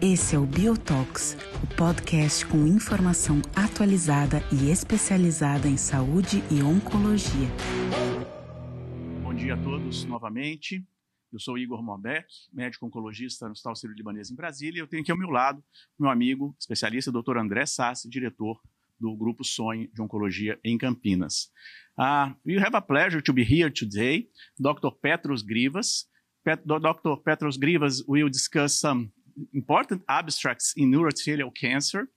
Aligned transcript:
Esse 0.00 0.36
é 0.36 0.38
o 0.38 0.46
Biotox, 0.46 1.36
o 1.62 1.76
podcast 1.76 2.46
com 2.46 2.66
informação 2.66 3.42
atualizada 3.56 4.38
e 4.52 4.70
especializada 4.70 5.68
em 5.68 5.76
saúde 5.76 6.42
e 6.50 6.62
oncologia. 6.62 7.48
Bom 9.22 9.34
dia 9.34 9.54
a 9.54 9.62
todos 9.62 10.04
novamente. 10.04 10.86
Eu 11.32 11.38
sou 11.38 11.58
Igor 11.58 11.82
Morbeck, 11.82 12.26
médico 12.52 12.86
oncologista 12.86 13.46
no 13.46 13.52
Hospital 13.52 13.76
Sírio-Libanês 13.76 14.30
em 14.30 14.34
Brasília. 14.34 14.80
Eu 14.80 14.86
tenho 14.86 15.02
aqui 15.02 15.10
ao 15.10 15.18
meu 15.18 15.30
lado 15.30 15.62
meu 15.98 16.10
amigo 16.10 16.54
especialista, 16.58 17.12
Dr. 17.12 17.36
André 17.38 17.66
Sassi, 17.66 18.08
diretor 18.08 18.60
do 18.98 19.14
Grupo 19.16 19.44
Sonho 19.44 19.88
de 19.92 20.02
Oncologia 20.02 20.58
em 20.64 20.76
Campinas. 20.76 21.50
Uh, 21.98 22.30
we 22.44 22.58
have 22.58 22.74
a 22.74 22.80
pleasure 22.80 23.20
to 23.20 23.32
be 23.32 23.44
here 23.44 23.70
today. 23.70 24.28
Dr. 24.60 24.90
Petros 25.02 25.42
Grivas. 25.42 26.04
Pet 26.44 26.66
Dr. 26.66 27.16
Petros 27.16 27.58
Grivas 27.58 28.02
will 28.06 28.28
discuss 28.28 28.80
some 28.80 29.10
important 29.52 30.02
abstracts 30.08 30.72
in 30.76 30.92
urothelial 30.92 31.50
cancer. 31.54 32.08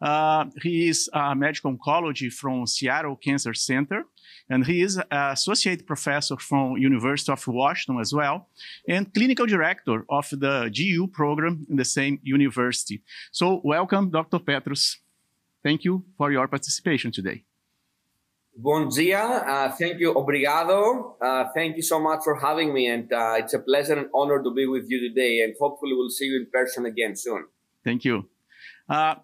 Uh, 0.00 0.46
he 0.62 0.88
is 0.88 1.08
a 1.12 1.34
medical 1.34 1.74
oncology 1.74 2.32
from 2.32 2.66
Seattle 2.66 3.16
Cancer 3.16 3.54
Center, 3.54 4.04
and 4.48 4.66
he 4.66 4.82
is 4.82 5.00
associate 5.10 5.86
professor 5.86 6.36
from 6.36 6.76
University 6.76 7.32
of 7.32 7.46
Washington 7.46 8.00
as 8.00 8.12
well, 8.12 8.48
and 8.88 9.12
clinical 9.14 9.46
director 9.46 10.04
of 10.10 10.28
the 10.30 10.70
GU 10.74 11.08
program 11.08 11.66
in 11.70 11.76
the 11.76 11.84
same 11.84 12.18
university. 12.22 13.02
So 13.32 13.60
welcome, 13.64 14.10
Dr. 14.10 14.38
Petros. 14.38 14.98
Thank 15.62 15.84
you 15.84 16.04
for 16.16 16.30
your 16.30 16.46
participation 16.48 17.10
today. 17.10 17.45
Bom 18.58 18.88
dia. 18.88 19.20
Uh, 19.20 19.68
thank 19.76 20.00
you. 20.00 20.16
Obrigado. 20.16 21.14
Uh, 21.20 21.44
thank 21.52 21.76
you 21.76 21.82
so 21.82 22.00
much 22.00 22.24
for 22.24 22.40
having 22.40 22.72
me. 22.72 22.88
And 22.88 23.12
uh, 23.12 23.36
it's 23.36 23.52
a 23.52 23.58
pleasure 23.58 23.92
and 23.92 24.08
honor 24.14 24.42
to 24.42 24.50
be 24.50 24.64
with 24.64 24.88
you 24.88 24.98
today. 24.98 25.44
And 25.44 25.52
hopefully 25.60 25.92
we'll 25.92 26.08
see 26.08 26.24
you 26.24 26.40
in 26.40 26.46
person 26.50 26.86
again 26.86 27.16
soon. 27.16 27.44
Thank 27.84 28.06
you. 28.06 28.24
Uh, 28.88 29.16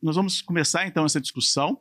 nós 0.00 0.16
vamos 0.16 0.40
começar 0.40 0.86
então 0.86 1.04
essa 1.04 1.20
discussão. 1.20 1.78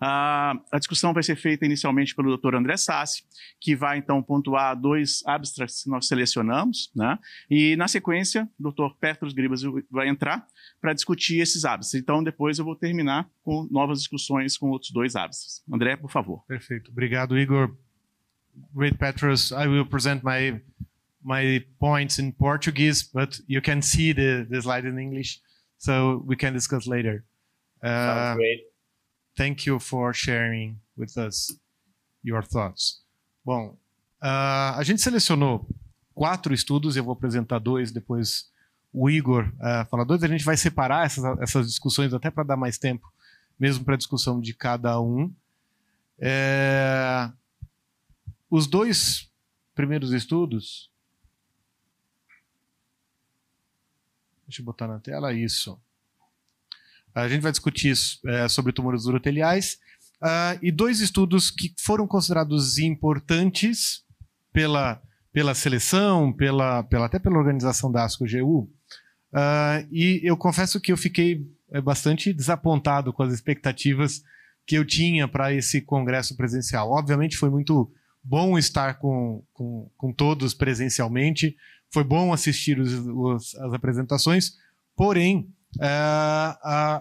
Uh, 0.00 0.56
a 0.72 0.78
discussão 0.78 1.12
vai 1.12 1.22
ser 1.22 1.36
feita 1.36 1.66
inicialmente 1.66 2.14
pelo 2.14 2.34
Dr. 2.34 2.54
André 2.54 2.76
Sassi, 2.78 3.22
que 3.60 3.76
vai 3.76 3.98
então 3.98 4.22
pontuar 4.22 4.74
dois 4.74 5.22
abstracts 5.26 5.82
que 5.82 5.90
nós 5.90 6.06
selecionamos, 6.06 6.90
né? 6.96 7.18
E 7.50 7.76
na 7.76 7.86
sequência, 7.86 8.48
o 8.58 8.70
Dr. 8.70 8.94
Petros 8.98 9.34
Gribas 9.34 9.60
vai 9.90 10.08
entrar 10.08 10.46
para 10.80 10.94
discutir 10.94 11.40
esses 11.40 11.66
abstracts. 11.66 11.94
Então 11.94 12.24
depois 12.24 12.58
eu 12.58 12.64
vou 12.64 12.74
terminar 12.74 13.28
com 13.42 13.68
novas 13.70 13.98
discussões 13.98 14.56
com 14.56 14.70
outros 14.70 14.90
dois 14.90 15.14
abstracts. 15.14 15.62
André, 15.70 15.96
por 15.96 16.10
favor. 16.10 16.42
Perfeito. 16.48 16.90
Obrigado, 16.90 17.38
Igor. 17.38 17.76
Great 18.74 18.96
Petros, 18.96 19.52
I 19.52 19.66
will 19.66 19.86
present 19.86 20.22
my 20.24 20.60
my 21.22 21.62
points 21.78 22.18
in 22.18 22.32
Portuguese, 22.32 23.02
but 23.02 23.38
you 23.46 23.60
can 23.60 23.82
see 23.82 24.12
the, 24.12 24.46
the 24.48 24.62
slide 24.62 24.86
in 24.86 24.98
English, 24.98 25.40
so 25.76 26.22
we 26.26 26.36
can 26.36 26.54
discuss 26.54 26.86
later. 26.86 27.24
Uh, 27.82 27.86
Sounds 27.86 28.36
great. 28.38 28.69
Thank 29.36 29.68
you 29.68 29.78
for 29.80 30.12
sharing 30.14 30.78
with 30.96 31.16
us 31.16 31.58
your 32.22 32.44
thoughts. 32.44 33.02
Bom, 33.44 33.76
uh, 34.22 34.76
a 34.76 34.82
gente 34.82 35.00
selecionou 35.00 35.66
quatro 36.14 36.52
estudos, 36.52 36.96
eu 36.96 37.04
vou 37.04 37.12
apresentar 37.12 37.58
dois, 37.58 37.90
depois 37.90 38.50
o 38.92 39.08
Igor 39.08 39.48
uh, 39.56 39.88
fala 39.88 40.04
dois, 40.04 40.22
a 40.22 40.28
gente 40.28 40.44
vai 40.44 40.56
separar 40.56 41.06
essas, 41.06 41.24
essas 41.40 41.66
discussões 41.68 42.12
até 42.12 42.30
para 42.30 42.44
dar 42.44 42.56
mais 42.56 42.76
tempo, 42.76 43.10
mesmo 43.58 43.84
para 43.84 43.94
a 43.94 43.98
discussão 43.98 44.40
de 44.40 44.52
cada 44.52 45.00
um. 45.00 45.32
É, 46.18 47.30
os 48.50 48.66
dois 48.66 49.30
primeiros 49.74 50.12
estudos. 50.12 50.90
Deixa 54.46 54.60
eu 54.60 54.66
botar 54.66 54.86
na 54.86 54.98
tela 54.98 55.32
isso. 55.32 55.80
A 57.14 57.28
gente 57.28 57.42
vai 57.42 57.50
discutir 57.50 57.94
é, 58.26 58.48
sobre 58.48 58.72
tumores 58.72 59.04
uroteliais 59.04 59.78
uh, 60.22 60.58
e 60.62 60.70
dois 60.70 61.00
estudos 61.00 61.50
que 61.50 61.74
foram 61.78 62.06
considerados 62.06 62.78
importantes 62.78 64.04
pela, 64.52 65.00
pela 65.32 65.54
seleção, 65.54 66.32
pela, 66.32 66.82
pela, 66.84 67.06
até 67.06 67.18
pela 67.18 67.38
organização 67.38 67.90
da 67.90 68.04
ASCO-GU. 68.04 68.60
Uh, 68.60 68.68
ah, 69.32 69.84
e 69.90 70.20
eu 70.24 70.36
confesso 70.36 70.80
que 70.80 70.92
eu 70.92 70.96
fiquei 70.96 71.46
é, 71.72 71.80
bastante 71.80 72.32
desapontado 72.32 73.12
com 73.12 73.22
as 73.22 73.32
expectativas 73.32 74.22
que 74.66 74.76
eu 74.76 74.84
tinha 74.84 75.28
para 75.28 75.52
esse 75.52 75.80
congresso 75.80 76.36
presencial. 76.36 76.90
Obviamente 76.90 77.36
foi 77.36 77.50
muito 77.50 77.90
bom 78.22 78.58
estar 78.58 78.94
com, 78.94 79.42
com, 79.52 79.90
com 79.96 80.12
todos 80.12 80.52
presencialmente, 80.52 81.56
foi 81.92 82.04
bom 82.04 82.32
assistir 82.32 82.78
os, 82.78 82.92
os, 82.92 83.54
as 83.54 83.72
apresentações, 83.72 84.52
porém 84.96 85.48
a, 85.78 86.58
a, 86.62 86.96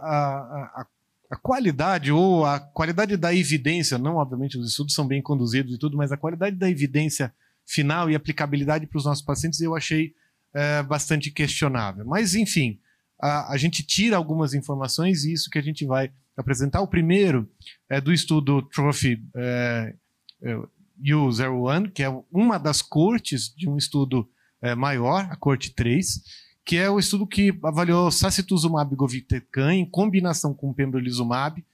a, 0.82 0.88
a, 1.32 1.36
qualidade 1.38 2.12
ou 2.12 2.46
a 2.46 2.60
qualidade 2.60 3.18
da 3.18 3.34
evidência, 3.34 3.98
não 3.98 4.18
obviamente 4.18 4.58
os 4.58 4.70
estudos 4.70 4.94
são 4.94 5.08
bem 5.08 5.22
conduzidos 5.22 5.74
e 5.74 5.78
tudo, 5.78 5.98
mas 5.98 6.12
a 6.12 6.18
qualidade 6.18 6.56
da 6.56 6.70
evidência 6.70 7.34
final 7.66 8.10
e 8.10 8.16
aplicabilidade 8.16 8.86
para 8.86 8.98
os 8.98 9.06
nossos 9.06 9.24
pacientes 9.24 9.62
eu 9.62 9.76
achei 9.76 10.14
é, 10.54 10.84
bastante 10.84 11.32
questionável. 11.32 12.06
Mas 12.06 12.36
enfim, 12.36 12.80
a, 13.20 13.54
a, 13.54 13.58
gente 13.58 13.84
tira 13.84 14.18
algumas 14.18 14.54
informações 14.54 15.24
e 15.24 15.34
isso 15.34 15.50
que 15.50 15.60
a 15.60 15.64
gente 15.64 15.86
vai 15.86 16.12
apresentar. 16.36 16.82
O 16.82 16.88
primeiro 16.88 17.50
é 17.90 18.00
do 18.00 18.14
estudo 18.14 18.62
Trophy 18.62 19.22
é, 19.36 19.94
é, 20.42 20.60
U01, 21.04 21.92
que 21.92 22.04
é 22.04 22.10
uma 22.32 22.58
das 22.58 22.82
cortes 22.82 23.54
de 23.56 23.70
um 23.70 23.78
estudo 23.78 24.30
é, 24.62 24.76
maior, 24.76 25.28
a 25.30 25.36
corte 25.36 25.74
3, 25.74 26.22
que 26.70 26.78
é 26.78 26.88
o 26.88 27.00
estudo 27.00 27.26
que 27.26 27.52
avaliou 27.64 28.12
sacituzumab 28.12 28.96
govitecan 28.96 29.74
em 29.74 29.84
combinação 29.84 30.54
com 30.54 30.72
pembrolizumab 30.72 31.66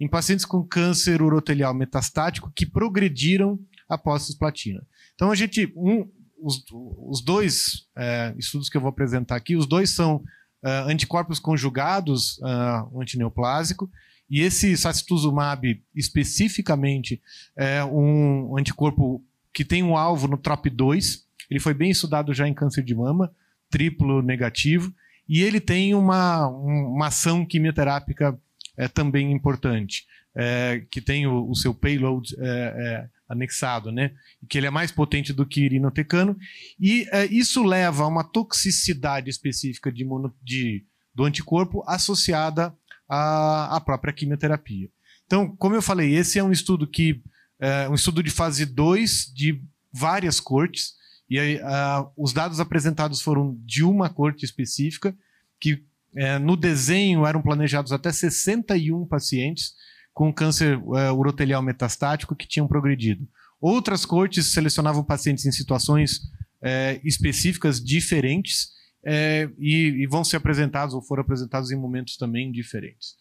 em 0.00 0.08
pacientes 0.08 0.46
com 0.46 0.64
câncer 0.64 1.20
urotelial 1.20 1.74
metastático 1.74 2.50
que 2.56 2.64
progrediram 2.64 3.60
após 3.86 4.22
cisplatina. 4.22 4.82
Então 5.14 5.30
a 5.30 5.34
gente, 5.34 5.70
um, 5.76 6.08
os, 6.42 6.64
os, 6.70 7.20
dois 7.20 7.86
é, 7.94 8.34
estudos 8.38 8.70
que 8.70 8.78
eu 8.78 8.80
vou 8.80 8.88
apresentar 8.88 9.36
aqui, 9.36 9.54
os 9.54 9.66
dois 9.66 9.90
são 9.90 10.24
é, 10.64 10.70
anticorpos 10.90 11.38
conjugados 11.38 12.38
uh, 12.38 12.98
antineoplásico 13.02 13.90
e 14.30 14.40
esse 14.40 14.74
sacituzumab 14.78 15.78
especificamente 15.94 17.20
é 17.54 17.84
um 17.84 18.56
anticorpo 18.56 19.22
que 19.52 19.62
tem 19.62 19.82
um 19.82 19.94
alvo 19.94 20.26
no 20.26 20.38
TROP2. 20.38 21.24
Ele 21.50 21.60
foi 21.60 21.74
bem 21.74 21.90
estudado 21.90 22.32
já 22.32 22.48
em 22.48 22.54
câncer 22.54 22.82
de 22.82 22.94
mama 22.94 23.30
triplo 23.70 24.22
negativo, 24.22 24.92
e 25.28 25.42
ele 25.42 25.60
tem 25.60 25.94
uma, 25.94 26.48
uma 26.48 27.08
ação 27.08 27.44
quimioterápica 27.44 28.38
é, 28.76 28.88
também 28.88 29.32
importante, 29.32 30.06
é, 30.34 30.84
que 30.90 31.00
tem 31.00 31.26
o, 31.26 31.50
o 31.50 31.54
seu 31.54 31.74
payload 31.74 32.34
é, 32.38 32.46
é, 32.46 33.08
anexado, 33.28 33.92
né? 33.92 34.12
que 34.48 34.56
ele 34.56 34.66
é 34.66 34.70
mais 34.70 34.90
potente 34.90 35.32
do 35.32 35.44
que 35.44 35.60
irinotecano, 35.62 36.36
e 36.80 37.06
é, 37.12 37.26
isso 37.26 37.62
leva 37.62 38.04
a 38.04 38.08
uma 38.08 38.24
toxicidade 38.24 39.28
específica 39.28 39.92
de, 39.92 40.04
mono, 40.04 40.34
de 40.42 40.84
do 41.14 41.24
anticorpo 41.24 41.82
associada 41.86 42.72
à, 43.08 43.76
à 43.76 43.80
própria 43.80 44.12
quimioterapia. 44.12 44.88
Então, 45.26 45.54
como 45.56 45.74
eu 45.74 45.82
falei, 45.82 46.14
esse 46.14 46.38
é 46.38 46.44
um 46.44 46.52
estudo 46.52 46.86
que 46.86 47.20
é 47.60 47.88
um 47.88 47.94
estudo 47.94 48.22
de 48.22 48.30
fase 48.30 48.64
2 48.64 49.32
de 49.34 49.60
várias 49.92 50.38
cortes, 50.38 50.94
e 51.30 51.38
aí, 51.38 51.56
uh, 51.56 52.10
os 52.16 52.32
dados 52.32 52.58
apresentados 52.58 53.20
foram 53.20 53.58
de 53.64 53.84
uma 53.84 54.08
corte 54.08 54.44
específica, 54.44 55.14
que 55.60 55.74
uh, 55.74 56.38
no 56.40 56.56
desenho 56.56 57.26
eram 57.26 57.42
planejados 57.42 57.92
até 57.92 58.10
61 58.10 59.06
pacientes 59.06 59.74
com 60.14 60.32
câncer 60.32 60.78
uh, 60.78 61.12
urotelial 61.14 61.62
metastático 61.62 62.34
que 62.34 62.48
tinham 62.48 62.66
progredido. 62.66 63.28
Outras 63.60 64.06
cortes 64.06 64.46
selecionavam 64.46 65.04
pacientes 65.04 65.44
em 65.44 65.52
situações 65.52 66.20
é, 66.62 67.00
específicas 67.04 67.82
diferentes 67.82 68.70
é, 69.04 69.48
e, 69.58 70.02
e, 70.02 70.06
vão 70.06 70.24
ser 70.24 70.36
apresentados 70.36 70.94
ou 70.94 71.02
foram 71.02 71.22
apresentados 71.22 71.70
em 71.70 71.76
momentos 71.76 72.16
também 72.16 72.50
diferentes. 72.50 73.14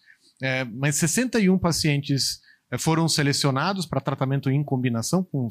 mas 0.75 0.95
61 0.95 1.57
pacientes 1.57 2.39
foram 2.79 3.07
selecionados 3.07 3.85
para 3.85 4.01
tratamento 4.01 4.49
em 4.49 4.63
combinação 4.63 5.23
com, 5.23 5.47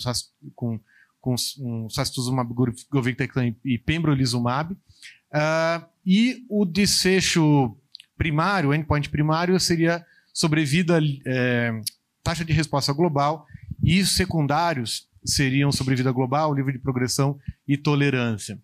com 0.55 0.81
com 1.27 1.35
um 1.59 1.91
sacituzumab 1.91 2.55
govitecan 2.89 3.53
e 3.65 3.77
pembrolizumab. 3.77 4.73
Uh, 4.73 5.85
e 6.07 6.47
o 6.49 6.65
desfecho 6.65 7.77
primário, 8.17 8.71
o 8.71 8.75
endpoint 8.75 9.11
primário, 9.11 9.59
seria 9.59 10.07
sobrevida, 10.33 11.01
é, 11.27 11.81
taxa 12.23 12.45
de 12.45 12.53
resposta 12.53 12.93
global, 12.93 13.45
e 13.83 14.01
os 14.01 14.15
secundários 14.15 15.09
seriam 15.25 15.73
sobrevida 15.73 16.13
global, 16.13 16.55
livre 16.55 16.75
de 16.75 16.79
progressão 16.79 17.39
e 17.67 17.77
tolerância. 17.77 18.61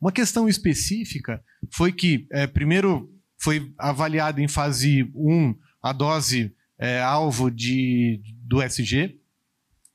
Uma 0.00 0.10
questão 0.10 0.48
específica 0.48 1.40
foi 1.70 1.92
que, 1.92 2.26
é, 2.32 2.46
primeiro, 2.48 3.08
foi 3.38 3.72
avaliada 3.78 4.42
em 4.42 4.48
fase 4.48 5.08
1 5.14 5.54
a 5.80 5.92
dose 5.92 6.52
é, 6.76 7.00
alvo 7.00 7.50
de, 7.50 8.20
do 8.42 8.60
SG, 8.60 9.20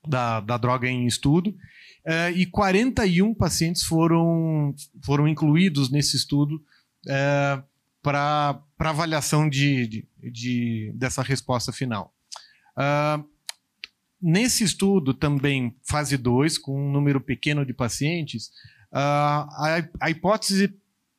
da, 0.07 0.39
da 0.39 0.57
droga 0.57 0.87
em 0.87 1.05
estudo, 1.05 1.55
é, 2.03 2.31
e 2.31 2.45
41 2.45 3.33
pacientes 3.33 3.83
foram, 3.83 4.73
foram 5.03 5.27
incluídos 5.27 5.89
nesse 5.91 6.17
estudo 6.17 6.63
é, 7.07 7.61
para 8.01 8.63
avaliação 8.79 9.47
de, 9.47 9.87
de, 9.87 10.07
de, 10.31 10.91
dessa 10.95 11.21
resposta 11.21 11.71
final. 11.71 12.13
Uh, 12.75 13.23
nesse 14.21 14.63
estudo, 14.63 15.13
também, 15.13 15.75
fase 15.83 16.17
2, 16.17 16.57
com 16.57 16.87
um 16.87 16.91
número 16.91 17.21
pequeno 17.21 17.65
de 17.65 17.73
pacientes, 17.73 18.47
uh, 18.91 18.97
a, 18.97 19.89
a 19.99 20.09
hipótese 20.09 20.73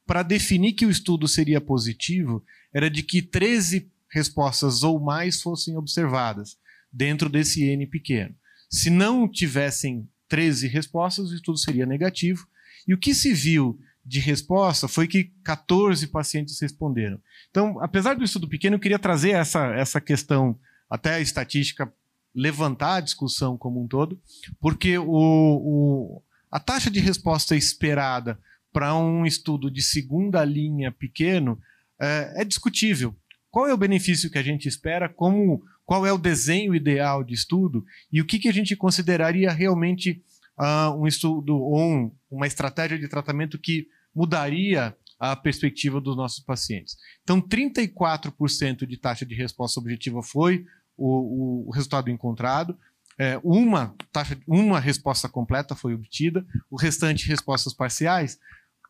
para 0.05 0.23
definir 0.23 0.73
que 0.73 0.85
o 0.85 0.91
estudo 0.91 1.29
seria 1.29 1.61
positivo 1.61 2.45
era 2.75 2.91
de 2.91 3.03
que 3.03 3.23
13 3.23 3.91
respostas 4.11 4.83
ou 4.83 4.99
mais 4.99 5.41
fossem 5.41 5.77
observadas 5.77 6.59
dentro 6.93 7.29
desse 7.29 7.63
N 7.65 7.87
pequeno. 7.87 8.35
Se 8.73 8.89
não 8.89 9.29
tivessem 9.29 10.09
13 10.29 10.67
respostas, 10.67 11.31
o 11.31 11.35
estudo 11.35 11.59
seria 11.59 11.85
negativo. 11.85 12.47
E 12.89 12.95
o 12.95 12.99
que 12.99 13.15
se 13.15 13.33
viu 13.33 13.79
de 14.05 14.19
resposta 14.19 14.89
foi 14.89 15.07
que 15.07 15.33
14 15.45 16.07
pacientes 16.09 16.59
responderam. 16.61 17.21
Então, 17.51 17.79
apesar 17.81 18.15
do 18.15 18.25
estudo 18.25 18.49
pequeno, 18.49 18.77
eu 18.77 18.81
queria 18.81 18.99
trazer 18.99 19.31
essa, 19.31 19.67
essa 19.75 20.01
questão, 20.01 20.59
até 20.89 21.15
a 21.15 21.21
estatística, 21.21 21.93
levantar 22.35 22.97
a 22.97 23.01
discussão 23.01 23.59
como 23.59 23.83
um 23.83 23.87
todo, 23.87 24.21
porque 24.59 24.97
o, 24.99 25.07
o 25.07 26.23
a 26.51 26.59
taxa 26.59 26.91
de 26.91 27.01
resposta 27.01 27.55
esperada 27.55 28.39
para 28.73 28.95
um 28.95 29.25
estudo 29.25 29.71
de 29.71 29.83
segunda 29.83 30.45
linha 30.45 30.91
pequeno 30.91 31.59
é, 32.01 32.43
é, 32.43 32.45
discutível. 32.45 33.15
Qual 33.51 33.67
é 33.67 33.75
o 33.75 33.79
benefício 33.79 34.31
que 34.31 34.39
a 34.39 34.43
gente 34.43 34.67
espera? 34.67 35.09
Como, 35.09 35.63
qual 35.85 36.07
é 36.07 36.13
o 36.13 36.19
desenho 36.19 36.75
ideal 36.75 37.25
de 37.25 37.35
estudo? 37.35 37.85
E 38.13 38.21
o 38.21 38.27
que, 38.27 38.39
que 38.39 38.49
a 38.49 38.53
gente 38.53 38.77
consideraria 38.77 39.51
realmente 39.51 40.23
uh, 40.59 40.97
um 40.97 41.07
estudo 41.07 41.57
ou 41.57 41.81
um, 41.81 42.13
uma 42.31 42.47
estratégia 42.47 42.99
de 42.99 43.09
tratamento 43.09 43.59
que 43.59 43.89
mudaria 44.15 44.97
a 45.19 45.37
perspectiva 45.37 46.01
dos 46.01 46.17
nossos 46.17 46.41
pacientes. 46.41 46.97
Então, 47.23 47.41
34% 47.41 48.85
de 48.85 48.97
taxa 48.97 49.25
de 49.25 49.37
resposta 49.37 49.79
objetiva 49.79 50.21
foi 50.21 50.67
o, 50.97 51.69
o, 51.69 51.71
resultado 51.71 52.11
encontrado. 52.11 52.77
É, 53.17 53.39
uma, 53.45 53.95
taxa, 54.11 54.37
uma 54.49 54.81
resposta 54.81 55.29
completa 55.29 55.77
foi 55.77 55.95
obtida, 55.95 56.45
o 56.69 56.77
restante 56.77 57.29
respostas 57.29 57.73
parciais. 57.73 58.37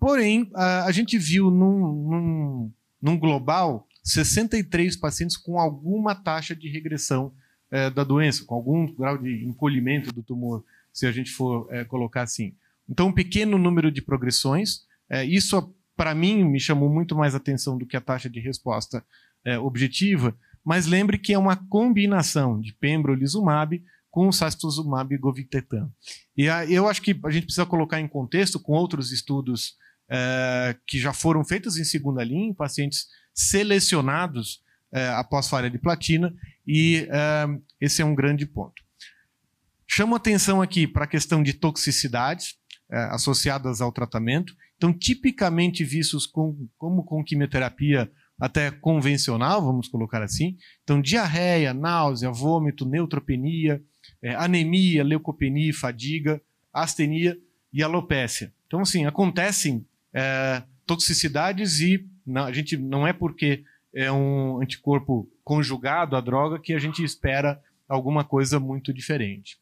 Porém, 0.00 0.50
a, 0.54 0.84
a 0.86 0.92
gente 0.92 1.18
viu 1.18 1.50
num, 1.50 1.78
num, 2.08 2.72
num, 3.02 3.18
global 3.18 3.86
63 4.02 4.96
pacientes 4.96 5.36
com 5.36 5.58
alguma 5.58 6.14
taxa 6.14 6.54
de 6.54 6.68
regressão 6.68 7.32
é, 7.70 7.90
da 7.90 8.04
doença, 8.04 8.44
com 8.44 8.54
algum 8.54 8.92
grau 8.94 9.16
de 9.16 9.44
encolhimento 9.44 10.12
do 10.12 10.22
tumor 10.22 10.64
se 10.92 11.06
a 11.06 11.12
gente 11.12 11.30
for 11.30 11.66
é, 11.70 11.84
colocar 11.84 12.22
assim. 12.22 12.54
Então, 12.88 13.08
um 13.08 13.12
pequeno 13.12 13.56
número 13.56 13.90
de 13.90 14.02
progressões. 14.02 14.80
É, 15.08 15.24
isso, 15.24 15.74
para 15.96 16.14
mim, 16.14 16.44
me 16.44 16.60
chamou 16.60 16.90
muito 16.90 17.16
mais 17.16 17.34
atenção 17.34 17.78
do 17.78 17.86
que 17.86 17.96
a 17.96 18.00
taxa 18.00 18.28
de 18.28 18.40
resposta 18.40 19.04
é, 19.44 19.58
objetiva. 19.58 20.36
Mas 20.64 20.86
lembre 20.86 21.18
que 21.18 21.32
é 21.32 21.38
uma 21.38 21.56
combinação 21.56 22.60
de 22.60 22.72
pembrolizumab 22.74 23.82
com 24.10 24.30
sacituzumab 24.30 25.14
e 25.14 25.18
govitecan. 25.18 25.90
E 26.36 26.44
eu 26.68 26.86
acho 26.86 27.00
que 27.00 27.18
a 27.24 27.30
gente 27.30 27.44
precisa 27.44 27.64
colocar 27.64 27.98
em 27.98 28.06
contexto 28.06 28.60
com 28.60 28.74
outros 28.74 29.10
estudos 29.10 29.74
é, 30.10 30.76
que 30.86 30.98
já 30.98 31.14
foram 31.14 31.42
feitos 31.42 31.78
em 31.78 31.84
segunda 31.84 32.22
linha, 32.22 32.50
em 32.50 32.54
pacientes 32.54 33.06
selecionados 33.34 34.62
é, 34.92 35.08
após 35.08 35.48
falha 35.48 35.70
de 35.70 35.78
platina, 35.78 36.34
e 36.66 37.08
é, 37.10 37.46
esse 37.80 38.02
é 38.02 38.04
um 38.04 38.14
grande 38.14 38.46
ponto. 38.46 38.82
Chamo 39.86 40.14
atenção 40.14 40.62
aqui 40.62 40.86
para 40.86 41.04
a 41.04 41.08
questão 41.08 41.42
de 41.42 41.52
toxicidades 41.52 42.56
é, 42.90 42.96
associadas 43.04 43.80
ao 43.80 43.92
tratamento. 43.92 44.54
Então, 44.76 44.92
tipicamente 44.92 45.84
vistos 45.84 46.26
com, 46.26 46.68
como 46.76 47.04
com 47.04 47.24
quimioterapia 47.24 48.10
até 48.38 48.70
convencional, 48.70 49.62
vamos 49.64 49.88
colocar 49.88 50.22
assim. 50.22 50.56
Então, 50.82 51.00
diarreia, 51.00 51.72
náusea, 51.72 52.30
vômito, 52.30 52.84
neutropenia, 52.84 53.82
anemia, 54.36 55.04
leucopenia, 55.04 55.72
fadiga, 55.72 56.40
astenia 56.72 57.38
e 57.72 57.82
alopécia. 57.82 58.52
Então, 58.66 58.80
assim, 58.80 59.06
acontecem 59.06 59.86
é, 60.12 60.62
toxicidades 60.86 61.80
e 61.80 62.06
não, 62.26 62.44
a 62.44 62.52
gente 62.52 62.76
não 62.76 63.06
é 63.06 63.12
porque 63.12 63.64
é 63.94 64.10
um 64.10 64.60
anticorpo 64.60 65.28
conjugado 65.44 66.16
à 66.16 66.20
droga 66.20 66.58
que 66.58 66.72
a 66.72 66.78
gente 66.78 67.02
espera 67.04 67.60
alguma 67.88 68.24
coisa 68.24 68.58
muito 68.58 68.92
diferente. 68.92 69.58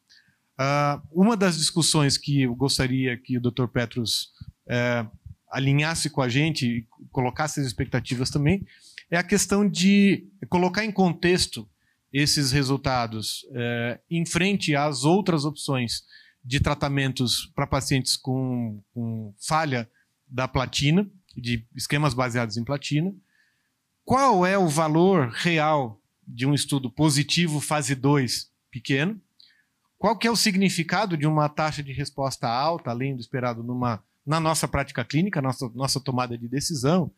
Uh, 0.59 1.01
uma 1.11 1.35
das 1.35 1.57
discussões 1.57 2.17
que 2.17 2.43
eu 2.43 2.55
gostaria 2.55 3.17
que 3.17 3.37
o 3.37 3.41
Dr. 3.41 3.67
Petrus 3.67 4.31
uh, 4.67 5.09
alinhasse 5.49 6.09
com 6.09 6.21
a 6.21 6.29
gente 6.29 6.65
e 6.65 6.87
colocasse 7.11 7.59
as 7.59 7.65
expectativas 7.65 8.29
também 8.29 8.65
é 9.09 9.17
a 9.17 9.23
questão 9.23 9.67
de 9.67 10.27
colocar 10.47 10.85
em 10.85 10.91
contexto 10.91 11.67
esses 12.13 12.51
resultados 12.51 13.43
uh, 13.51 13.99
em 14.09 14.25
frente 14.25 14.75
às 14.75 15.03
outras 15.03 15.45
opções 15.45 16.03
de 16.43 16.59
tratamentos 16.59 17.51
para 17.55 17.67
pacientes 17.67 18.15
com, 18.15 18.81
com 18.93 19.33
falha 19.39 19.89
da 20.31 20.47
platina, 20.47 21.05
de 21.35 21.67
esquemas 21.75 22.13
baseados 22.13 22.55
em 22.55 22.63
platina. 22.63 23.13
Qual 24.05 24.45
é 24.45 24.57
o 24.57 24.67
valor 24.67 25.29
real 25.29 26.01
de 26.25 26.45
um 26.45 26.53
estudo 26.53 26.89
positivo 26.89 27.59
fase 27.59 27.93
2 27.93 28.49
pequeno? 28.71 29.19
Qual 29.97 30.17
que 30.17 30.27
é 30.27 30.31
o 30.31 30.35
significado 30.35 31.15
de 31.17 31.27
uma 31.27 31.47
taxa 31.49 31.83
de 31.83 31.91
resposta 31.91 32.47
alta, 32.47 32.89
além 32.89 33.13
do 33.13 33.21
esperado 33.21 33.61
numa, 33.61 34.03
na 34.25 34.39
nossa 34.39 34.67
prática 34.67 35.05
clínica, 35.05 35.41
nossa, 35.41 35.69
nossa 35.75 35.99
tomada 35.99 36.37
de 36.37 36.47
decisão? 36.47 37.11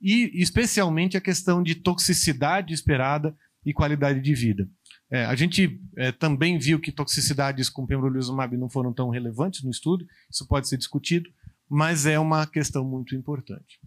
E, 0.00 0.30
especialmente, 0.42 1.16
a 1.16 1.20
questão 1.20 1.62
de 1.62 1.74
toxicidade 1.74 2.74
esperada 2.74 3.36
e 3.64 3.72
qualidade 3.72 4.20
de 4.20 4.34
vida. 4.34 4.68
É, 5.10 5.24
a 5.24 5.34
gente 5.36 5.80
é, 5.96 6.10
também 6.10 6.58
viu 6.58 6.80
que 6.80 6.90
toxicidades 6.90 7.70
com 7.70 7.86
pembrolizumab 7.86 8.56
não 8.56 8.68
foram 8.68 8.92
tão 8.92 9.08
relevantes 9.08 9.62
no 9.62 9.70
estudo, 9.70 10.06
isso 10.28 10.46
pode 10.46 10.68
ser 10.68 10.76
discutido, 10.76 11.30
mas 11.68 12.06
é 12.06 12.18
uma 12.18 12.46
questão 12.46 12.84
muito 12.84 13.14
importante. 13.14 13.80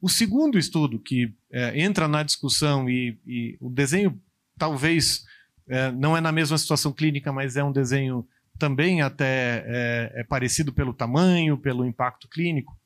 O 0.00 0.08
segundo 0.08 0.58
estudo 0.58 0.98
que 0.98 1.32
é, 1.50 1.80
entra 1.80 2.08
na 2.08 2.22
discussão 2.22 2.88
e, 2.88 3.18
e 3.26 3.56
o 3.60 3.70
desenho 3.70 4.20
talvez 4.58 5.24
é, 5.68 5.92
não 5.92 6.16
é 6.16 6.20
na 6.20 6.32
mesma 6.32 6.58
situação 6.58 6.92
clínica, 6.92 7.32
mas 7.32 7.56
é 7.56 7.62
um 7.62 7.72
desenho 7.72 8.26
também 8.58 9.02
até 9.02 9.64
é, 9.66 10.12
é, 10.20 10.24
parecido 10.24 10.72
pelo 10.72 10.92
tamanho, 10.92 11.56
pelo 11.56 11.84
impacto 11.84 12.28
clínico. 12.28 12.76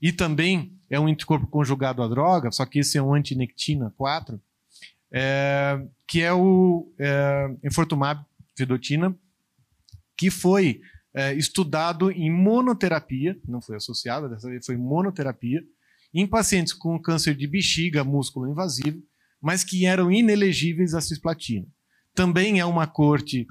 E 0.00 0.12
também 0.12 0.72
é 0.88 0.98
um 0.98 1.06
anticorpo 1.06 1.46
conjugado 1.46 2.02
à 2.02 2.08
droga, 2.08 2.50
só 2.50 2.64
que 2.64 2.78
esse 2.78 2.96
é 2.96 3.02
um 3.02 3.14
antinectina 3.14 3.92
4, 3.96 4.40
é, 5.12 5.80
que 6.06 6.22
é 6.22 6.32
o 6.32 6.90
é, 6.98 7.50
enfortumab 7.62 8.24
vedotina, 8.56 9.14
que 10.16 10.30
foi 10.30 10.80
é, 11.14 11.34
estudado 11.34 12.10
em 12.10 12.30
monoterapia, 12.30 13.38
não 13.46 13.60
foi 13.60 13.76
associado, 13.76 14.28
dessa 14.28 14.48
vez 14.48 14.64
foi 14.64 14.76
monoterapia, 14.76 15.62
em 16.12 16.26
pacientes 16.26 16.72
com 16.72 17.00
câncer 17.00 17.34
de 17.34 17.46
bexiga 17.46 18.04
músculo 18.04 18.50
invasivo, 18.50 19.02
mas 19.40 19.64
que 19.64 19.86
eram 19.86 20.10
inelegíveis 20.10 20.94
à 20.94 21.00
cisplatina. 21.00 21.66
Também 22.14 22.60
é 22.60 22.64
uma 22.64 22.86
corte 22.86 23.46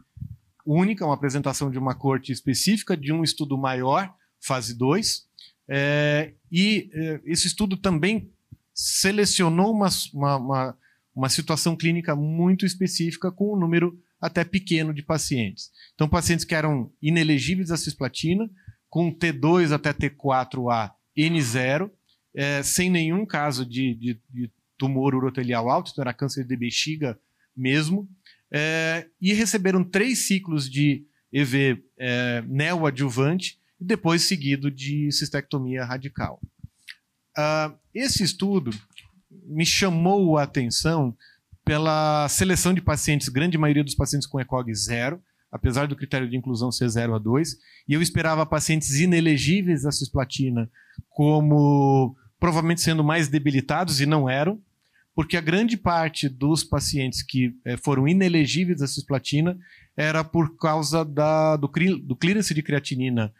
única, 0.65 1.05
uma 1.05 1.15
apresentação 1.15 1.71
de 1.71 1.79
uma 1.79 1.95
corte 1.95 2.31
específica 2.31 2.95
de 2.95 3.11
um 3.11 3.23
estudo 3.23 3.57
maior, 3.57 4.13
fase 4.39 4.77
2. 4.77 5.27
É, 5.67 6.33
e 6.51 6.89
é, 6.93 7.21
esse 7.25 7.47
estudo 7.47 7.77
também 7.77 8.29
selecionou 8.73 9.71
uma, 9.71 9.89
uma, 10.13 10.35
uma, 10.37 10.77
uma 11.15 11.29
situação 11.29 11.75
clínica 11.75 12.15
muito 12.15 12.65
específica 12.65 13.31
com 13.31 13.53
um 13.53 13.59
número 13.59 13.99
até 14.19 14.43
pequeno 14.43 14.93
de 14.93 15.01
pacientes. 15.01 15.71
Então, 15.93 16.09
pacientes 16.09 16.45
que 16.45 16.55
eram 16.55 16.91
inelegíveis 17.01 17.71
à 17.71 17.77
cisplatina, 17.77 18.49
com 18.89 19.13
T2 19.13 19.71
até 19.71 19.93
T4A 19.93 20.91
N0, 21.17 21.91
é, 22.35 22.63
sem 22.63 22.89
nenhum 22.89 23.25
caso 23.25 23.65
de, 23.65 23.93
de, 23.95 24.21
de 24.29 24.51
tumor 24.77 25.15
urotelial 25.15 25.69
alto, 25.69 25.91
então 25.91 26.01
era 26.01 26.13
câncer 26.13 26.45
de 26.45 26.55
bexiga 26.55 27.19
mesmo, 27.55 28.09
é, 28.51 29.07
e 29.21 29.33
receberam 29.33 29.83
três 29.83 30.27
ciclos 30.27 30.69
de 30.69 31.05
EV 31.31 31.83
é, 31.97 32.41
neoadjuvante 32.47 33.59
e 33.79 33.85
depois 33.85 34.23
seguido 34.23 34.71
de 34.71 35.11
cistectomia 35.11 35.85
radical. 35.85 36.41
Uh, 37.37 37.77
esse 37.93 38.23
estudo 38.23 38.71
me 39.29 39.65
chamou 39.65 40.37
a 40.37 40.43
atenção 40.43 41.15
pela 41.69 42.27
seleção 42.27 42.73
de 42.73 42.81
pacientes, 42.81 43.29
grande 43.29 43.55
maioria 43.55 43.83
dos 43.83 43.93
pacientes 43.93 44.27
com 44.27 44.39
ECOG 44.39 44.73
zero, 44.73 45.21
apesar 45.51 45.87
do 45.87 45.95
critério 45.95 46.27
de 46.27 46.35
inclusão 46.35 46.71
ser 46.71 46.89
0 46.89 47.13
a 47.13 47.19
2, 47.19 47.57
e 47.87 47.93
eu 47.93 48.01
esperava 48.01 48.43
pacientes 48.43 48.99
inelegíveis 48.99 49.85
à 49.85 49.91
cisplatina 49.91 50.67
como 51.09 52.15
provavelmente 52.39 52.81
sendo 52.81 53.03
mais 53.03 53.27
debilitados, 53.27 54.01
e 54.01 54.07
não 54.07 54.27
eram 54.27 54.59
porque 55.13 55.37
a 55.37 55.41
grande 55.41 55.77
parte 55.77 56.27
dos 56.27 56.63
pacientes 56.63 57.21
que 57.21 57.53
é, 57.63 57.77
foram 57.77 58.07
inelegíveis 58.07 58.81
à 58.81 58.87
cisplatina 58.87 59.55
era 59.95 60.23
por 60.23 60.57
causa 60.57 61.05
da, 61.05 61.55
do, 61.55 61.67
do 62.01 62.15
clearance 62.15 62.51
de 62.51 62.63
creatinina 62.63 63.31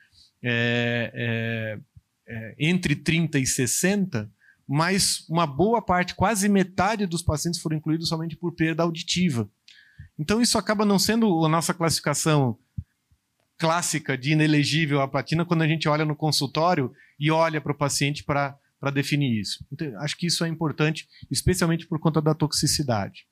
é, 0.44 1.12
é, 1.16 1.80
é, 2.28 2.56
entre 2.60 2.96
30 2.96 3.40
e 3.40 3.48
60, 3.48 4.30
mas 4.72 5.26
uma 5.28 5.48
boa 5.48 5.82
parte, 5.82 6.14
quase 6.14 6.48
metade 6.48 7.08
dos 7.08 7.24
pacientes 7.24 7.60
foram 7.60 7.78
incluídos 7.78 8.08
somente 8.08 8.36
por 8.36 8.54
perda 8.54 8.84
auditiva. 8.84 9.50
Então 10.18 10.40
isso 10.40 10.60
acaba 10.60 10.86
não 10.86 11.00
sendo 11.00 11.44
a 11.44 11.50
nossa 11.50 11.74
classificação 11.74 12.56
clássica 13.58 14.16
de 14.16 14.34
inelegível 14.34 15.02
à 15.02 15.08
platina 15.08 15.44
quando 15.44 15.64
a 15.64 15.68
gente 15.68 15.90
olha 15.90 16.06
no 16.06 16.16
consultório 16.16 16.94
e 17.20 17.32
olha 17.32 17.60
para 17.60 17.72
o 17.72 17.78
paciente 17.78 18.24
para 18.24 18.60
definir 18.94 19.42
isso. 19.42 19.66
Então, 19.72 19.92
acho 20.02 20.16
que 20.16 20.28
isso 20.28 20.46
é 20.46 20.48
importante, 20.48 21.08
especialmente 21.32 21.88
por 21.88 22.00
conta 22.00 22.22
da 22.22 22.36
toxicidade. 22.36 23.26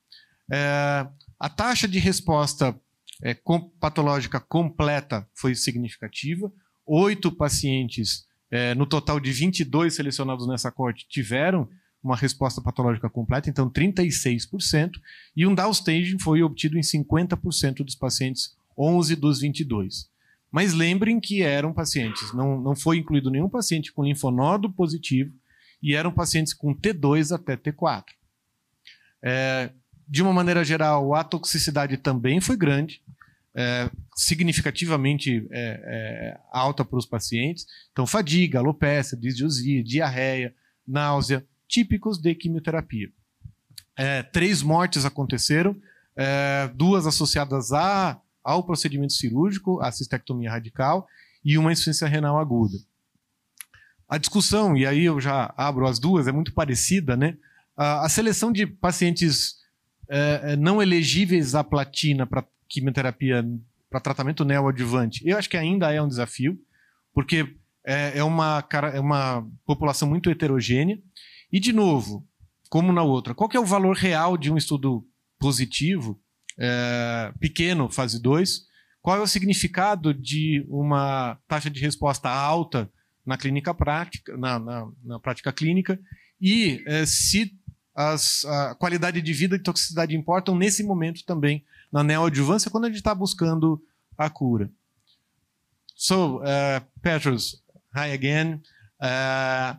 É, 0.52 1.08
a 1.40 1.50
taxa 1.50 1.88
de 1.88 2.00
resposta 2.00 2.76
é, 3.22 3.36
com, 3.36 3.70
patológica 3.80 4.40
completa 4.40 5.30
foi 5.36 5.54
significativa. 5.54 6.52
Oito 6.84 7.32
pacientes 7.32 8.27
é, 8.50 8.74
no 8.76 8.86
total 8.86 9.20
de 9.20 9.32
22 9.32 9.94
selecionados 9.96 10.48
nessa 10.48 10.72
corte, 10.72 11.08
tiveram 11.08 11.70
uma 12.04 12.16
resposta 12.16 12.62
patológica 12.62 13.10
completa, 13.10 13.50
então 13.50 13.70
36%, 13.70 14.92
e 15.36 15.46
um 15.46 15.54
downstaging 15.54 16.20
foi 16.20 16.42
obtido 16.42 16.78
em 16.78 16.82
50% 16.82 17.84
dos 17.84 17.96
pacientes, 17.96 18.56
11 18.78 19.16
dos 19.16 19.42
22. 19.42 20.10
Mas 20.52 20.74
lembrem 20.74 21.20
que 21.20 21.42
eram 21.42 21.74
pacientes, 21.74 22.34
não, 22.34 22.62
não 22.62 22.76
foi 22.76 22.98
incluído 22.98 23.30
nenhum 23.30 23.50
paciente 23.50 23.92
com 23.92 24.04
linfonodo 24.04 24.72
positivo, 24.72 25.34
e 25.82 25.96
eram 25.96 26.12
pacientes 26.12 26.54
com 26.54 26.74
T2 26.74 27.36
até 27.36 27.58
T4. 27.58 28.06
É, 29.22 29.72
de 30.08 30.22
uma 30.22 30.32
maneira 30.32 30.64
geral, 30.64 31.14
a 31.14 31.24
toxicidade 31.24 31.98
também 31.98 32.40
foi 32.40 32.56
grande, 32.56 33.02
é, 33.58 33.90
significativamente 34.16 35.48
é, 35.50 35.82
é, 35.84 36.40
alta 36.52 36.86
para 36.86 37.00
os 37.00 37.08
pacientes. 37.08 37.66
Então, 37.92 38.06
fadiga, 38.06 38.60
alopecia, 38.60 39.18
disdiosia, 39.18 39.84
diarreia, 39.84 40.54
náusea, 40.88 41.44
típicos 41.68 42.20
de 42.20 42.36
quimioterapia. 42.36 43.10
É, 43.98 44.22
três 44.22 44.62
mortes 44.62 45.06
aconteceram, 45.06 45.76
é, 46.16 46.70
duas 46.76 47.08
associadas 47.08 47.74
a, 47.74 48.22
ao 48.44 48.64
procedimento 48.64 49.14
cirúrgico, 49.14 49.82
a 49.82 49.92
cistectomia 49.92 50.52
radical, 50.52 51.08
e 51.44 51.58
uma 51.58 51.72
insuficiência 51.72 52.08
renal 52.08 52.38
aguda. 52.38 52.78
A 54.08 54.20
discussão, 54.20 54.78
e 54.78 54.86
aí 54.86 55.04
eu 55.04 55.20
já 55.20 55.52
abro 55.58 55.88
as 55.88 55.98
duas, 55.98 56.28
é 56.28 56.32
muito 56.32 56.54
parecida, 56.54 57.18
né? 57.18 57.36
A, 57.76 58.08
seleção 58.08 58.52
de 58.52 58.66
pacientes 58.66 59.58
não 60.58 60.82
elegíveis 60.82 61.54
à 61.54 61.64
platina 61.64 62.26
para 62.26 62.44
quimioterapia 62.70 63.46
para 63.90 64.00
tratamento 64.00 64.44
neoadjuvante, 64.44 65.28
eu 65.28 65.38
acho 65.38 65.50
que 65.50 65.58
ainda 65.58 65.92
é 65.92 66.02
um 66.02 66.08
desafio, 66.08 66.60
porque 67.14 67.56
é, 67.86 68.18
é, 68.20 68.24
uma, 68.24 68.68
é 68.94 69.00
uma 69.00 69.48
população 69.66 70.10
muito 70.10 70.30
heterogênea. 70.30 71.00
E, 71.52 71.60
de 71.60 71.72
novo, 71.72 72.28
como 72.70 72.92
na 72.92 73.02
outra, 73.02 73.34
qual 73.34 73.50
é 73.54 73.60
o 73.60 73.66
valor 73.66 73.96
real 73.96 74.38
de 74.38 74.52
um 74.52 74.58
estudo 74.58 75.08
positivo, 75.40 76.20
é, 76.60 77.32
pequeno, 77.40 77.90
fase 77.90 78.22
2? 78.22 78.68
Qual 79.02 79.16
é 79.16 79.22
o 79.22 79.28
significado 79.28 80.14
de 80.14 80.66
uma 80.68 81.40
taxa 81.48 81.70
de 81.70 81.80
resposta 81.80 82.30
alta 82.30 82.92
na 83.26 83.38
clínica 83.38 83.74
prática, 83.74 84.36
na, 84.36 84.60
na, 84.60 84.92
na 85.02 85.20
prática 85.20 85.54
clínica? 85.54 85.98
E 86.42 86.84
é, 86.86 87.06
se 87.06 87.54
as, 87.96 88.44
a 88.44 88.76
qualidade 88.76 89.22
de 89.22 89.34
vida 89.34 89.56
e 89.56 89.60
toxicidade 89.60 90.16
importam 90.16 90.56
nesse 90.56 90.84
momento 90.84 91.24
também 91.26 91.64
na 91.92 92.04
neoadjuvância 92.04 92.70
quando 92.70 92.86
a 92.86 92.88
gente 92.88 92.98
está 92.98 93.14
buscando 93.16 93.82
a 94.18 94.30
cura. 94.30 94.70
So, 95.96 96.42
uh, 96.44 96.82
Petrus, 97.02 97.62
hi 97.96 98.14
again. 98.14 98.62
Uh, 99.02 99.76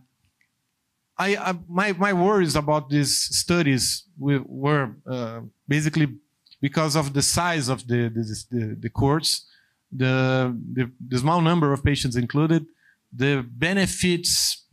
I, 1.17 1.37
I, 1.37 1.53
my, 1.69 1.93
my 1.93 2.13
worries 2.13 2.57
about 2.57 2.89
these 2.89 3.29
studies 3.37 4.05
were 4.19 4.95
uh, 5.07 5.41
basically 5.67 6.17
because 6.61 6.97
of 6.97 7.13
the 7.13 7.23
size 7.23 7.69
of 7.69 7.87
the, 7.87 8.09
the, 8.09 8.45
the, 8.51 8.77
the 8.81 8.91
courts, 8.91 9.47
the, 9.93 10.57
the, 10.73 10.91
the 11.09 11.19
small 11.19 11.41
number 11.41 11.73
of 11.73 11.83
patients 11.85 12.17
included, 12.17 12.67
the 13.13 13.45
benefits 13.49 14.65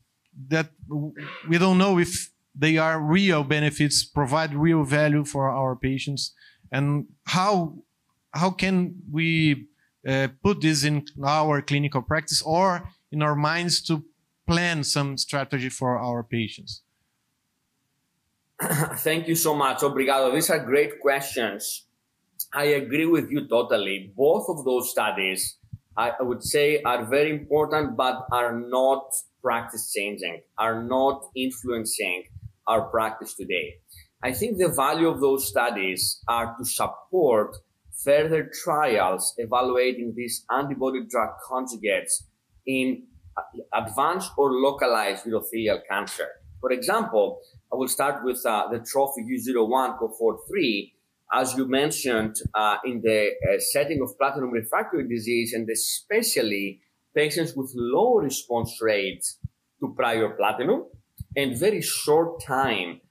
that 0.47 0.69
we 1.47 1.57
don't 1.57 1.77
know 1.77 1.97
if 1.97 2.31
they 2.53 2.77
are 2.77 2.99
real 2.99 3.43
benefits, 3.43 4.03
provide 4.03 4.53
real 4.53 4.83
value 4.83 5.23
for 5.25 5.49
our 5.49 5.75
patients 5.75 6.33
and 6.71 7.05
how 7.25 7.75
how 8.33 8.51
can 8.51 8.95
we 9.11 9.67
uh, 10.07 10.27
put 10.43 10.61
this 10.61 10.83
in 10.83 11.05
our 11.23 11.61
clinical 11.61 12.01
practice 12.01 12.41
or 12.41 12.89
in 13.11 13.21
our 13.21 13.35
minds 13.35 13.81
to 13.83 14.03
plan 14.47 14.83
some 14.83 15.17
strategy 15.17 15.69
for 15.69 15.97
our 15.97 16.23
patients? 16.23 16.81
Thank 18.61 19.27
you 19.27 19.35
so 19.35 19.55
much. 19.55 19.79
Obrigado. 19.79 20.33
These 20.33 20.49
are 20.49 20.59
great 20.59 20.99
questions. 21.01 21.85
I 22.53 22.65
agree 22.65 23.05
with 23.05 23.29
you 23.29 23.47
totally. 23.47 24.13
Both 24.15 24.45
of 24.49 24.63
those 24.63 24.91
studies, 24.91 25.57
I 25.97 26.13
would 26.19 26.43
say, 26.43 26.81
are 26.83 27.05
very 27.05 27.31
important, 27.31 27.97
but 27.97 28.25
are 28.31 28.57
not 28.57 29.11
practice 29.41 29.91
changing, 29.91 30.41
are 30.57 30.83
not 30.83 31.29
influencing 31.35 32.23
our 32.67 32.83
practice 32.89 33.35
today. 33.35 33.75
I 34.25 34.33
think 34.33 34.57
the 34.57 34.69
value 34.69 35.07
of 35.07 35.21
those 35.21 35.47
studies 35.47 36.19
are 36.27 36.55
to 36.57 36.65
support 36.65 37.57
further 38.03 38.49
trials 38.63 39.35
evaluating 39.37 40.15
these 40.15 40.43
antibody 40.49 41.01
drug 41.07 41.29
conjugates 41.47 42.23
in 42.65 43.03
advanced 43.71 44.31
or 44.35 44.51
localized 44.51 45.25
urothelial 45.25 45.81
cancer. 45.87 46.27
For 46.59 46.71
example, 46.71 47.39
I 47.71 47.75
will 47.75 47.87
start 47.87 48.25
with 48.25 48.43
uh, 48.43 48.67
the 48.71 48.79
Trophy 48.79 49.21
U01 49.21 49.99
cohort 49.99 50.37
3. 50.47 50.91
As 51.31 51.53
you 51.55 51.67
mentioned, 51.67 52.37
uh, 52.55 52.77
in 52.83 53.01
the 53.01 53.27
uh, 53.27 53.59
setting 53.59 54.01
of 54.01 54.17
platinum 54.17 54.49
refractory 54.49 55.07
disease, 55.07 55.53
and 55.53 55.69
especially 55.69 56.81
patients 57.13 57.53
with 57.55 57.71
low 57.75 58.15
response 58.15 58.79
rates 58.81 59.37
to 59.81 59.93
prior 59.95 60.29
platinum 60.29 60.85
and 61.37 61.55
very 61.55 61.81
short 61.81 62.41
time 62.41 63.01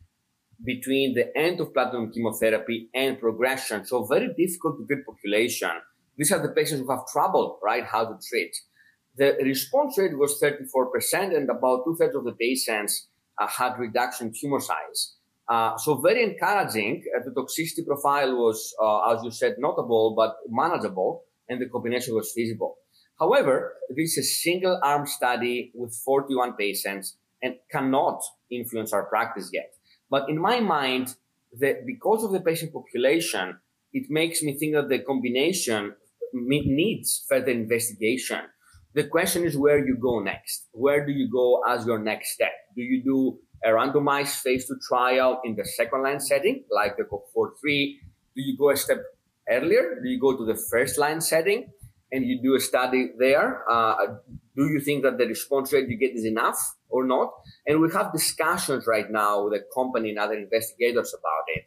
between 0.64 1.14
the 1.14 1.37
end 1.37 1.61
of 1.61 1.73
platinum 1.73 2.11
chemotherapy 2.12 2.88
and 2.94 3.21
progression. 3.21 3.85
So 3.85 4.04
very 4.04 4.28
difficult 4.37 4.78
to 4.78 4.87
treat 4.87 5.04
population. 5.06 5.71
These 6.16 6.33
are 6.33 6.40
the 6.40 6.52
patients 6.52 6.80
who 6.80 6.90
have 6.90 7.06
trouble, 7.12 7.59
right, 7.62 7.85
how 7.85 8.04
to 8.04 8.18
treat. 8.28 8.54
The 9.16 9.37
response 9.42 9.99
rate 9.99 10.16
was 10.16 10.40
34% 10.42 11.37
and 11.37 11.49
about 11.50 11.85
two 11.85 11.97
thirds 11.99 12.16
of 12.16 12.25
the 12.25 12.33
patients 12.33 13.09
uh, 13.40 13.47
had 13.47 13.78
reduction 13.78 14.33
tumor 14.38 14.61
size. 14.61 15.16
Uh, 15.49 15.76
so 15.76 16.00
very 16.00 16.23
encouraging. 16.23 17.04
Uh, 17.14 17.23
the 17.25 17.30
toxicity 17.30 17.87
profile 17.87 18.35
was, 18.37 18.75
uh, 18.83 19.12
as 19.12 19.23
you 19.23 19.30
said, 19.30 19.56
notable, 19.59 20.14
but 20.16 20.37
manageable 20.49 21.25
and 21.49 21.61
the 21.61 21.68
combination 21.68 22.14
was 22.14 22.33
feasible. 22.33 22.76
However, 23.18 23.75
this 23.90 24.16
is 24.16 24.18
a 24.18 24.28
single 24.28 24.80
arm 24.83 25.06
study 25.06 25.71
with 25.75 25.94
41 26.04 26.54
patients 26.54 27.16
and 27.42 27.56
cannot 27.71 28.21
influence 28.50 28.92
our 28.92 29.04
practice 29.04 29.50
yet. 29.52 29.71
But 30.11 30.28
in 30.28 30.38
my 30.38 30.61
mind, 30.61 31.16
that 31.61 31.87
because 31.87 32.25
of 32.25 32.32
the 32.32 32.40
patient 32.40 32.73
population, 32.73 33.58
it 33.92 34.11
makes 34.11 34.42
me 34.42 34.58
think 34.58 34.75
that 34.75 34.88
the 34.88 34.99
combination 35.00 35.94
needs 36.32 37.25
further 37.28 37.52
investigation. 37.52 38.40
The 38.94 39.04
question 39.04 39.44
is 39.44 39.56
where 39.56 39.84
you 39.84 39.96
go 39.96 40.20
next. 40.20 40.68
Where 40.73 41.04
do 41.04 41.12
you 41.12 41.28
go 41.30 41.62
as 41.68 41.87
your 41.87 41.99
next 41.99 42.34
step? 42.34 42.52
Do 42.76 42.82
you 42.82 43.02
do 43.02 43.38
a 43.64 43.70
randomized 43.70 44.40
phase 44.40 44.66
two 44.66 44.78
trial 44.87 45.40
in 45.44 45.56
the 45.56 45.64
second 45.64 46.02
line 46.02 46.20
setting, 46.20 46.64
like 46.70 46.96
the 46.96 47.04
cohort 47.04 47.54
three? 47.61 48.00
Do 48.37 48.42
you 48.42 48.56
go 48.56 48.70
a 48.70 48.76
step 48.76 48.99
earlier? 49.49 50.00
Do 50.02 50.08
you 50.08 50.20
go 50.20 50.37
to 50.37 50.44
the 50.44 50.56
first 50.70 50.99
line 50.99 51.20
setting 51.20 51.70
and 52.12 52.25
you 52.25 52.40
do 52.42 52.54
a 52.54 52.61
study 52.61 53.12
there? 53.18 53.68
Uh, 53.70 54.16
do 54.56 54.66
you 54.66 54.80
think 54.80 55.02
that 55.02 55.18
the 55.18 55.26
response 55.26 55.73
rate 55.73 55.88
you 55.88 55.96
get 55.96 56.14
is 56.14 56.25
enough 56.25 56.76
or 56.88 57.04
not? 57.04 57.32
And 57.66 57.80
we 57.80 57.90
have 57.92 58.12
discussions 58.12 58.87
right 58.87 59.11
now 59.11 59.44
with 59.44 59.54
the 59.54 59.64
company 59.75 60.11
and 60.11 60.18
other 60.18 60.34
investigators 60.34 61.14
about 61.14 61.44
it. 61.49 61.64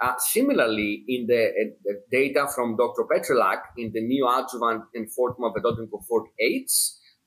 Uh, 0.00 0.14
similarly, 0.18 1.04
in 1.08 1.26
the, 1.26 1.46
uh, 1.46 1.74
the, 1.84 2.02
data 2.10 2.46
from 2.54 2.76
Dr. 2.76 3.04
Petrylak 3.10 3.62
in 3.76 3.90
the 3.92 4.00
new 4.00 4.24
neoadjuvant 4.24 4.82
enfortumab 4.96 5.54
vedotin 5.56 5.90
cohort 5.90 6.28
8 6.38 6.70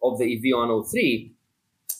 of 0.03 0.17
the 0.17 0.25
EV103, 0.25 1.31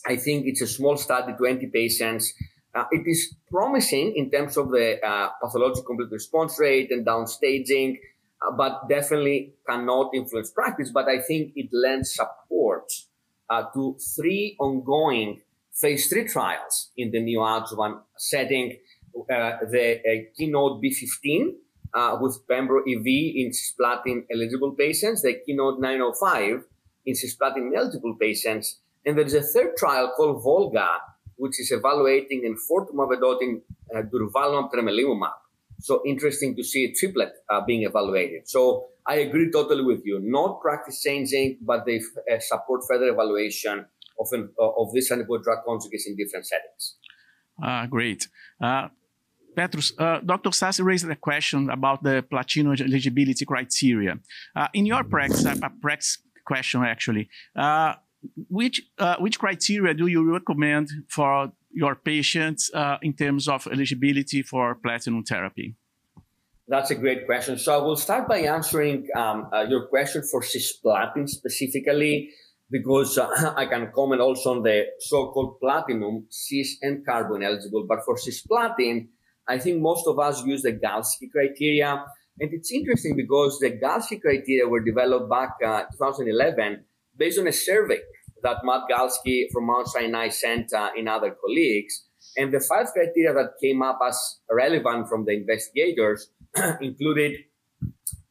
I 0.06 0.16
think 0.16 0.46
it's 0.46 0.62
a 0.62 0.66
small 0.66 0.96
study, 0.96 1.34
20 1.34 1.66
patients. 1.66 2.32
Uh, 2.74 2.84
it 2.90 3.02
is 3.06 3.34
promising 3.50 4.14
in 4.16 4.30
terms 4.30 4.56
of 4.56 4.70
the 4.70 5.04
uh, 5.06 5.28
pathological 5.42 5.84
complete 5.84 6.10
response 6.10 6.58
rate 6.58 6.90
and 6.90 7.06
downstaging, 7.06 7.98
but 8.56 8.88
definitely 8.88 9.54
cannot 9.68 10.10
influence 10.14 10.50
practice. 10.50 10.90
But 10.92 11.08
I 11.08 11.20
think 11.20 11.52
it 11.56 11.68
lends 11.72 12.14
support 12.14 12.90
uh, 13.48 13.64
to 13.74 13.96
three 14.16 14.56
ongoing 14.58 15.40
phase 15.74 16.08
three 16.08 16.26
trials 16.28 16.90
in 16.96 17.10
the 17.10 17.18
neoadjuvant 17.18 18.00
setting. 18.16 18.78
Uh, 19.14 19.58
the 19.70 20.00
uh, 20.00 20.24
keynote 20.34 20.82
B15 20.82 21.52
uh, 21.94 22.16
with 22.20 22.38
Pembro 22.48 22.80
EV 22.80 23.06
in 23.06 23.50
cisplatin 23.50 24.24
eligible 24.32 24.72
patients, 24.72 25.22
the 25.22 25.34
Keynote 25.44 25.80
905 25.80 26.64
in 27.04 27.14
cisplatin 27.14 27.76
eligible 27.76 28.16
patients. 28.18 28.80
And 29.04 29.18
there's 29.18 29.34
a 29.34 29.42
third 29.42 29.76
trial 29.76 30.12
called 30.16 30.42
Volga, 30.42 30.98
which 31.36 31.60
is 31.60 31.72
evaluating 31.72 32.42
enfortumab 32.42 33.10
vedotin 33.12 33.60
uh, 33.94 34.02
durvalumab 34.02 34.70
tremelimumab. 34.72 35.41
So 35.82 36.02
interesting 36.06 36.56
to 36.56 36.64
see 36.64 36.84
a 36.84 36.92
triplet 36.92 37.32
uh, 37.50 37.60
being 37.66 37.82
evaluated. 37.82 38.48
So 38.48 38.86
I 39.06 39.16
agree 39.16 39.50
totally 39.50 39.84
with 39.84 40.02
you. 40.04 40.20
Not 40.22 40.60
practice 40.60 41.02
changing, 41.02 41.58
but 41.60 41.84
they 41.86 42.00
uh, 42.30 42.38
support 42.38 42.82
further 42.88 43.08
evaluation 43.08 43.86
of, 44.18 44.28
an, 44.32 44.50
uh, 44.60 44.70
of 44.80 44.92
this 44.92 45.10
antibody 45.10 45.42
drug 45.42 45.58
conjugates 45.66 46.06
in 46.06 46.16
different 46.16 46.46
settings. 46.46 46.96
Ah, 47.62 47.86
great. 47.88 48.28
Uh, 48.60 48.88
Petros, 49.54 49.92
uh, 49.98 50.20
Dr. 50.24 50.50
Sasse 50.50 50.82
raised 50.82 51.08
a 51.10 51.16
question 51.16 51.68
about 51.68 52.02
the 52.02 52.24
Platino 52.30 52.80
eligibility 52.80 53.44
criteria. 53.44 54.18
Uh, 54.56 54.68
in 54.72 54.86
your 54.86 55.04
practice, 55.04 55.44
a 55.44 55.70
practice 55.80 56.18
question 56.46 56.82
actually, 56.82 57.28
uh, 57.56 57.94
which 58.48 58.82
uh, 58.98 59.16
which 59.18 59.38
criteria 59.38 59.94
do 59.94 60.06
you 60.06 60.32
recommend 60.32 60.88
for 61.08 61.52
your 61.72 61.94
patients 61.94 62.70
uh, 62.74 62.98
in 63.02 63.12
terms 63.14 63.48
of 63.48 63.66
eligibility 63.66 64.42
for 64.42 64.74
platinum 64.74 65.24
therapy? 65.24 65.74
That's 66.68 66.90
a 66.90 66.94
great 66.94 67.26
question. 67.26 67.58
So 67.58 67.74
I 67.74 67.82
will 67.82 67.96
start 67.96 68.28
by 68.28 68.38
answering 68.38 69.08
um, 69.16 69.48
uh, 69.52 69.66
your 69.68 69.86
question 69.86 70.22
for 70.22 70.42
cisplatin 70.42 71.28
specifically, 71.28 72.30
because 72.70 73.18
uh, 73.18 73.54
I 73.56 73.66
can 73.66 73.90
comment 73.94 74.20
also 74.20 74.52
on 74.52 74.62
the 74.62 74.86
so-called 75.00 75.60
platinum, 75.60 76.26
cis 76.30 76.78
and 76.82 77.04
carbo 77.04 77.36
eligible. 77.36 77.84
But 77.86 78.04
for 78.04 78.16
cisplatin, 78.16 79.08
I 79.48 79.58
think 79.58 79.82
most 79.82 80.06
of 80.06 80.18
us 80.18 80.44
use 80.44 80.62
the 80.62 80.72
Galsky 80.72 81.30
criteria. 81.30 82.04
And 82.40 82.54
it's 82.54 82.72
interesting 82.72 83.16
because 83.16 83.58
the 83.58 83.72
Galsky 83.72 84.20
criteria 84.20 84.66
were 84.66 84.80
developed 84.80 85.28
back 85.28 85.50
uh, 85.64 85.82
2011 85.92 86.84
based 87.16 87.38
on 87.38 87.48
a 87.48 87.52
survey 87.52 87.98
that 88.42 88.58
Matt 88.64 88.82
Galsky 88.90 89.46
from 89.52 89.66
Mount 89.66 89.86
Sinai 89.88 90.28
sent 90.28 90.72
uh, 90.72 90.90
in 90.96 91.08
other 91.08 91.36
colleagues. 91.40 92.04
And 92.36 92.52
the 92.52 92.60
five 92.60 92.86
criteria 92.92 93.34
that 93.34 93.54
came 93.62 93.82
up 93.82 93.98
as 94.06 94.40
relevant 94.50 95.08
from 95.08 95.24
the 95.24 95.32
investigators 95.32 96.30
included 96.80 97.38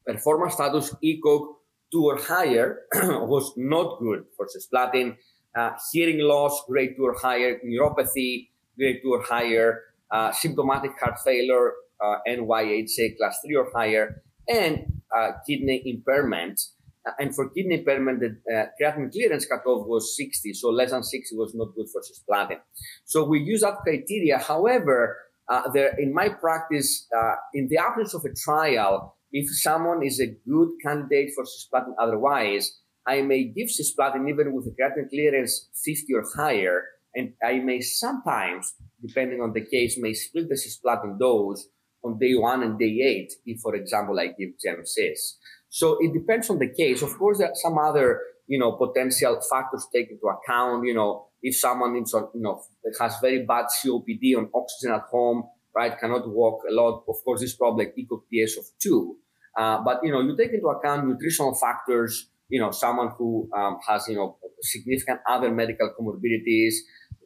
performance 0.05 0.53
status 0.53 0.95
ECOG 1.03 1.55
2 1.91 2.05
or 2.05 2.17
higher 2.17 2.79
was 2.93 3.53
not 3.57 3.99
good 3.99 4.23
for 4.35 4.47
cisplatin, 4.47 5.15
uh, 5.57 5.71
hearing 5.91 6.19
loss 6.19 6.63
grade 6.67 6.95
2 6.97 7.03
or 7.03 7.15
higher, 7.19 7.59
neuropathy 7.65 8.49
grade 8.77 8.99
2 9.03 9.09
or 9.11 9.21
higher, 9.21 9.81
uh, 10.09 10.31
symptomatic 10.31 10.91
heart 10.99 11.19
failure, 11.23 11.73
uh, 12.03 12.17
NYHA 12.27 13.17
class 13.17 13.39
3 13.45 13.55
or 13.55 13.69
higher, 13.73 14.23
and 14.47 15.01
uh, 15.15 15.31
kidney 15.47 15.81
impairment 15.85 16.59
and 17.19 17.35
for 17.35 17.49
kidney 17.49 17.79
impairment, 17.79 18.19
the 18.19 18.53
uh, 18.53 18.65
creatinine 18.79 19.11
clearance 19.11 19.45
cutoff 19.45 19.87
was 19.87 20.15
60, 20.15 20.53
so 20.53 20.69
less 20.69 20.91
than 20.91 21.03
60 21.03 21.35
was 21.35 21.53
not 21.55 21.73
good 21.75 21.87
for 21.91 22.01
cisplatin. 22.01 22.59
So 23.05 23.23
we 23.27 23.39
use 23.39 23.61
that 23.61 23.77
criteria. 23.83 24.37
However, 24.37 25.17
uh, 25.49 25.69
there 25.73 25.95
in 25.97 26.13
my 26.13 26.29
practice, 26.29 27.07
uh, 27.15 27.35
in 27.53 27.67
the 27.69 27.77
absence 27.77 28.13
of 28.13 28.23
a 28.25 28.33
trial, 28.33 29.17
if 29.31 29.49
someone 29.49 30.03
is 30.03 30.19
a 30.19 30.27
good 30.47 30.69
candidate 30.83 31.31
for 31.35 31.43
cisplatin 31.43 31.93
otherwise, 31.99 32.79
I 33.07 33.21
may 33.23 33.45
give 33.45 33.69
cisplatin 33.69 34.29
even 34.29 34.53
with 34.53 34.67
a 34.67 34.71
creatinine 34.71 35.09
clearance 35.09 35.69
50 35.83 36.13
or 36.13 36.23
higher, 36.35 36.83
and 37.15 37.33
I 37.43 37.59
may 37.59 37.81
sometimes, 37.81 38.73
depending 39.05 39.41
on 39.41 39.53
the 39.53 39.65
case, 39.65 39.97
may 39.99 40.13
split 40.13 40.49
the 40.49 40.55
cisplatin 40.55 41.17
dose 41.19 41.67
on 42.03 42.19
day 42.19 42.35
one 42.35 42.63
and 42.63 42.79
day 42.79 43.01
eight, 43.03 43.33
if, 43.45 43.59
for 43.61 43.75
example, 43.75 44.19
I 44.19 44.27
give 44.27 44.51
GemCis. 44.63 45.35
So 45.71 45.97
it 46.01 46.13
depends 46.13 46.49
on 46.49 46.59
the 46.59 46.67
case. 46.67 47.01
Of 47.01 47.17
course, 47.17 47.37
there 47.37 47.47
are 47.47 47.55
some 47.55 47.77
other, 47.77 48.19
you 48.45 48.59
know, 48.59 48.73
potential 48.73 49.39
factors 49.49 49.87
taken 49.93 50.19
into 50.19 50.27
account. 50.27 50.85
You 50.85 50.93
know, 50.93 51.27
if 51.41 51.55
someone 51.55 51.95
is, 51.95 52.13
you 52.13 52.41
know, 52.41 52.61
has 52.99 53.15
very 53.21 53.45
bad 53.45 53.67
COPD 53.67 54.35
on 54.37 54.49
oxygen 54.53 54.93
at 54.93 55.03
home, 55.09 55.43
right, 55.73 55.97
cannot 55.97 56.27
walk 56.27 56.63
a 56.69 56.73
lot. 56.73 57.05
Of 57.07 57.15
course, 57.23 57.39
this 57.39 57.55
probably 57.55 57.85
ECOG 57.85 58.23
PS 58.27 58.57
of 58.57 58.65
two. 58.83 59.15
Uh, 59.57 59.81
but 59.81 60.01
you 60.03 60.11
know, 60.11 60.19
you 60.19 60.35
take 60.35 60.51
into 60.53 60.67
account 60.67 61.07
nutritional 61.07 61.55
factors. 61.55 62.27
You 62.49 62.59
know, 62.59 62.71
someone 62.71 63.11
who 63.17 63.49
um, 63.55 63.79
has, 63.87 64.09
you 64.09 64.15
know, 64.15 64.37
significant 64.59 65.21
other 65.25 65.49
medical 65.51 65.89
comorbidities, 65.97 66.73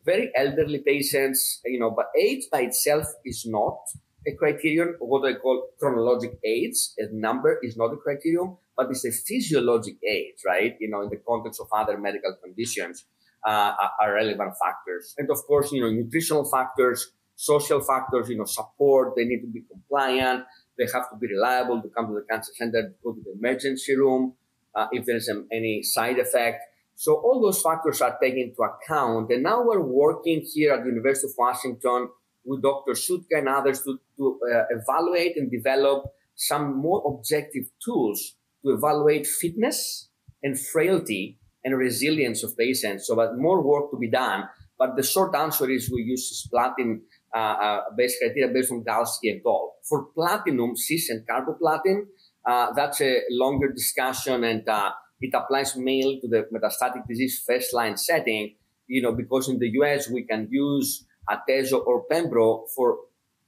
very 0.06 0.32
elderly 0.36 0.84
patients. 0.86 1.62
You 1.66 1.80
know, 1.80 1.90
but 1.90 2.08
age 2.20 2.44
by 2.52 2.62
itself 2.62 3.08
is 3.26 3.44
not 3.48 3.80
a 4.28 4.34
criterion 4.34 4.96
what 5.00 5.28
I 5.28 5.36
call 5.36 5.70
chronologic 5.80 6.38
age. 6.44 6.76
A 6.98 7.08
number 7.12 7.60
is 7.62 7.78
not 7.78 7.94
a 7.94 7.98
criterion, 7.98 8.58
but 8.76 8.88
it's 8.90 9.06
a 9.06 9.12
physiologic 9.12 9.98
age, 10.04 10.36
right? 10.46 10.76
You 10.80 10.90
know, 10.90 11.02
in 11.02 11.10
the 11.10 11.22
context 11.28 11.62
of 11.62 11.68
other 11.72 11.98
medical 11.98 12.36
conditions 12.44 13.06
uh, 13.46 13.74
are 14.02 14.14
relevant 14.14 14.54
factors. 14.64 15.14
And 15.18 15.30
of 15.30 15.38
course, 15.46 15.72
you 15.72 15.82
know, 15.82 15.92
nutritional 15.92 16.46
factors, 16.46 17.12
social 17.36 17.82
factors, 17.82 18.30
you 18.30 18.38
know, 18.38 18.46
support, 18.46 19.14
they 19.16 19.26
need 19.26 19.42
to 19.42 19.48
be 19.48 19.62
compliant. 19.70 20.46
They 20.78 20.88
have 20.94 21.10
to 21.12 21.18
be 21.18 21.28
reliable 21.28 21.82
to 21.82 21.90
come 21.90 22.08
to 22.08 22.14
the 22.14 22.26
cancer 22.30 22.52
center, 22.56 22.94
go 23.04 23.14
to 23.14 23.22
the 23.22 23.34
emergency 23.38 23.96
room 23.96 24.34
uh, 24.74 24.88
if 24.92 25.06
there's 25.06 25.30
um, 25.30 25.48
any 25.52 25.84
side 25.84 26.20
effect. 26.20 26.64
So 26.96 27.16
all 27.16 27.42
those 27.42 27.62
factors 27.62 28.02
are 28.02 28.18
taken 28.22 28.40
into 28.40 28.62
account. 28.64 29.32
And 29.32 29.44
now 29.44 29.64
we're 29.64 29.82
working 29.82 30.46
here 30.54 30.74
at 30.74 30.84
the 30.84 30.90
University 30.90 31.28
of 31.28 31.34
Washington 31.38 32.10
with 32.46 32.62
Dr. 32.62 32.94
Sutka 32.94 33.40
and 33.40 33.50
others 33.50 33.82
to, 33.84 34.00
to 34.18 34.40
uh, 34.54 34.64
evaluate 34.70 35.38
and 35.38 35.50
develop 35.52 36.06
some 36.36 36.78
more 36.78 37.02
objective 37.06 37.66
tools 37.84 38.36
to 38.64 38.74
evaluate 38.74 39.26
fitness 39.26 40.10
and 40.44 40.60
frailty 40.60 41.40
and 41.64 41.78
resilience 41.78 42.44
of 42.44 42.58
patients. 42.58 43.08
So, 43.08 43.16
but 43.16 43.38
more 43.38 43.62
work 43.62 43.92
to 43.92 43.98
be 43.98 44.10
done. 44.10 44.44
But 44.78 44.96
the 44.96 45.04
short 45.04 45.36
answer 45.36 45.70
is 45.70 45.90
we 45.92 46.02
use 46.02 46.24
cisplatin 46.30 47.02
uh, 47.34 47.38
uh, 47.38 47.82
based 47.98 48.18
criteria 48.22 48.54
based 48.54 48.72
on 48.72 48.84
Galsky 48.84 49.32
and 49.32 49.42
all. 49.46 49.78
For 49.88 50.06
platinum, 50.14 50.76
cis 50.76 51.10
and 51.10 51.26
carboplatin, 51.28 52.08
uh, 52.46 52.74
that's 52.74 53.02
a 53.02 53.22
longer 53.32 53.72
discussion 53.72 54.44
and 54.44 54.68
uh, 54.68 54.92
it 55.22 55.34
applies 55.34 55.76
mainly 55.76 56.20
to 56.22 56.28
the 56.28 56.48
metastatic 56.54 57.08
disease 57.08 57.44
first 57.46 57.74
line 57.74 57.98
setting. 57.98 58.56
You 58.88 59.02
know, 59.02 59.14
because 59.14 59.50
in 59.50 59.58
the 59.58 59.70
US 59.82 60.10
we 60.10 60.24
can 60.24 60.48
use 60.52 61.06
Atezo 61.30 61.86
or 61.86 62.06
Pembro 62.12 62.68
for 62.76 63.00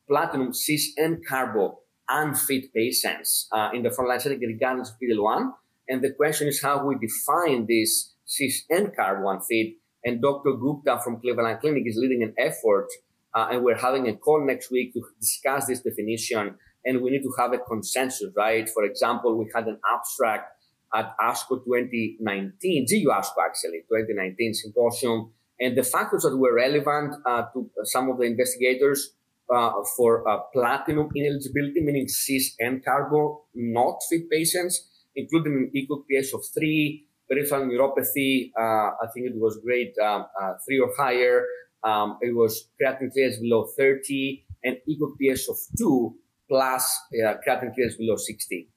platinum, 0.07 0.53
cis, 0.53 0.93
and 0.97 1.25
carbo 1.25 1.79
unfit 2.09 2.73
patients 2.73 3.47
uh, 3.51 3.69
in 3.73 3.83
the 3.83 3.89
frontline 3.89 4.21
setting 4.21 4.39
regardless 4.39 4.89
of 4.89 4.95
PD-L1. 4.95 5.51
And 5.89 6.01
the 6.01 6.11
question 6.13 6.47
is 6.47 6.61
how 6.61 6.85
we 6.85 6.95
define 6.95 7.65
this 7.67 8.13
cis 8.25 8.63
and 8.69 8.95
carbo 8.95 9.29
unfit. 9.29 9.75
And 10.03 10.21
Dr. 10.21 10.53
Gupta 10.53 10.99
from 11.03 11.19
Cleveland 11.19 11.59
Clinic 11.59 11.83
is 11.85 11.97
leading 11.97 12.23
an 12.23 12.33
effort, 12.37 12.87
uh, 13.33 13.49
and 13.51 13.63
we're 13.63 13.77
having 13.77 14.07
a 14.07 14.15
call 14.15 14.45
next 14.45 14.71
week 14.71 14.93
to 14.93 15.01
discuss 15.19 15.65
this 15.65 15.81
definition. 15.81 16.55
And 16.85 17.01
we 17.01 17.09
need 17.09 17.23
to 17.23 17.33
have 17.37 17.51
a 17.51 17.57
consensus, 17.57 18.31
right? 18.35 18.69
For 18.69 18.85
example, 18.85 19.37
we 19.37 19.49
had 19.53 19.67
an 19.67 19.79
abstract 19.93 20.53
at 20.93 21.13
ASCO 21.19 21.63
2019, 21.65 22.85
GU 22.85 23.09
ASCO 23.09 23.43
actually, 23.45 23.81
2019 23.89 24.53
symposium 24.53 25.31
and 25.59 25.77
the 25.77 25.83
factors 25.83 26.23
that 26.23 26.37
were 26.37 26.55
relevant 26.55 27.15
uh, 27.25 27.43
to 27.53 27.69
some 27.83 28.09
of 28.09 28.17
the 28.17 28.25
investigators 28.25 29.13
uh, 29.53 29.71
for 29.95 30.27
uh, 30.27 30.39
platinum 30.53 31.09
ineligibility, 31.15 31.81
meaning 31.81 32.07
cis 32.07 32.53
and 32.59 32.83
carbo 32.83 33.45
not 33.55 33.97
fit 34.09 34.29
patients, 34.29 34.89
including 35.15 35.53
an 35.53 35.71
ECOG 35.75 36.03
PS 36.11 36.33
of 36.33 36.41
three, 36.53 37.07
peripheral 37.29 37.65
neuropathy, 37.65 38.51
uh, 38.59 38.91
I 39.01 39.07
think 39.13 39.27
it 39.27 39.35
was 39.35 39.57
grade 39.63 39.93
um, 40.03 40.25
uh, 40.41 40.53
three 40.65 40.79
or 40.79 40.91
higher. 40.97 41.45
Um, 41.83 42.17
it 42.21 42.35
was 42.35 42.69
creatinine 42.81 43.13
clearance 43.13 43.37
below 43.37 43.67
30 43.77 44.45
and 44.63 44.77
ECOG 44.89 45.15
PS 45.15 45.49
of 45.49 45.57
two 45.77 46.15
plus 46.49 46.99
uh, 47.25 47.35
creatinine 47.45 47.73
clearance 47.73 47.95
below 47.95 48.15
60. 48.15 48.69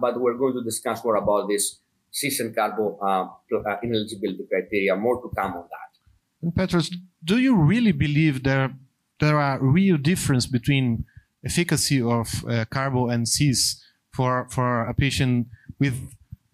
but 0.00 0.20
we're 0.20 0.36
going 0.36 0.54
to 0.54 0.64
discuss 0.64 1.02
more 1.04 1.16
about 1.16 1.48
this 1.48 1.80
cis 2.10 2.40
and 2.40 2.54
carbo 2.54 2.98
ineligibility 3.82 4.46
criteria, 4.48 4.96
more 4.96 5.20
to 5.22 5.30
come 5.34 5.52
on 5.54 5.64
that. 5.70 5.87
And 6.42 6.54
Petros, 6.54 6.90
do 7.24 7.38
you 7.38 7.56
really 7.56 7.92
believe 7.92 8.42
there 8.42 8.70
there 9.20 9.40
are 9.40 9.58
real 9.60 9.96
difference 9.96 10.46
between 10.46 11.04
efficacy 11.44 12.00
of 12.00 12.44
uh, 12.44 12.64
carbo 12.70 13.08
and 13.08 13.28
cis 13.28 13.82
for 14.12 14.46
for 14.50 14.84
a 14.84 14.94
patient 14.94 15.48
with 15.78 15.96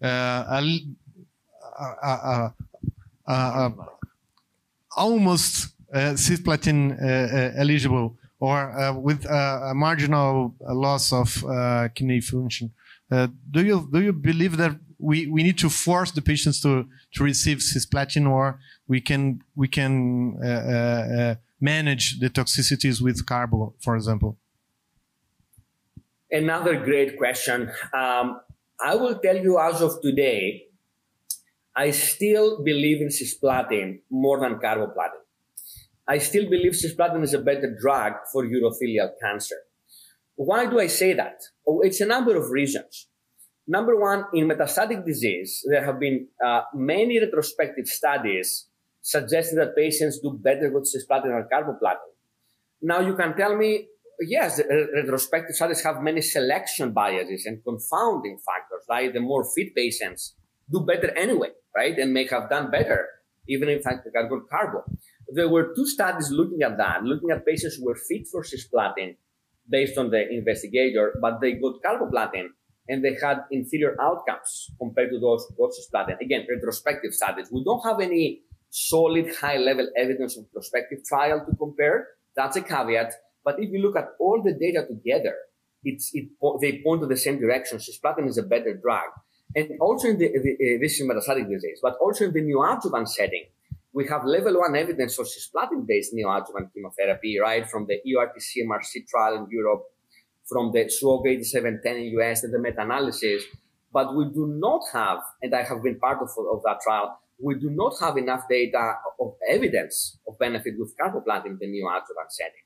uh, 0.01 0.59
a, 0.59 0.79
a, 2.03 2.53
a, 3.27 3.73
almost 4.97 5.73
uh, 5.93 6.13
cisplatin 6.15 6.91
uh, 6.91 7.05
uh, 7.05 7.51
eligible 7.55 8.17
or 8.39 8.71
uh, 8.79 8.93
with 8.93 9.25
a, 9.25 9.73
marginal 9.75 10.53
loss 10.61 11.13
of 11.13 11.43
kidney 11.95 12.21
function? 12.21 12.71
do 13.51 13.61
you 13.61 13.87
do 13.91 14.01
you 14.01 14.11
believe 14.11 14.57
that 14.57 14.75
we, 14.97 15.27
we 15.27 15.43
need 15.43 15.57
to 15.57 15.69
force 15.69 16.11
the 16.11 16.21
patients 16.21 16.61
to, 16.61 16.85
to 17.13 17.23
receive 17.23 17.59
cisplatin 17.59 18.29
or 18.29 18.59
we 18.87 19.01
can 19.01 19.41
we 19.55 19.67
can 19.67 20.37
uh, 20.43 20.47
uh, 20.47 21.19
uh, 21.19 21.35
manage 21.59 22.19
the 22.19 22.29
toxicities 22.29 23.01
with 23.01 23.25
carbo, 23.25 23.73
for 23.81 23.95
example? 23.95 24.37
Another 26.31 26.83
great 26.83 27.17
question. 27.17 27.71
Um, 27.93 28.41
I 28.83 28.95
will 28.95 29.19
tell 29.19 29.37
you 29.37 29.59
as 29.59 29.81
of 29.81 30.01
today, 30.01 30.63
I 31.75 31.91
still 31.91 32.63
believe 32.63 33.01
in 33.01 33.09
cisplatin 33.09 33.99
more 34.09 34.39
than 34.39 34.55
carboplatin. 34.55 35.23
I 36.07 36.19
still 36.19 36.49
believe 36.49 36.73
cisplatin 36.73 37.23
is 37.23 37.33
a 37.33 37.39
better 37.39 37.75
drug 37.79 38.13
for 38.31 38.45
urothelial 38.45 39.11
cancer. 39.21 39.55
Why 40.35 40.65
do 40.65 40.79
I 40.79 40.87
say 40.87 41.13
that? 41.13 41.41
Oh, 41.67 41.79
it's 41.81 42.01
a 42.01 42.05
number 42.05 42.35
of 42.35 42.51
reasons. 42.51 43.07
Number 43.67 43.99
one, 43.99 44.25
in 44.33 44.47
metastatic 44.47 45.05
disease, 45.05 45.63
there 45.69 45.83
have 45.83 45.99
been 45.99 46.27
uh, 46.45 46.61
many 46.75 47.19
retrospective 47.19 47.87
studies 47.87 48.67
suggesting 49.05 49.59
that 49.59 49.75
patients 49.75 50.17
do 50.19 50.31
better 50.33 50.71
with 50.73 50.89
cisplatin 50.89 51.29
or 51.29 51.47
carboplatin. 51.53 52.09
Now 52.81 53.01
you 53.01 53.15
can 53.15 53.37
tell 53.37 53.55
me, 53.55 53.87
yes, 54.19 54.59
uh, 54.59 54.63
retrospective 54.95 55.55
studies 55.55 55.83
have 55.83 56.01
many 56.01 56.21
selection 56.21 56.91
biases 56.91 57.45
and 57.45 57.63
confounding 57.63 58.39
factors, 58.43 58.83
like 58.89 59.13
the 59.13 59.19
more 59.19 59.45
fit 59.55 59.75
patients 59.75 60.33
do 60.71 60.79
better 60.79 61.15
anyway, 61.15 61.49
right? 61.75 61.95
And 61.99 62.13
may 62.13 62.25
have 62.25 62.49
done 62.49 62.71
better, 62.71 63.07
even 63.47 63.69
if 63.69 63.83
they 63.83 64.09
got 64.11 64.27
good 64.27 64.45
carbo. 64.49 64.83
There 65.29 65.49
were 65.49 65.75
two 65.75 65.85
studies 65.85 66.31
looking 66.31 66.63
at 66.63 66.77
that, 66.77 67.03
looking 67.03 67.29
at 67.29 67.45
patients 67.45 67.75
who 67.75 67.85
were 67.85 67.99
fit 68.09 68.25
for 68.31 68.43
cisplatin 68.43 69.17
based 69.69 69.99
on 69.99 70.09
the 70.09 70.27
investigator, 70.29 71.13
but 71.21 71.41
they 71.41 71.53
got 71.53 71.75
carboplatin 71.85 72.47
and 72.87 73.05
they 73.05 73.15
had 73.21 73.41
inferior 73.51 73.95
outcomes 74.01 74.71
compared 74.79 75.11
to 75.11 75.19
those 75.19 75.45
who 75.45 75.55
got 75.57 75.73
cisplatin. 75.77 76.19
Again, 76.21 76.47
retrospective 76.49 77.13
studies. 77.13 77.49
We 77.51 77.63
don't 77.63 77.85
have 77.85 77.99
any 77.99 78.41
solid 78.75 79.33
high 79.39 79.57
level 79.57 79.87
evidence 79.97 80.37
of 80.37 80.51
prospective 80.51 80.99
trial 81.05 81.45
to 81.45 81.55
compare. 81.55 82.07
That's 82.35 82.57
a 82.57 82.61
caveat. 82.61 83.13
But 83.43 83.55
if 83.57 83.71
you 83.71 83.81
look 83.81 83.95
at 83.95 84.09
all 84.19 84.41
the 84.43 84.51
data 84.51 84.85
together, 84.85 85.35
it's, 85.83 86.11
it, 86.13 86.27
they 86.59 86.81
point 86.83 87.01
to 87.01 87.07
the 87.07 87.15
same 87.15 87.39
direction. 87.39 87.77
Cisplatin 87.77 88.27
is 88.27 88.37
a 88.37 88.43
better 88.43 88.73
drug. 88.73 89.09
And 89.55 89.69
also 89.79 90.09
in 90.09 90.17
the, 90.17 90.27
the 90.27 90.75
uh, 90.75 90.79
this 90.81 90.99
is 90.99 91.07
metastatic 91.07 91.49
disease, 91.49 91.79
but 91.81 91.95
also 92.01 92.25
in 92.25 92.33
the 92.33 92.41
neoadjuvant 92.41 93.07
setting, 93.07 93.45
we 93.93 94.05
have 94.07 94.25
level 94.25 94.59
one 94.59 94.75
evidence 94.75 95.17
of 95.19 95.27
cisplatin-based 95.27 96.13
neoadjuvant 96.13 96.73
chemotherapy, 96.73 97.39
right? 97.39 97.69
From 97.69 97.87
the 97.87 98.01
EORTC 98.05 98.67
MRC 98.67 99.07
trial 99.07 99.35
in 99.35 99.47
Europe, 99.49 99.83
from 100.45 100.73
the 100.73 100.89
SWOG 100.89 101.27
8710 101.27 101.95
in 101.95 102.01
the 102.01 102.21
US, 102.21 102.43
and 102.43 102.53
the 102.53 102.59
meta-analysis. 102.59 103.43
But 103.93 104.13
we 104.17 104.25
do 104.25 104.47
not 104.59 104.81
have, 104.91 105.19
and 105.41 105.55
I 105.55 105.63
have 105.63 105.81
been 105.81 105.97
part 105.97 106.17
of, 106.21 106.29
of 106.51 106.61
that 106.65 106.81
trial, 106.83 107.17
we 107.41 107.55
do 107.55 107.69
not 107.69 107.93
have 107.99 108.17
enough 108.17 108.43
data 108.49 108.93
of 109.19 109.33
evidence 109.49 110.17
of 110.27 110.37
benefit 110.39 110.75
with 110.77 110.93
carboplatin 110.97 111.45
in 111.47 111.57
the 111.59 111.67
neoadjuvant 111.67 112.29
setting. 112.29 112.65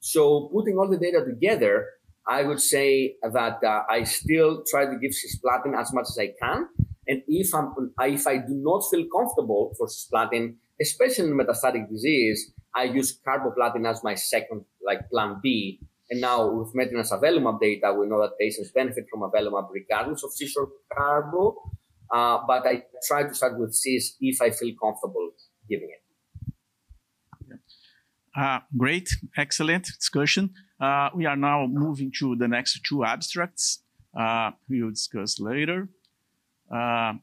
So 0.00 0.48
putting 0.52 0.78
all 0.78 0.88
the 0.88 0.98
data 0.98 1.24
together, 1.24 1.86
I 2.26 2.42
would 2.42 2.60
say 2.60 3.16
that 3.22 3.62
uh, 3.62 3.82
I 3.88 4.04
still 4.04 4.64
try 4.68 4.86
to 4.86 4.98
give 4.98 5.12
cisplatin 5.12 5.78
as 5.78 5.92
much 5.92 6.06
as 6.08 6.18
I 6.18 6.32
can. 6.40 6.68
And 7.06 7.22
if 7.28 7.54
I'm, 7.54 7.72
if 8.00 8.26
I 8.26 8.38
do 8.38 8.54
not 8.54 8.82
feel 8.90 9.04
comfortable 9.14 9.74
for 9.78 9.86
cisplatin, 9.86 10.56
especially 10.80 11.28
in 11.28 11.38
metastatic 11.38 11.88
disease, 11.88 12.52
I 12.74 12.84
use 12.84 13.18
carboplatin 13.26 13.88
as 13.88 14.02
my 14.02 14.14
second, 14.14 14.64
like 14.84 15.08
plan 15.10 15.38
B. 15.42 15.80
And 16.10 16.20
now 16.20 16.50
with 16.50 16.74
maintenance 16.74 17.12
avelumab 17.12 17.60
data, 17.60 17.92
we 17.92 18.06
know 18.06 18.20
that 18.22 18.38
patients 18.38 18.70
benefit 18.70 19.06
from 19.10 19.20
avelumab 19.22 19.68
regardless 19.72 20.24
of 20.24 20.32
cis 20.32 20.56
or 20.56 20.68
carbo. 20.92 21.56
Uh, 22.12 22.38
but 22.46 22.66
I 22.66 22.84
try 23.06 23.24
to 23.24 23.34
start 23.34 23.58
with 23.58 23.74
cis 23.74 24.16
if 24.20 24.40
I 24.40 24.50
feel 24.50 24.74
comfortable 24.80 25.30
giving 25.68 25.90
it. 25.90 26.02
Uh, 28.36 28.60
great, 28.76 29.08
excellent 29.36 29.84
discussion. 29.98 30.50
Uh, 30.78 31.08
we 31.14 31.24
are 31.24 31.36
now 31.36 31.66
moving 31.66 32.12
to 32.18 32.36
the 32.36 32.46
next 32.46 32.80
two 32.86 33.02
abstracts 33.02 33.82
uh, 34.14 34.52
will 34.68 34.90
discuss 34.90 35.38
later. 35.40 35.88
Uh, 36.70 37.14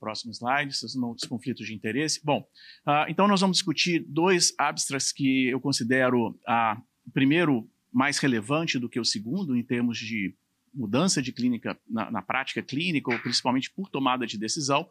próximo 0.00 0.32
slide, 0.32 0.70
outros 1.04 1.28
conflitos 1.28 1.66
de 1.66 1.74
interesse. 1.74 2.20
Bom, 2.24 2.40
uh, 2.86 3.04
então 3.08 3.28
nós 3.28 3.40
vamos 3.40 3.58
discutir 3.58 4.04
dois 4.08 4.54
abstracts 4.58 5.12
que 5.12 5.48
eu 5.48 5.60
considero 5.60 6.30
uh, 6.30 6.80
o 7.06 7.10
primeiro 7.12 7.68
mais 7.92 8.18
relevante 8.18 8.78
do 8.78 8.88
que 8.88 8.98
o 8.98 9.04
segundo 9.04 9.56
em 9.56 9.62
termos 9.62 9.98
de 9.98 10.34
mudança 10.72 11.20
de 11.20 11.32
clínica 11.32 11.78
na, 11.88 12.10
na, 12.10 12.22
prática 12.22 12.62
clínica, 12.62 13.10
ou 13.10 13.18
principalmente 13.18 13.70
por 13.70 13.88
tomada 13.88 14.26
de 14.26 14.38
decisão. 14.38 14.88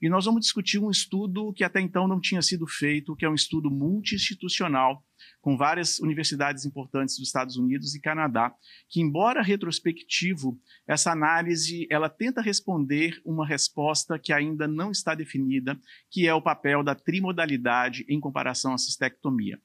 E 0.00 0.08
nós 0.08 0.24
vamos 0.24 0.40
discutir 0.40 0.78
um 0.78 0.90
estudo 0.90 1.52
que 1.52 1.64
até 1.64 1.80
então 1.80 2.08
não 2.08 2.20
tinha 2.20 2.42
sido 2.42 2.66
feito, 2.66 3.14
que 3.16 3.24
é 3.24 3.30
um 3.30 3.34
estudo 3.34 3.70
multi-institucional 3.70 5.04
com 5.40 5.56
várias 5.56 5.98
universidades 6.00 6.64
importantes 6.64 7.16
dos 7.16 7.26
Estados 7.26 7.56
Unidos 7.56 7.94
e 7.94 8.00
Canadá, 8.00 8.52
que 8.88 9.00
embora 9.00 9.42
retrospectivo, 9.42 10.58
essa 10.86 11.12
análise 11.12 11.86
ela 11.90 12.08
tenta 12.08 12.40
responder 12.40 13.20
uma 13.24 13.46
resposta 13.46 14.18
que 14.18 14.32
ainda 14.32 14.66
não 14.66 14.90
está 14.90 15.14
definida, 15.14 15.78
que 16.10 16.26
é 16.26 16.34
o 16.34 16.42
papel 16.42 16.82
da 16.82 16.94
trimodalidade 16.94 18.04
em 18.08 18.20
comparação 18.20 18.74
à 18.74 18.78
cistectomia. 18.78 19.58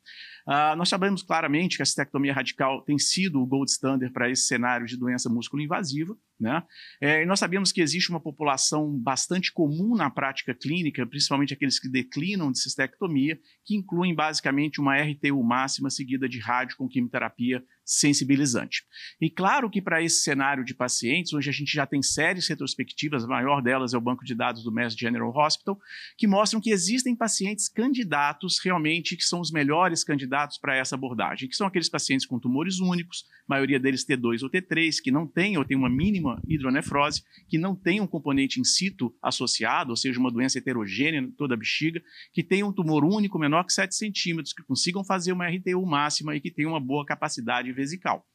Uh, 0.47 0.75
nós 0.77 0.89
sabemos 0.89 1.23
claramente 1.23 1.75
que 1.75 1.81
a 1.81 1.85
cistectomia 1.85 2.33
radical 2.33 2.83
tem 2.83 2.99
sido 2.99 3.41
o 3.41 3.47
gold 3.47 3.69
standard 3.69 4.13
para 4.13 4.29
esse 4.29 4.43
cenário 4.43 4.85
de 4.85 4.95
doença 4.95 5.27
músculo-invasiva, 5.27 6.15
né? 6.39 6.63
É, 6.99 7.25
nós 7.25 7.39
sabemos 7.39 7.71
que 7.71 7.81
existe 7.81 8.09
uma 8.09 8.19
população 8.19 8.91
bastante 8.97 9.51
comum 9.51 9.95
na 9.95 10.09
prática 10.09 10.53
clínica, 10.53 11.05
principalmente 11.05 11.53
aqueles 11.53 11.79
que 11.79 11.89
declinam 11.89 12.51
de 12.51 12.59
cistectomia, 12.59 13.39
que 13.63 13.75
incluem 13.75 14.13
basicamente 14.13 14.81
uma 14.81 14.97
RTU 14.97 15.41
máxima 15.43 15.89
seguida 15.89 16.27
de 16.27 16.39
rádio 16.39 16.77
com 16.77 16.87
quimioterapia 16.87 17.63
sensibilizante. 17.85 18.83
E 19.21 19.29
claro 19.29 19.69
que 19.69 19.81
para 19.81 20.01
esse 20.01 20.21
cenário 20.21 20.65
de 20.65 20.73
pacientes, 20.73 21.33
onde 21.33 21.47
a 21.47 21.53
gente 21.53 21.71
já 21.71 21.85
tem 21.85 22.01
séries 22.01 22.47
retrospectivas, 22.47 23.23
a 23.23 23.27
maior 23.27 23.61
delas 23.61 23.93
é 23.93 23.97
o 23.97 24.01
banco 24.01 24.25
de 24.25 24.33
dados 24.33 24.63
do 24.63 24.71
Mass 24.71 24.95
General 24.95 25.29
Hospital, 25.29 25.79
que 26.17 26.25
mostram 26.27 26.59
que 26.59 26.71
existem 26.71 27.15
pacientes 27.15 27.69
candidatos 27.69 28.59
realmente 28.63 29.15
que 29.15 29.23
são 29.23 29.39
os 29.39 29.51
melhores 29.51 30.03
candidatos 30.03 30.57
para 30.57 30.75
essa 30.75 30.95
abordagem, 30.95 31.47
que 31.47 31.55
são 31.55 31.67
aqueles 31.67 31.89
pacientes 31.89 32.25
com 32.25 32.39
tumores 32.39 32.79
únicos, 32.79 33.25
maioria 33.47 33.79
deles 33.79 34.05
T2 34.05 34.41
ou 34.41 34.49
T3, 34.49 34.95
que 35.03 35.11
não 35.11 35.27
têm 35.27 35.57
ou 35.57 35.63
têm 35.63 35.77
uma 35.77 35.89
mínima 35.89 36.41
hidronefrose, 36.47 37.23
que 37.47 37.57
não 37.57 37.75
tem 37.75 38.01
um 38.01 38.07
componente 38.07 38.59
in 38.59 38.63
situ 38.63 39.15
associado, 39.21 39.91
ou 39.91 39.95
seja, 39.95 40.19
uma 40.19 40.31
doença 40.31 40.57
heterogênea 40.57 41.29
toda 41.37 41.53
a 41.53 41.57
bexiga, 41.57 42.01
que 42.33 42.43
tem 42.43 42.63
um 42.63 42.73
tumor 42.73 43.03
único 43.03 43.37
menor 43.37 43.63
que 43.63 43.73
7 43.73 43.93
centímetros, 43.93 44.53
que 44.53 44.63
consigam 44.63 45.03
fazer 45.03 45.31
uma 45.31 45.47
RTU 45.47 45.85
máxima 45.85 46.35
e 46.35 46.41
que 46.41 46.49
tenham 46.49 46.71
uma 46.71 46.79
boa 46.79 47.05
capacidade 47.05 47.71
vesical. 47.75 48.25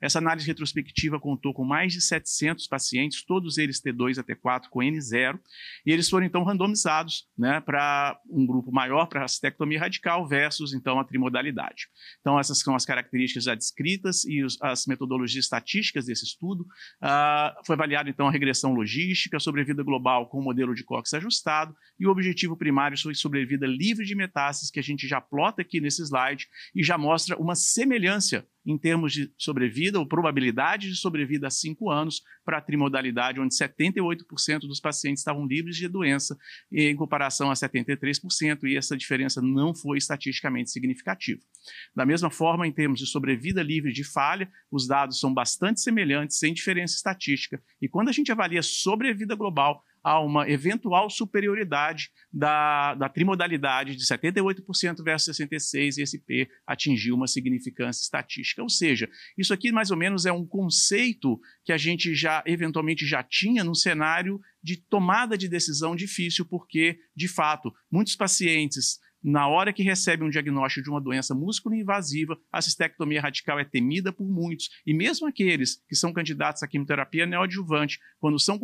Essa 0.00 0.18
análise 0.18 0.46
retrospectiva 0.46 1.18
contou 1.20 1.52
com 1.52 1.64
mais 1.64 1.92
de 1.92 2.00
700 2.00 2.66
pacientes, 2.66 3.24
todos 3.24 3.58
eles 3.58 3.82
T2 3.82 4.18
a 4.18 4.24
T4 4.24 4.68
com 4.70 4.80
N0, 4.80 5.38
e 5.84 5.92
eles 5.92 6.08
foram 6.08 6.26
então 6.26 6.44
randomizados 6.44 7.28
né, 7.36 7.60
para 7.60 8.18
um 8.28 8.46
grupo 8.46 8.72
maior 8.72 9.06
para 9.06 9.24
a 9.24 9.78
radical 9.78 10.26
versus 10.26 10.72
então 10.72 10.98
a 10.98 11.04
trimodalidade. 11.04 11.88
Então 12.20 12.38
essas 12.38 12.58
são 12.60 12.74
as 12.74 12.84
características 12.84 13.44
já 13.44 13.54
descritas 13.54 14.24
e 14.24 14.42
os, 14.42 14.60
as 14.62 14.86
metodologias 14.86 15.44
estatísticas 15.44 16.06
desse 16.06 16.24
estudo. 16.24 16.62
Uh, 17.02 17.64
foi 17.66 17.74
avaliado 17.74 18.08
então 18.08 18.28
a 18.28 18.30
regressão 18.30 18.72
logística, 18.72 19.38
sobrevida 19.38 19.82
global 19.82 20.28
com 20.28 20.38
o 20.38 20.42
modelo 20.42 20.74
de 20.74 20.84
Cox 20.84 21.12
ajustado 21.14 21.74
e 21.98 22.06
o 22.06 22.10
objetivo 22.10 22.56
primário 22.56 22.98
foi 23.00 23.14
sobrevida 23.14 23.66
livre 23.66 24.04
de 24.04 24.14
metástases 24.14 24.70
que 24.70 24.80
a 24.80 24.82
gente 24.82 25.06
já 25.06 25.20
plota 25.20 25.62
aqui 25.62 25.80
nesse 25.80 26.02
slide 26.02 26.48
e 26.74 26.82
já 26.82 26.96
mostra 26.98 27.36
uma 27.36 27.54
semelhança 27.54 28.46
em 28.64 28.76
termos 28.76 29.12
de 29.12 29.32
sobrevida 29.38 29.59
ou 29.98 30.06
probabilidade 30.06 30.88
de 30.88 30.96
sobrevida 30.96 31.46
a 31.46 31.50
cinco 31.50 31.90
anos 31.90 32.22
para 32.44 32.58
a 32.58 32.60
trimodalidade, 32.60 33.40
onde 33.40 33.54
78% 33.54 34.60
dos 34.60 34.80
pacientes 34.80 35.20
estavam 35.20 35.46
livres 35.46 35.76
de 35.76 35.88
doença, 35.88 36.36
em 36.72 36.94
comparação 36.96 37.50
a 37.50 37.54
73%, 37.54 38.64
e 38.64 38.76
essa 38.76 38.96
diferença 38.96 39.40
não 39.40 39.74
foi 39.74 39.98
estatisticamente 39.98 40.70
significativa. 40.70 41.40
Da 41.94 42.06
mesma 42.06 42.30
forma, 42.30 42.66
em 42.66 42.72
termos 42.72 42.98
de 42.98 43.06
sobrevida 43.06 43.62
livre 43.62 43.92
de 43.92 44.04
falha, 44.04 44.50
os 44.70 44.86
dados 44.86 45.20
são 45.20 45.32
bastante 45.32 45.80
semelhantes, 45.80 46.38
sem 46.38 46.54
diferença 46.54 46.94
estatística, 46.94 47.62
e 47.80 47.88
quando 47.88 48.08
a 48.08 48.12
gente 48.12 48.32
avalia 48.32 48.62
sobrevida 48.62 49.34
global, 49.34 49.84
a 50.02 50.20
uma 50.20 50.48
eventual 50.48 51.10
superioridade 51.10 52.10
da, 52.32 52.94
da 52.94 53.08
trimodalidade 53.08 53.96
de 53.96 54.04
78% 54.04 55.02
versus 55.02 55.36
66% 55.36 55.98
e 55.98 56.02
esse 56.02 56.18
P 56.18 56.48
atingiu 56.66 57.14
uma 57.14 57.26
significância 57.26 58.02
estatística. 58.02 58.62
Ou 58.62 58.68
seja, 58.68 59.08
isso 59.36 59.52
aqui 59.52 59.70
mais 59.72 59.90
ou 59.90 59.96
menos 59.96 60.26
é 60.26 60.32
um 60.32 60.46
conceito 60.46 61.40
que 61.64 61.72
a 61.72 61.78
gente 61.78 62.14
já 62.14 62.42
eventualmente 62.46 63.06
já 63.06 63.22
tinha 63.22 63.62
num 63.62 63.74
cenário 63.74 64.40
de 64.62 64.76
tomada 64.76 65.36
de 65.36 65.48
decisão 65.48 65.96
difícil, 65.96 66.44
porque, 66.44 66.98
de 67.16 67.28
fato, 67.28 67.72
muitos 67.90 68.14
pacientes 68.14 68.98
na 69.22 69.46
hora 69.46 69.72
que 69.72 69.82
recebem 69.82 70.26
um 70.26 70.30
diagnóstico 70.30 70.82
de 70.82 70.90
uma 70.90 71.00
doença 71.00 71.34
músculo-invasiva, 71.34 72.38
a 72.50 72.62
cistectomia 72.62 73.20
radical 73.20 73.58
é 73.58 73.64
temida 73.64 74.12
por 74.12 74.26
muitos. 74.26 74.70
E 74.86 74.94
mesmo 74.94 75.28
aqueles 75.28 75.82
que 75.88 75.94
são 75.94 76.12
candidatos 76.12 76.62
à 76.62 76.66
quimioterapia 76.66 77.26
neoadjuvante, 77.26 77.98
quando 78.18 78.38
são 78.38 78.58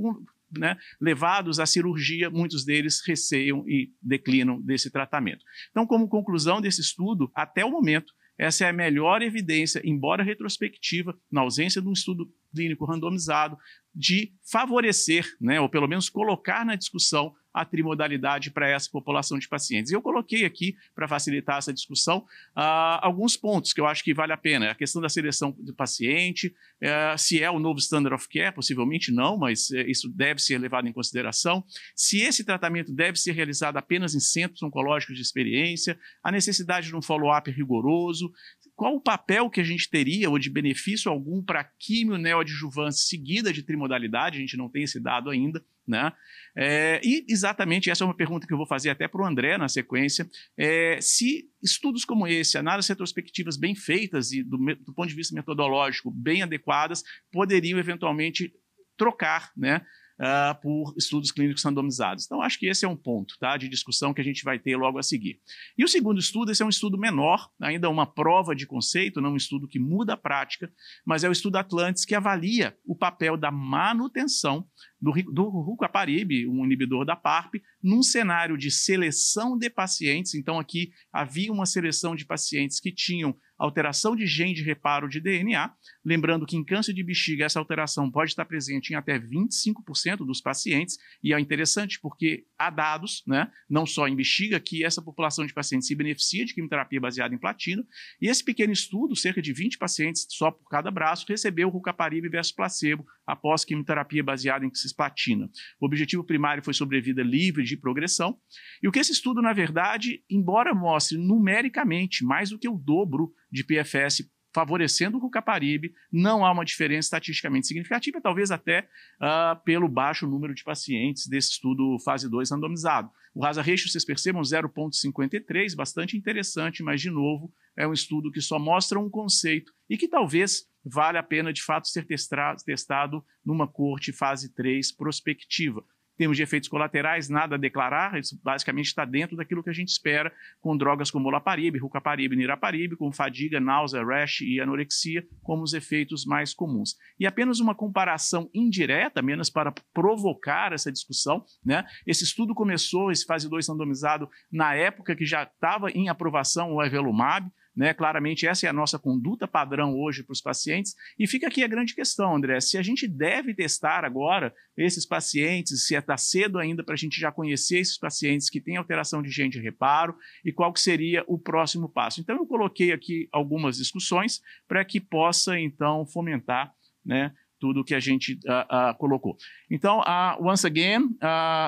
né, 0.51 0.77
levados 1.01 1.59
à 1.59 1.67
cirurgia, 1.67 2.31
muitos 2.31 2.65
deles 2.65 3.01
receiam 3.07 3.65
e 3.69 3.91
declinam 4.03 4.61
desse 4.61 4.91
tratamento. 4.91 5.45
Então, 5.71 5.87
como 5.87 6.09
conclusão 6.09 6.61
desse 6.61 6.81
estudo, 6.81 7.31
até 7.35 7.65
o 7.65 7.71
momento, 7.71 8.13
essa 8.39 8.67
é 8.67 8.69
a 8.69 8.73
melhor 8.73 9.23
evidência, 9.23 9.81
embora 9.85 10.23
retrospectiva, 10.23 11.19
na 11.31 11.41
ausência 11.41 11.81
de 11.81 11.89
um 11.89 11.93
estudo 11.93 12.31
clínico 12.57 12.87
randomizado, 12.87 13.59
de 13.95 14.33
favorecer, 14.51 15.37
né, 15.41 15.61
ou 15.61 15.69
pelo 15.69 15.87
menos 15.87 16.09
colocar 16.09 16.65
na 16.65 16.75
discussão 16.75 17.35
a 17.57 17.65
trimodalidade 17.65 18.51
para 18.51 18.69
essa 18.69 18.91
população 18.91 19.39
de 19.39 19.49
pacientes. 19.49 19.91
Eu 19.91 20.03
coloquei 20.03 20.45
aqui, 20.45 20.77
para 20.95 21.09
facilitar 21.09 21.57
essa 21.57 21.73
discussão, 21.73 22.19
uh, 22.55 23.01
alguns 23.01 23.35
pontos 23.35 23.73
que 23.73 23.81
eu 23.81 23.87
acho 23.87 24.05
que 24.05 24.13
vale 24.13 24.35
a 24.35 24.37
pena. 24.37 24.71
A 24.71 24.75
questão 24.75 25.01
da 25.01 25.09
seleção 25.09 25.57
do 25.59 25.75
paciente, 25.75 26.55
uh, 26.83 27.17
se 27.17 27.43
é 27.43 27.51
o 27.51 27.59
novo 27.59 27.79
standard 27.79 28.15
of 28.15 28.29
care, 28.29 28.55
possivelmente 28.55 29.11
não, 29.11 29.39
mas 29.39 29.71
uh, 29.71 29.79
isso 29.89 30.07
deve 30.11 30.43
ser 30.43 30.59
levado 30.59 30.87
em 30.87 30.93
consideração. 30.93 31.65
Se 31.95 32.21
esse 32.21 32.45
tratamento 32.45 32.93
deve 32.93 33.19
ser 33.19 33.33
realizado 33.33 33.79
apenas 33.79 34.15
em 34.15 34.21
centros 34.21 34.63
oncológicos 34.63 35.17
de 35.17 35.23
experiência, 35.23 35.99
a 36.23 36.31
necessidade 36.31 36.89
de 36.89 36.95
um 36.95 37.01
follow-up 37.01 37.51
rigoroso, 37.51 38.31
qual 38.77 38.95
o 38.95 39.01
papel 39.01 39.49
que 39.49 39.61
a 39.61 39.65
gente 39.65 39.89
teria, 39.89 40.29
ou 40.29 40.39
de 40.39 40.51
benefício 40.51 41.11
algum, 41.11 41.43
para 41.43 41.65
quimio 41.65 42.19
neoadjuvância 42.19 43.07
seguida 43.07 43.51
de 43.51 43.63
trimodalidade, 43.63 44.37
a 44.37 44.41
gente 44.41 44.57
não 44.57 44.69
tem 44.69 44.83
esse 44.83 45.01
dado 45.01 45.31
ainda, 45.31 45.65
né? 45.89 46.13
É, 46.55 47.01
e 47.03 47.25
exatamente 47.29 47.91
essa 47.91 48.05
é 48.05 48.07
uma 48.07 48.17
pergunta 48.17 48.47
que 48.47 48.53
eu 48.53 48.57
vou 48.59 48.67
fazer 48.67 48.91
até 48.91 49.09
para 49.09 49.23
o 49.23 49.27
André 49.27 49.57
na 49.57 49.69
sequência. 49.69 50.29
É, 50.59 50.99
se 51.01 51.49
estudos 51.63 52.05
como 52.05 52.27
esse, 52.27 52.59
análises 52.59 52.91
retrospectivas 52.91 53.57
bem 53.57 53.75
feitas 53.75 54.31
e 54.33 54.43
do, 54.43 54.59
do 54.59 54.93
ponto 54.93 55.09
de 55.09 55.15
vista 55.15 55.35
metodológico 55.35 56.11
bem 56.11 56.43
adequadas, 56.43 57.03
poderiam 57.33 57.79
eventualmente 57.79 58.53
trocar, 58.97 59.53
né? 59.57 59.81
Uh, 60.21 60.61
por 60.61 60.95
estudos 60.97 61.31
clínicos 61.31 61.63
randomizados. 61.63 62.25
Então, 62.25 62.41
acho 62.41 62.59
que 62.59 62.67
esse 62.67 62.85
é 62.85 62.89
um 62.89 62.97
ponto 62.97 63.37
tá, 63.39 63.57
de 63.57 63.69
discussão 63.69 64.13
que 64.13 64.21
a 64.21 64.25
gente 64.25 64.45
vai 64.45 64.59
ter 64.59 64.77
logo 64.77 64.99
a 64.99 65.03
seguir. 65.03 65.41
E 65.77 65.85
o 65.85 65.89
segundo 65.89 66.19
estudo, 66.19 66.51
esse 66.51 66.63
é 66.63 66.67
um 66.67 66.71
estudo 66.71 66.99
menor, 66.99 67.51
ainda 67.61 67.89
uma 67.89 68.07
prova 68.07 68.55
de 68.55 68.67
conceito, 68.67 69.21
não 69.21 69.33
um 69.33 69.37
estudo 69.37 69.69
que 69.69 69.79
muda 69.79 70.15
a 70.15 70.17
prática, 70.17 70.73
mas 71.05 71.25
é 71.25 71.29
o 71.29 71.33
estudo 71.33 71.57
Atlantis 71.57 72.05
que 72.05 72.15
avalia 72.15 72.77
o 72.85 72.97
papel 72.97 73.37
da 73.37 73.51
manutenção 73.51 74.67
do, 75.01 75.13
do 75.33 75.49
rucaparib, 75.49 76.47
um 76.49 76.65
inibidor 76.65 77.05
da 77.05 77.15
PARP, 77.15 77.57
num 77.83 78.03
cenário 78.03 78.57
de 78.57 78.71
seleção 78.71 79.57
de 79.57 79.69
pacientes. 79.69 80.35
Então, 80.35 80.59
aqui 80.59 80.91
havia 81.13 81.53
uma 81.53 81.67
seleção 81.67 82.17
de 82.17 82.25
pacientes 82.25 82.81
que 82.81 82.93
tinham 82.93 83.37
alteração 83.59 84.15
de 84.15 84.27
gene 84.27 84.55
de 84.55 84.63
reparo 84.63 85.09
de 85.09 85.21
DNA. 85.21 85.73
Lembrando 86.05 86.47
que 86.47 86.57
em 86.57 86.65
câncer 86.65 86.93
de 86.93 87.03
bexiga 87.03 87.45
essa 87.45 87.59
alteração 87.59 88.11
pode 88.11 88.31
estar 88.31 88.45
presente 88.45 88.93
em 88.93 88.97
até 88.97 89.19
25% 89.19 90.19
dos 90.19 90.41
pacientes, 90.41 90.99
e 91.23 91.33
é 91.33 91.41
interessante 91.41 91.99
porque 92.01 92.45
há 92.59 92.71
dados, 92.71 93.23
né, 93.27 93.51
não 93.69 93.87
só 93.87 94.07
em 94.07 94.17
bexiga, 94.17 94.61
que 94.61 94.85
essa 94.85 95.03
população 95.03 95.47
de 95.47 95.55
pacientes 95.55 95.89
se 95.89 95.95
beneficia 95.95 96.45
de 96.45 96.55
quimioterapia 96.55 97.01
baseada 97.01 97.35
em 97.35 97.39
platina, 97.39 97.85
e 98.21 98.29
esse 98.29 98.45
pequeno 98.45 98.73
estudo, 98.73 99.17
cerca 99.17 99.41
de 99.41 99.53
20 99.53 99.79
pacientes 99.79 100.27
só 100.31 100.51
por 100.51 100.69
cada 100.69 100.91
braço, 100.91 101.27
recebeu 101.29 101.69
rucaparib 101.69 102.29
versus 102.29 102.53
placebo 102.53 103.07
após 103.27 103.65
quimioterapia 103.65 104.23
baseada 104.23 104.65
em 104.65 104.75
cisplatina. 104.75 105.51
O 105.81 105.87
objetivo 105.87 106.25
primário 106.25 106.63
foi 106.63 106.75
sobrevida 106.75 107.23
livre 107.23 107.65
de 107.65 107.77
progressão, 107.77 108.39
e 108.83 108.89
o 108.89 108.93
que 108.93 108.99
esse 108.99 109.13
estudo, 109.13 109.43
na 109.43 109.53
verdade, 109.53 110.23
embora 110.31 110.75
mostre 110.75 111.19
numericamente 111.19 112.25
mais 112.25 112.51
do 112.51 112.59
que 112.59 112.69
o 112.69 112.77
dobro 112.77 113.33
de 113.51 113.65
PFS 113.65 114.31
favorecendo 114.57 115.19
o 115.19 115.21
Rucaparib, 115.21 115.93
não 116.11 116.43
há 116.43 116.51
uma 116.51 116.65
diferença 116.65 117.09
estatisticamente 117.09 117.67
significativa, 117.67 118.23
talvez 118.23 118.51
até 118.51 118.89
uh, 119.21 119.63
pelo 119.67 119.87
baixo 119.87 120.27
número 120.27 120.55
de 120.55 120.65
pacientes 120.65 121.27
desse 121.27 121.51
estudo 121.51 121.99
fase 122.03 122.27
2 122.31 122.53
randomizado. 122.53 123.11
O 123.35 123.45
Rasa 123.45 123.61
Ratio, 123.61 123.87
vocês 123.87 124.03
percebam, 124.03 124.41
0,53, 124.41 125.77
bastante 125.77 126.17
interessante, 126.17 126.83
mas, 126.83 127.03
de 127.03 127.11
novo, 127.11 127.53
é 127.77 127.87
um 127.87 127.93
estudo 127.93 128.33
que 128.33 128.41
só 128.41 128.59
mostra 128.59 128.99
um 128.99 129.11
conceito 129.11 129.71
e 129.91 129.99
que 129.99 130.09
talvez 130.09 130.63
vale 130.87 131.19
a 131.19 131.23
pena, 131.23 131.53
de 131.53 131.63
fato, 131.63 131.89
ser 131.89 132.07
testado 132.07 133.25
numa 133.45 133.67
corte 133.67 134.13
fase 134.13 134.55
3 134.55 134.93
prospectiva 134.93 135.85
termos 136.17 136.37
de 136.37 136.43
efeitos 136.43 136.69
colaterais, 136.69 137.29
nada 137.29 137.57
a 137.57 137.59
declarar, 137.59 138.19
isso 138.19 138.39
basicamente 138.43 138.87
está 138.87 139.05
dentro 139.05 139.37
daquilo 139.37 139.63
que 139.63 139.71
a 139.71 139.73
gente 139.73 139.89
espera 139.89 140.33
com 140.61 140.77
drogas 140.77 141.11
como 141.11 141.29
olaparib, 141.29 141.77
rucaparib, 141.79 142.35
niraparib, 142.35 142.97
com 142.97 143.13
fadiga, 143.13 143.61
náusea, 143.61 144.05
rash 144.05 144.41
e 144.41 144.61
anorexia 144.61 145.27
como 145.43 145.63
os 145.63 145.75
efeitos 145.75 146.25
mais 146.25 146.55
comuns. 146.55 146.97
E 147.19 147.27
apenas 147.27 147.61
uma 147.61 147.75
comparação 147.75 148.51
indireta, 148.55 149.21
menos 149.23 149.51
para 149.51 149.73
provocar 149.93 150.73
essa 150.73 150.91
discussão, 150.91 151.45
né? 151.65 151.85
Esse 152.07 152.25
estudo 152.25 152.55
começou, 152.55 153.11
esse 153.11 153.25
fase 153.25 153.49
2 153.49 153.69
randomizado, 153.69 154.29
na 154.51 154.75
época 154.75 155.15
que 155.15 155.27
já 155.27 155.43
estava 155.43 155.91
em 155.91 156.09
aprovação 156.09 156.75
o 156.75 156.83
evelumab, 156.83 157.51
né? 157.77 157.93
Claramente, 157.93 158.47
essa 158.47 158.67
é 158.67 158.71
a 158.71 158.73
nossa 158.73 158.99
conduta 158.99 159.47
padrão 159.47 159.95
hoje 159.99 160.23
para 160.23 160.33
os 160.33 160.41
pacientes. 160.41 160.95
E 161.19 161.27
fica 161.27 161.47
aqui 161.47 161.63
a 161.63 161.69
grande 161.69 161.95
questão, 161.95 162.35
André: 162.35 162.59
se 162.61 162.79
a 162.79 162.83
gente 162.83 163.07
deve 163.07 163.55
testar 163.55 164.05
agora 164.05 164.55
esses 164.77 165.05
pacientes, 165.05 165.87
se 165.87 165.95
está 165.95 166.17
cedo 166.17 166.59
ainda 166.59 166.83
para 166.83 166.95
a 166.95 166.97
gente 166.97 167.21
já 167.21 167.31
conhecer 167.31 167.79
esses 167.79 167.99
pacientes 167.99 168.49
que 168.49 168.61
têm 168.61 168.77
alteração 168.77 169.23
de 169.23 169.31
gene 169.31 169.51
de 169.51 169.61
reparo 169.61 170.17
e 170.45 170.53
qual 170.53 170.73
que 170.73 170.81
seria 170.81 171.23
o 171.27 171.39
próximo 171.39 171.89
passo. 171.89 172.21
Então, 172.21 172.37
eu 172.37 172.47
coloquei 172.47 172.93
aqui 172.93 173.29
algumas 173.31 173.77
discussões 173.77 174.41
para 174.67 174.85
que 174.85 175.01
possa, 175.01 175.59
então, 175.59 176.07
fomentar 176.07 176.73
né, 177.05 177.33
tudo 177.59 177.85
que 177.85 177.95
a 177.95 178.01
gente 178.01 178.35
uh, 178.47 178.91
uh, 178.91 178.99
colocou. 178.99 179.37
Então, 179.71 180.01
uh, 180.01 180.43
once 180.43 180.67
again, 180.67 181.17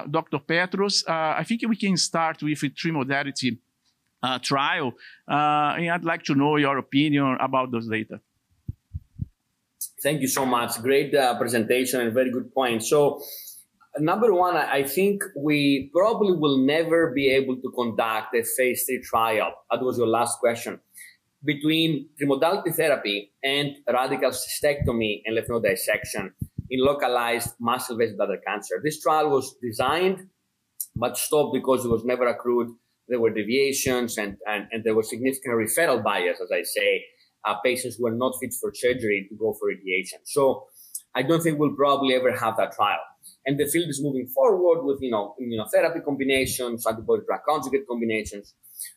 Dr. 0.08 0.38
Petros, 0.46 1.04
I 1.06 1.44
think 1.44 1.66
we 1.66 1.76
can 1.76 1.94
start 1.94 2.42
with 2.42 2.64
a 2.64 2.70
trimodality 2.70 3.60
uh, 4.22 4.38
trial. 4.38 4.92
Uh, 5.30 5.76
and 5.78 5.90
I'd 5.90 6.04
like 6.04 6.24
to 6.24 6.34
know 6.34 6.56
your 6.56 6.78
opinion 6.78 7.36
about 7.40 7.70
those 7.70 7.88
data. 7.88 8.20
Thank 10.02 10.20
you 10.20 10.28
so 10.28 10.46
much. 10.46 10.80
Great 10.82 11.14
uh, 11.14 11.36
presentation 11.38 12.00
and 12.00 12.12
very 12.12 12.30
good 12.30 12.52
point. 12.54 12.84
So, 12.84 13.20
number 13.98 14.32
one, 14.32 14.56
I 14.56 14.84
think 14.84 15.24
we 15.36 15.90
probably 15.92 16.36
will 16.36 16.58
never 16.58 17.10
be 17.12 17.28
able 17.30 17.56
to 17.56 17.72
conduct 17.72 18.34
a 18.34 18.44
phase 18.44 18.84
three 18.84 19.02
trial. 19.02 19.52
That 19.70 19.82
was 19.82 19.98
your 19.98 20.06
last 20.06 20.38
question. 20.38 20.78
Between 21.44 22.08
trimodality 22.20 22.74
therapy 22.74 23.32
and 23.42 23.76
radical 23.92 24.30
cystectomy 24.30 25.22
and 25.24 25.34
lymph 25.36 25.48
node 25.48 25.64
dissection 25.64 26.32
in 26.70 26.84
localized 26.84 27.54
muscle 27.60 27.94
invasive 27.94 28.16
bladder 28.18 28.40
cancer. 28.46 28.80
This 28.82 29.00
trial 29.00 29.30
was 29.30 29.54
designed 29.62 30.28
but 30.94 31.16
stopped 31.16 31.54
because 31.54 31.84
it 31.84 31.88
was 31.88 32.04
never 32.04 32.26
accrued 32.26 32.68
there 33.08 33.20
were 33.20 33.30
deviations 33.30 34.18
and, 34.18 34.36
and, 34.46 34.66
and 34.70 34.84
there 34.84 34.94
was 34.94 35.08
significant 35.08 35.54
referral 35.54 36.02
bias, 36.02 36.40
as 36.42 36.50
I 36.52 36.62
say, 36.62 37.04
uh, 37.46 37.54
patients 37.64 37.96
who 37.96 38.04
were 38.04 38.14
not 38.14 38.34
fit 38.40 38.54
for 38.60 38.72
surgery 38.74 39.26
to 39.28 39.36
go 39.36 39.54
for 39.58 39.68
radiation. 39.68 40.18
So 40.24 40.66
I 41.14 41.22
don't 41.22 41.42
think 41.42 41.58
we'll 41.58 41.74
probably 41.74 42.14
ever 42.14 42.32
have 42.32 42.56
that 42.58 42.72
trial. 42.72 43.00
And 43.46 43.58
the 43.58 43.66
field 43.66 43.88
is 43.88 44.02
moving 44.02 44.26
forward 44.26 44.84
with, 44.84 44.98
you 45.00 45.10
know, 45.10 45.34
immunotherapy 45.40 46.04
combinations, 46.04 46.86
antibody 46.86 47.22
drug 47.26 47.40
conjugate 47.48 47.86
combinations. 47.88 48.54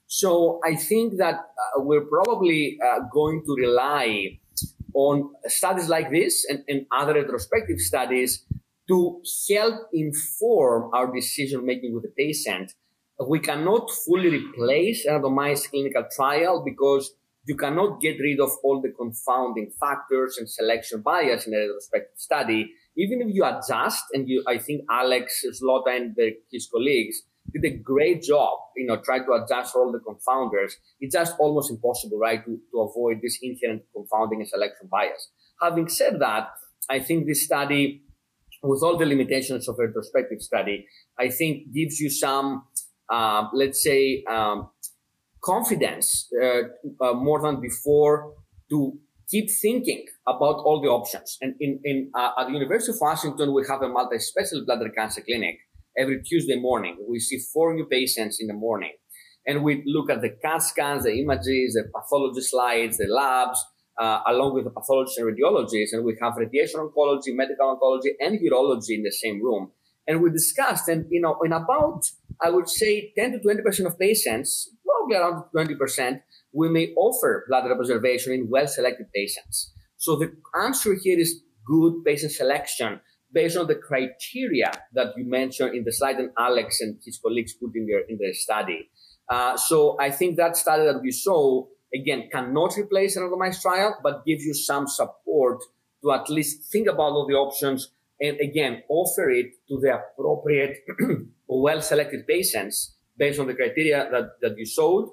So 0.08 0.60
I 0.66 0.76
think 0.76 1.18
that 1.18 1.36
uh, 1.36 1.82
we're 1.82 2.06
probably 2.06 2.78
uh, 2.84 3.00
going 3.14 3.44
to 3.46 3.56
rely 3.56 4.40
on 4.94 5.32
studies 5.48 5.88
like 5.88 6.12
this 6.12 6.46
and, 6.50 6.64
and 6.68 6.86
other 6.92 7.14
retrospective 7.14 7.80
studies 7.80 8.46
to 8.90 9.22
help 9.50 9.88
inform 9.94 10.90
our 10.94 11.14
decision 11.14 11.66
making 11.66 11.94
with 11.94 12.04
the 12.04 12.14
patient 12.18 12.74
we 13.28 13.40
cannot 13.40 13.90
fully 13.92 14.30
replace 14.30 15.06
a 15.06 15.12
randomized 15.12 15.70
clinical 15.70 16.06
trial 16.16 16.64
because 16.64 17.14
you 17.46 17.56
cannot 17.56 18.00
get 18.00 18.20
rid 18.20 18.40
of 18.40 18.52
all 18.64 18.82
the 18.82 18.90
confounding 18.90 19.72
factors 19.80 20.38
and 20.38 20.50
selection 20.50 21.02
bias 21.02 21.48
in 21.48 21.54
a 21.54 21.58
retrospective 21.58 22.18
study. 22.18 22.72
Even 22.96 23.22
if 23.22 23.34
you 23.34 23.44
adjust, 23.44 24.04
and 24.14 24.28
you, 24.28 24.44
I 24.48 24.58
think 24.58 24.84
Alex 24.90 25.44
Zlotta 25.62 25.96
and 25.96 26.16
the, 26.16 26.34
his 26.52 26.70
colleagues 26.72 27.24
did 27.52 27.66
a 27.66 27.76
great 27.78 28.22
job, 28.22 28.60
you 28.76 28.86
know, 28.86 28.98
try 28.98 29.20
to 29.20 29.32
adjust 29.34 29.76
all 29.76 29.92
the 29.92 30.00
confounders. 30.00 30.74
It's 31.00 31.16
just 31.16 31.36
almost 31.40 31.72
impossible, 31.72 32.20
right, 32.20 32.44
to, 32.46 32.60
to 32.72 32.80
avoid 32.80 33.20
this 33.24 33.40
inherent 33.42 33.84
confounding 33.96 34.42
and 34.42 34.48
selection 34.48 34.88
bias. 34.92 35.30
Having 35.62 35.90
said 35.90 36.20
that, 36.20 36.50
I 36.90 37.00
think 37.00 37.26
this 37.26 37.46
study, 37.46 38.04
with 38.62 38.84
all 38.84 38.98
the 38.98 39.06
limitations 39.06 39.68
of 39.68 39.76
a 39.80 39.88
retrospective 39.88 40.42
study, 40.42 40.86
I 41.18 41.30
think 41.30 41.74
gives 41.74 42.00
you 42.00 42.10
some 42.10 42.66
uh, 43.12 43.48
let's 43.54 43.84
say, 43.84 44.24
um, 44.30 44.70
confidence 45.44 46.30
uh, 46.42 46.62
uh, 47.04 47.14
more 47.14 47.42
than 47.42 47.60
before 47.60 48.34
to 48.70 48.94
keep 49.30 49.50
thinking 49.50 50.06
about 50.28 50.56
all 50.66 50.82
the 50.82 50.90
options. 50.90 51.38
And 51.42 51.56
in, 51.60 51.80
in 51.84 52.12
uh, 52.16 52.32
at 52.40 52.48
the 52.48 52.54
University 52.54 52.92
of 52.92 52.98
Washington, 53.02 53.54
we 53.54 53.64
have 53.70 53.82
a 53.82 53.90
multi-special 53.90 54.66
bladder 54.66 54.90
cancer 54.90 55.22
clinic 55.22 55.58
every 55.98 56.22
Tuesday 56.22 56.60
morning. 56.60 56.98
We 57.10 57.20
see 57.20 57.40
four 57.54 57.74
new 57.74 57.86
patients 57.86 58.38
in 58.40 58.48
the 58.48 58.54
morning, 58.54 58.94
and 59.46 59.64
we 59.64 59.84
look 59.86 60.10
at 60.10 60.22
the 60.22 60.30
CAT 60.30 60.62
scans, 60.62 61.04
the 61.04 61.14
images, 61.20 61.74
the 61.74 61.90
pathology 61.94 62.42
slides, 62.42 62.98
the 62.98 63.08
labs. 63.08 63.60
Uh, 64.00 64.22
along 64.26 64.56
with 64.56 64.64
the 64.64 64.72
pathologists 64.72 65.20
and 65.20 65.28
radiologists, 65.28 65.92
and 65.92 66.04
we 66.04 66.18
have 66.20 66.34
radiation 66.36 66.80
oncology, 66.80 67.36
medical 67.36 67.68
oncology, 67.76 68.12
and 68.20 68.40
urology 68.40 68.96
in 68.96 69.04
the 69.04 69.12
same 69.12 69.44
room. 69.44 69.70
And 70.08 70.24
we 70.24 70.32
discussed, 70.32 70.88
and 70.88 71.06
you 71.12 71.22
know, 71.22 71.38
in 71.46 71.52
about 71.52 72.02
I 72.42 72.50
would 72.50 72.70
say 72.70 73.14
10 73.18 73.34
to 73.34 73.40
20% 73.40 73.86
of 73.86 74.00
patients, 74.00 74.70
probably 74.86 75.16
around 75.16 75.44
20%, 75.56 76.22
we 76.54 76.70
may 76.70 76.94
offer 76.98 77.46
bladder 77.48 77.76
preservation 77.76 78.34
in 78.34 78.50
well-selected 78.50 79.08
patients. 79.14 79.74
So 79.98 80.16
the 80.16 80.34
answer 80.60 80.96
here 81.02 81.20
is 81.20 81.44
good 81.66 82.04
patient 82.04 82.32
selection 82.32 83.00
based 83.32 83.58
on 83.58 83.68
the 83.68 83.76
criteria 83.76 84.72
that 84.94 85.14
you 85.16 85.26
mentioned 85.26 85.76
in 85.76 85.84
the 85.84 85.92
slide 85.92 86.18
and 86.18 86.32
Alex 86.38 86.82
and 86.82 86.98
his 87.06 87.20
colleagues 87.20 87.54
put 87.54 87.76
in 87.76 87.86
their 87.88 88.02
in 88.02 88.18
their 88.18 88.34
study. 88.34 88.90
Uh, 89.30 89.56
so 89.56 89.96
I 90.00 90.12
think 90.12 90.38
that 90.38 90.58
study 90.58 90.84
that 90.84 91.02
we 91.02 91.12
saw 91.12 91.66
again 91.94 92.30
cannot 92.32 92.76
replace 92.78 93.16
an 93.16 93.24
randomized 93.24 93.62
trial, 93.62 93.98
but 94.04 94.26
gives 94.26 94.44
you 94.44 94.54
some 94.54 94.88
support 94.88 95.60
to 96.04 96.12
at 96.12 96.30
least 96.30 96.72
think 96.72 96.88
about 96.88 97.12
all 97.14 97.28
the 97.28 97.36
options 97.36 97.92
and 98.20 98.40
again 98.40 98.84
offer 98.90 99.30
it 99.30 99.52
to 99.68 99.80
the 99.80 100.00
appropriate 100.00 100.78
well-selected 101.60 102.28
patients 102.28 102.96
based 103.18 103.40
on 103.40 103.48
the 103.48 103.54
criteria 103.54 104.08
that, 104.12 104.40
that 104.42 104.58
you 104.58 104.66
showed 104.66 105.10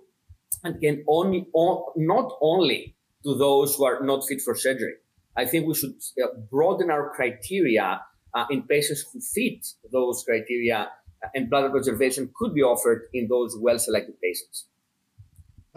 and 0.65 0.81
can 0.81 1.05
only 1.09 1.47
on, 1.53 1.93
not 1.97 2.33
only 2.41 2.95
to 3.25 3.35
those 3.37 3.75
who 3.77 3.85
are 3.85 4.05
not 4.05 4.27
fit 4.27 4.41
for 4.41 4.55
surgery. 4.55 4.95
I 5.37 5.45
think 5.45 5.67
we 5.67 5.75
should 5.75 5.95
uh, 6.23 6.29
broaden 6.51 6.91
our 6.91 7.11
criteria 7.15 8.01
uh, 8.35 8.47
in 8.51 8.63
patients 8.63 9.05
who 9.13 9.21
fit 9.21 9.67
those 9.93 10.25
criteria, 10.27 10.89
uh, 11.23 11.29
and 11.35 11.49
bladder 11.51 11.71
preservation 11.71 12.31
could 12.37 12.55
be 12.55 12.63
offered 12.63 13.09
in 13.13 13.29
those 13.29 13.57
well-selected 13.61 14.15
patients. 14.23 14.67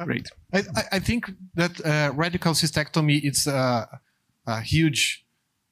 Great. 0.04 0.30
I, 0.54 0.64
I 0.94 1.00
think 1.00 1.32
that 1.56 1.86
uh, 1.86 2.12
radical 2.16 2.54
cystectomy 2.54 3.24
is 3.24 3.46
a, 3.46 4.00
a 4.48 4.62
huge 4.62 5.26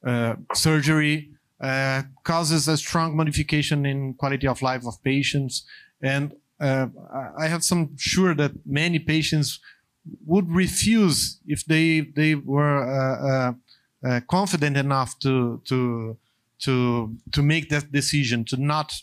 uh, 0.05 0.35
surgery, 0.53 1.31
uh, 1.61 2.03
causes 2.23 2.67
a 2.67 2.77
strong 2.77 3.15
modification 3.15 3.85
in 3.85 4.13
quality 4.13 4.47
of 4.47 4.61
life 4.61 4.85
of 4.85 5.01
patients, 5.03 5.65
and 6.01 6.33
I 6.61 7.47
have 7.47 7.63
some 7.63 7.95
sure 7.97 8.35
that 8.35 8.51
many 8.65 8.99
patients 8.99 9.59
would 10.25 10.49
refuse 10.51 11.39
if 11.47 11.63
they 11.65 12.01
they 12.01 12.35
were 12.35 13.53
uh, 14.03 14.21
confident 14.27 14.77
enough 14.77 15.17
to 15.19 15.61
to 15.65 16.17
to 16.59 17.15
to 17.31 17.41
make 17.41 17.69
that 17.69 17.91
decision 17.91 18.45
to 18.45 18.57
not 18.57 18.93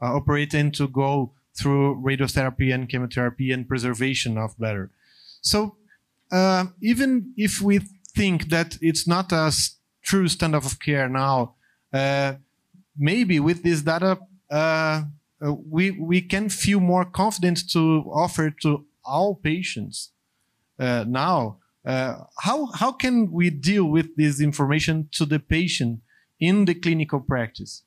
uh, 0.00 0.14
operate 0.14 0.54
and 0.54 0.74
to 0.74 0.88
go 0.88 1.32
through 1.58 1.96
radiotherapy 2.02 2.72
and 2.72 2.88
chemotherapy 2.88 3.50
and 3.50 3.68
preservation 3.68 4.36
of 4.36 4.56
bladder. 4.58 4.90
So 5.40 5.76
uh, 6.30 6.66
even 6.82 7.32
if 7.36 7.60
we 7.60 7.80
think 8.14 8.48
that 8.50 8.78
it's 8.80 9.06
not 9.06 9.32
a 9.32 9.52
true 10.02 10.28
standard 10.28 10.64
of 10.64 10.78
care 10.80 11.08
now, 11.08 11.38
uh, 11.42 11.55
maybe 12.96 13.40
with 13.40 13.62
this 13.62 13.82
data 13.82 14.18
uh, 14.50 15.02
uh, 15.44 15.52
we 15.52 15.90
we 15.90 16.20
can 16.20 16.48
feel 16.48 16.80
more 16.80 17.04
confident 17.04 17.58
to 17.70 17.80
offer 18.12 18.50
to 18.50 18.84
all 19.04 19.34
patients 19.34 20.12
now 20.78 21.58
uh, 21.86 22.24
how 22.40 22.66
how 22.66 22.90
can 22.90 23.30
we 23.30 23.48
deal 23.48 23.84
with 23.84 24.16
this 24.16 24.40
information 24.40 25.08
to 25.12 25.24
the 25.24 25.38
patient 25.38 26.00
in 26.40 26.64
the 26.64 26.74
clinical 26.74 27.20
practice? 27.20 27.84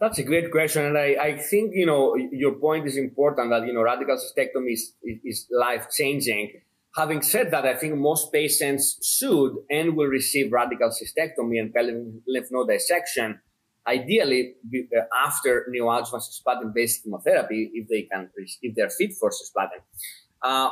That's 0.00 0.18
a 0.18 0.24
great 0.24 0.50
question, 0.50 0.84
and 0.84 0.98
I, 0.98 1.16
I 1.20 1.38
think 1.38 1.72
you 1.74 1.86
know 1.86 2.16
your 2.16 2.52
point 2.52 2.86
is 2.86 2.96
important 2.96 3.50
that 3.50 3.64
you 3.64 3.72
know 3.72 3.82
radical 3.82 4.16
cystectomy 4.16 4.72
is, 4.72 4.92
is 5.24 5.46
life 5.52 5.86
changing. 5.96 6.60
Having 6.96 7.22
said 7.22 7.50
that, 7.50 7.64
I 7.64 7.74
think 7.74 7.96
most 7.96 8.32
patients 8.32 8.98
should 9.04 9.56
and 9.70 9.96
will 9.96 10.06
receive 10.06 10.52
radical 10.52 10.90
cystectomy 10.90 11.60
and 11.60 11.72
pelvic 11.72 11.96
lymph 12.26 12.48
node 12.50 12.68
dissection, 12.68 13.40
ideally 13.86 14.54
uh, 14.74 15.02
after 15.24 15.66
neoadjuvant 15.72 16.22
cisplatin-based 16.22 17.04
chemotherapy, 17.04 17.70
if 17.74 17.88
they 17.88 18.02
can, 18.10 18.30
if 18.62 18.74
they're 18.74 18.90
fit 18.90 19.12
for 19.20 19.30
cisplatin. 19.30 19.82
Uh, 20.42 20.70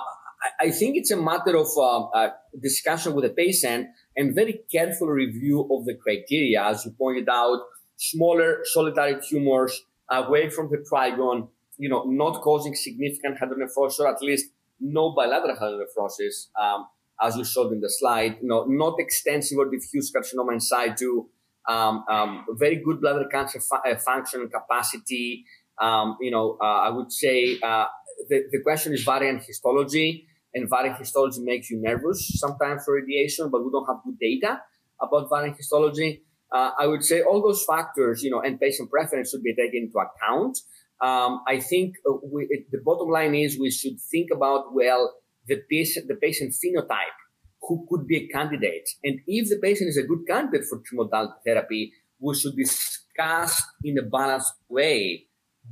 I 0.61 0.70
think 0.70 0.96
it's 0.96 1.11
a 1.11 1.16
matter 1.16 1.57
of 1.57 1.68
uh, 1.76 2.05
uh, 2.09 2.31
discussion 2.61 3.14
with 3.14 3.24
the 3.24 3.31
patient 3.31 3.88
and 4.16 4.35
very 4.35 4.61
careful 4.70 5.09
review 5.09 5.61
of 5.70 5.85
the 5.87 5.94
criteria. 5.94 6.62
As 6.62 6.85
you 6.85 6.92
pointed 6.92 7.29
out, 7.29 7.61
smaller 7.96 8.61
solitary 8.64 9.20
tumors 9.20 9.83
away 10.11 10.50
from 10.50 10.70
the 10.70 10.79
trigone, 10.79 11.48
you 11.79 11.88
know, 11.88 12.05
not 12.05 12.42
causing 12.42 12.74
significant 12.74 13.38
hydronephrosis 13.38 14.00
or 14.00 14.09
at 14.09 14.22
least 14.22 14.46
no 14.81 15.15
bilateral 15.15 15.57
hydronephrosis, 15.57 16.49
um, 16.61 16.87
as 17.21 17.37
you 17.37 17.45
showed 17.45 17.73
in 17.73 17.81
the 17.81 17.89
slide, 17.89 18.39
you 18.43 18.49
know, 18.49 18.65
not 18.69 18.95
extensive 18.99 19.59
or 19.59 19.71
diffuse 19.71 20.12
carcinoma 20.12 20.53
in 20.53 20.61
situ, 20.61 21.25
um, 21.69 22.05
um, 22.11 22.45
very 22.51 22.77
good 22.77 23.01
bladder 23.01 23.27
cancer 23.31 23.61
fu- 23.61 23.91
uh, 23.91 23.97
function 23.97 24.43
and 24.43 24.53
capacity. 24.53 25.45
Um, 25.81 26.17
you 26.21 26.31
know, 26.31 26.57
uh, 26.61 26.65
I 26.65 26.91
would 26.91 27.12
say 27.12 27.59
uh, 27.62 27.87
the, 28.29 28.45
the 28.51 28.61
question 28.62 28.93
is 28.93 29.03
variant 29.03 29.43
histology, 29.43 30.27
and 30.55 30.69
variant 30.71 30.99
histology 30.99 31.41
makes 31.43 31.71
you 31.71 31.81
nervous 31.81 32.39
sometimes 32.39 32.85
for 32.85 32.95
radiation, 32.95 33.51
but 33.51 33.65
we 33.65 33.71
don't 33.71 33.87
have 33.87 33.99
good 34.05 34.19
data 34.19 34.61
about 35.01 35.29
variant 35.29 35.57
histology. 35.57 36.23
Uh, 36.51 36.71
I 36.79 36.87
would 36.87 37.05
say 37.05 37.23
all 37.23 37.43
those 37.43 37.65
factors, 37.65 38.23
you 38.23 38.31
know, 38.31 38.41
and 38.41 38.59
patient 38.59 38.91
preference 38.91 39.31
should 39.31 39.43
be 39.43 39.55
taken 39.55 39.85
into 39.85 39.99
account. 39.99 40.59
Um, 41.00 41.42
I 41.46 41.61
think 41.61 41.96
uh, 42.09 42.14
we, 42.24 42.46
it, 42.50 42.70
the 42.70 42.78
bottom 42.85 43.09
line 43.09 43.35
is 43.35 43.59
we 43.59 43.70
should 43.70 44.00
think 44.00 44.30
about 44.32 44.74
well 44.74 45.14
the 45.46 45.61
patient, 45.70 46.09
the 46.09 46.14
patient 46.14 46.54
phenotype, 46.54 47.18
who 47.62 47.87
could 47.88 48.06
be 48.06 48.16
a 48.16 48.28
candidate, 48.28 48.88
and 49.04 49.20
if 49.26 49.48
the 49.48 49.59
patient 49.62 49.88
is 49.88 49.96
a 49.96 50.02
good 50.02 50.26
candidate 50.26 50.66
for 50.68 50.80
trimodal 50.80 51.35
therapy, 51.44 51.92
we 52.18 52.35
should 52.35 52.56
discuss 52.56 53.62
in 53.85 53.98
a 53.98 54.02
balanced 54.02 54.54
way 54.68 55.26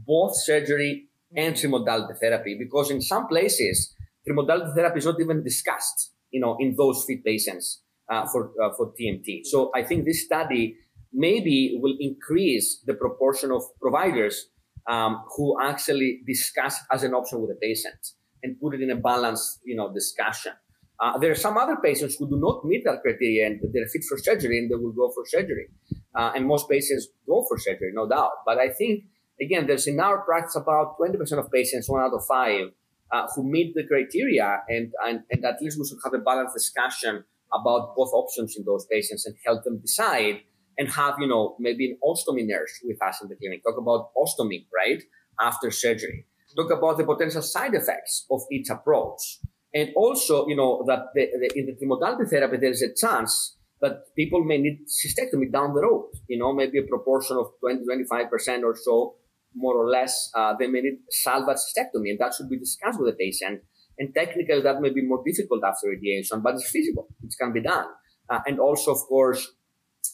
both 0.06 0.36
surgery 0.36 1.08
and 1.36 1.54
trimodality 1.54 2.16
therapy 2.18 2.56
because 2.58 2.90
in 2.90 3.00
some 3.00 3.26
places 3.26 3.94
trimodality 4.28 4.74
therapy 4.74 4.98
is 4.98 5.06
not 5.06 5.20
even 5.20 5.42
discussed 5.42 6.12
you 6.30 6.40
know 6.40 6.56
in 6.58 6.74
those 6.76 7.04
fit 7.06 7.24
patients 7.24 7.82
uh, 8.10 8.26
for 8.26 8.52
uh, 8.62 8.70
for 8.76 8.92
TMT. 8.92 9.44
So 9.44 9.70
I 9.74 9.82
think 9.82 10.04
this 10.04 10.24
study 10.24 10.76
maybe 11.12 11.78
will 11.80 11.96
increase 12.00 12.82
the 12.84 12.94
proportion 12.94 13.50
of 13.52 13.62
providers 13.80 14.48
um, 14.88 15.24
who 15.36 15.56
actually 15.60 16.22
discuss 16.26 16.78
as 16.92 17.02
an 17.02 17.14
option 17.14 17.40
with 17.40 17.50
the 17.50 17.56
patient 17.56 18.12
and 18.42 18.60
put 18.60 18.74
it 18.74 18.82
in 18.82 18.90
a 18.90 18.96
balanced 18.96 19.60
you 19.64 19.76
know 19.76 19.92
discussion. 19.92 20.52
Uh, 21.00 21.18
there 21.18 21.30
are 21.30 21.34
some 21.46 21.56
other 21.58 21.76
patients 21.82 22.14
who 22.16 22.28
do 22.28 22.36
not 22.36 22.64
meet 22.64 22.84
that 22.84 23.02
criteria 23.02 23.46
and 23.46 23.60
they're 23.72 23.86
fit 23.88 24.04
for 24.08 24.16
surgery 24.16 24.58
and 24.58 24.70
they 24.70 24.76
will 24.76 24.92
go 24.92 25.10
for 25.12 25.24
surgery. 25.26 25.66
Uh, 26.14 26.30
and 26.36 26.46
most 26.46 26.68
patients 26.70 27.08
go 27.26 27.44
for 27.48 27.58
surgery, 27.58 27.90
no 27.92 28.08
doubt. 28.08 28.30
But 28.46 28.58
I 28.58 28.68
think 28.68 29.04
again, 29.40 29.66
there's 29.66 29.86
in 29.86 29.98
our 30.00 30.20
practice 30.22 30.56
about 30.56 30.96
20% 30.98 31.38
of 31.38 31.50
patients, 31.50 31.88
one 31.88 32.02
out 32.02 32.12
of 32.12 32.24
five, 32.26 32.68
uh, 33.10 33.26
who 33.34 33.44
meet 33.44 33.74
the 33.74 33.84
criteria, 33.84 34.62
and, 34.68 34.92
and, 35.04 35.22
and 35.30 35.44
at 35.44 35.60
least 35.60 35.78
we 35.78 35.86
should 35.86 35.98
have 36.04 36.14
a 36.14 36.18
balanced 36.18 36.54
discussion 36.54 37.24
about 37.52 37.94
both 37.96 38.10
options 38.12 38.56
in 38.56 38.64
those 38.64 38.86
patients 38.90 39.26
and 39.26 39.36
help 39.44 39.62
them 39.64 39.78
decide 39.78 40.40
and 40.78 40.90
have, 40.90 41.16
you 41.18 41.26
know, 41.26 41.56
maybe 41.58 41.90
an 41.90 41.98
ostomy 42.04 42.46
nurse 42.46 42.80
with 42.84 43.02
us 43.02 43.20
in 43.22 43.28
the 43.28 43.36
clinic. 43.36 43.62
Talk 43.64 43.78
about 43.78 44.10
ostomy, 44.16 44.66
right? 44.74 45.02
After 45.40 45.70
surgery. 45.70 46.26
Talk 46.56 46.70
about 46.70 46.98
the 46.98 47.04
potential 47.04 47.42
side 47.42 47.74
effects 47.74 48.26
of 48.30 48.42
each 48.52 48.70
approach. 48.70 49.38
And 49.74 49.90
also, 49.96 50.46
you 50.46 50.56
know, 50.56 50.84
that 50.86 51.06
the, 51.14 51.26
the, 51.40 51.58
in 51.58 51.66
the 51.66 51.72
trimodality 51.72 52.28
therapy, 52.30 52.58
there's 52.58 52.82
a 52.82 52.94
chance 52.94 53.56
that 53.80 54.14
people 54.16 54.44
may 54.44 54.58
need 54.58 54.86
cystectomy 54.86 55.52
down 55.52 55.74
the 55.74 55.82
road, 55.82 56.10
you 56.28 56.38
know, 56.38 56.54
maybe 56.54 56.78
a 56.78 56.82
proportion 56.82 57.36
of 57.36 57.46
20, 57.60 57.84
25% 57.84 58.62
or 58.62 58.76
so 58.76 59.16
more 59.54 59.76
or 59.76 59.88
less, 59.88 60.30
uh, 60.34 60.54
they 60.58 60.66
may 60.66 60.80
need 60.80 60.98
salvage 61.10 61.58
cystectomy, 61.58 62.10
and 62.10 62.18
that 62.18 62.34
should 62.34 62.48
be 62.48 62.58
discussed 62.58 62.98
with 63.00 63.12
the 63.12 63.16
patient. 63.16 63.62
And 63.98 64.12
technically, 64.14 64.60
that 64.62 64.80
may 64.80 64.90
be 64.90 65.02
more 65.02 65.22
difficult 65.24 65.62
after 65.64 65.88
radiation, 65.88 66.40
but 66.40 66.54
it's 66.54 66.68
feasible. 66.68 67.06
It 67.22 67.34
can 67.40 67.52
be 67.52 67.62
done. 67.62 67.86
Uh, 68.28 68.40
and 68.46 68.58
also, 68.58 68.92
of 68.92 68.98
course, 69.08 69.52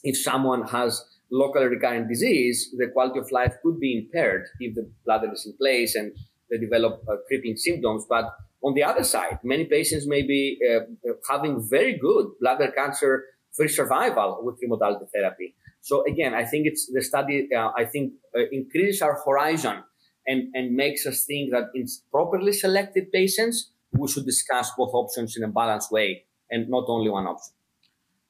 if 0.03 0.17
someone 0.17 0.67
has 0.69 1.05
locally 1.31 1.67
recurrent 1.67 2.09
disease, 2.09 2.75
the 2.77 2.89
quality 2.89 3.19
of 3.19 3.31
life 3.31 3.55
could 3.63 3.79
be 3.79 3.97
impaired 3.97 4.47
if 4.59 4.75
the 4.75 4.91
bladder 5.05 5.33
is 5.33 5.47
in 5.47 5.57
place 5.57 5.95
and 5.95 6.13
they 6.51 6.59
develop 6.59 7.03
uh, 7.09 7.17
crippling 7.29 7.57
symptoms. 7.57 8.07
But 8.09 8.25
on 8.63 8.75
the 8.75 8.83
other 8.83 9.05
side, 9.05 9.39
many 9.45 9.65
patients 9.65 10.07
may 10.07 10.23
be 10.23 10.59
uh, 10.69 11.13
having 11.29 11.67
very 11.69 11.97
good 11.99 12.33
bladder 12.41 12.73
cancer 12.77 13.25
free 13.53 13.69
survival 13.69 14.41
with 14.43 14.61
chemotherapy 14.61 15.07
therapy. 15.13 15.55
So 15.81 16.05
again, 16.07 16.35
I 16.35 16.45
think 16.45 16.67
it's 16.67 16.91
the 16.93 17.03
study. 17.03 17.49
Uh, 17.55 17.71
I 17.77 17.85
think 17.85 18.13
uh, 18.37 18.43
increases 18.53 19.03
our 19.03 19.19
horizon 19.25 19.83
and 20.27 20.55
and 20.55 20.75
makes 20.77 21.07
us 21.07 21.25
think 21.25 21.53
that 21.53 21.71
in 21.75 21.87
properly 22.11 22.53
selected 22.53 23.11
patients, 23.13 23.73
we 23.93 24.07
should 24.09 24.27
discuss 24.27 24.71
both 24.77 24.93
options 24.93 25.37
in 25.37 25.43
a 25.43 25.49
balanced 25.49 25.91
way 25.91 26.25
and 26.51 26.69
not 26.69 26.85
only 26.89 27.11
one 27.11 27.27
option. 27.27 27.55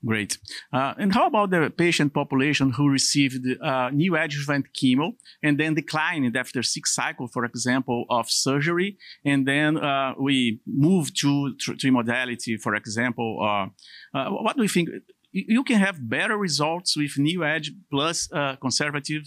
Great. 0.04 0.38
Uh, 0.72 0.94
and 0.96 1.12
how 1.14 1.26
about 1.26 1.50
the 1.50 1.70
patient 1.76 2.14
population 2.14 2.70
who 2.70 2.88
received 2.88 3.44
uh, 3.62 3.90
neoadjuvant 3.90 4.64
chemo 4.74 5.12
and 5.42 5.60
then 5.60 5.74
declined 5.74 6.34
after 6.36 6.62
six 6.62 6.94
cycles, 6.94 7.30
for 7.32 7.44
example, 7.44 8.06
of 8.08 8.30
surgery, 8.30 8.96
and 9.26 9.46
then 9.46 9.76
uh, 9.76 10.14
we 10.18 10.60
move 10.66 11.12
to, 11.14 11.54
to 11.78 11.92
modality, 11.92 12.56
for 12.56 12.74
example? 12.74 13.38
Uh, 13.42 14.18
uh, 14.18 14.30
what 14.30 14.56
do 14.56 14.62
you 14.62 14.68
think? 14.68 14.88
you 15.32 15.62
can 15.62 15.78
have 15.78 16.08
better 16.08 16.36
results 16.36 16.96
with 16.96 17.12
NeoEdge 17.16 17.68
plus 17.90 18.28
uh, 18.32 18.56
conservative 18.56 19.22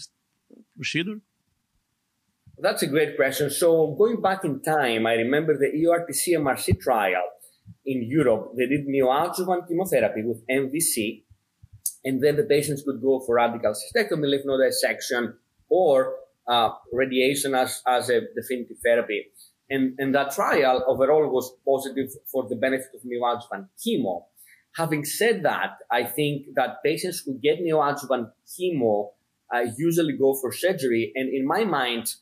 procedure? 0.76 1.20
That's 2.58 2.84
a 2.84 2.88
great 2.88 3.16
question. 3.16 3.50
So 3.50 3.96
going 3.98 4.22
back 4.22 4.44
in 4.44 4.62
time, 4.62 5.08
I 5.08 5.14
remember 5.14 5.58
the 5.58 5.68
EORTC 5.68 6.38
MRC 6.38 6.80
trial 6.80 7.24
in 7.86 8.03
Europe. 8.03 8.53
They 8.57 8.68
did 8.68 8.88
neoadjuvant 8.88 9.68
chemotherapy 9.68 10.24
with 10.24 10.45
MVC, 10.47 11.24
and 12.05 12.22
then 12.22 12.36
the 12.36 12.43
patients 12.43 12.84
could 12.84 13.01
go 13.01 13.22
for 13.26 13.36
radical 13.36 13.74
cystectomy, 13.74 14.30
lymph 14.30 14.43
node 14.45 14.61
dissection, 14.68 15.36
or 15.70 16.16
uh, 16.47 16.70
radiation 16.91 17.55
as, 17.55 17.82
as 17.88 18.09
a 18.09 18.22
definitive 18.36 18.78
therapy. 18.84 19.26
And, 19.70 19.95
and 19.97 20.14
that 20.14 20.32
trial 20.32 20.84
overall 20.88 21.30
was 21.30 21.51
positive 21.66 22.09
for 22.32 22.47
the 22.47 22.55
benefit 22.55 22.89
of 22.93 23.01
neoadjuvant 23.01 23.70
chemo. 23.80 24.26
Having 24.76 25.05
said 25.05 25.43
that, 25.43 25.78
I 25.91 26.03
think 26.03 26.47
that 26.55 26.84
patients 26.84 27.24
who 27.26 27.39
get 27.39 27.59
neoadjuvant 27.59 28.32
chemo 28.47 29.11
uh, 29.53 29.66
usually 29.78 30.18
go 30.18 30.36
for 30.39 30.51
surgery. 30.51 31.11
And 31.16 31.34
in 31.34 31.47
my 31.47 31.64
mind, 31.64 32.14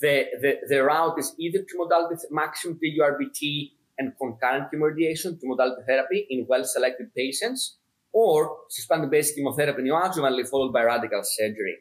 the, 0.00 0.24
the, 0.40 0.54
the 0.68 0.84
route 0.84 1.18
is 1.18 1.34
either 1.38 1.60
trimodality 1.60 2.18
maximum 2.30 2.78
TURBT 2.78 3.72
and 3.98 4.12
concurrent 4.20 4.66
chemoradiation, 4.72 5.38
trimodality 5.38 5.84
therapy 5.86 6.26
in 6.30 6.46
well-selected 6.48 7.14
patients, 7.16 7.78
or 8.12 8.58
cisplatin-based 8.70 9.34
chemotherapy 9.34 9.82
neoadjuvantly 9.82 10.48
followed 10.48 10.72
by 10.72 10.82
radical 10.82 11.20
surgery. 11.22 11.76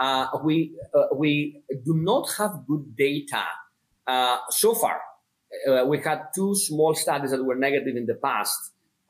Uh, 0.00 0.26
we 0.44 0.76
uh, 0.94 1.14
we 1.16 1.62
do 1.84 1.94
not 1.96 2.28
have 2.38 2.52
good 2.66 2.96
data 2.96 3.44
uh, 4.06 4.38
so 4.50 4.74
far. 4.74 5.00
Uh, 5.68 5.84
we 5.86 5.98
had 5.98 6.20
two 6.34 6.54
small 6.54 6.94
studies 6.94 7.30
that 7.30 7.42
were 7.42 7.56
negative 7.56 7.96
in 7.96 8.06
the 8.06 8.14
past. 8.14 8.58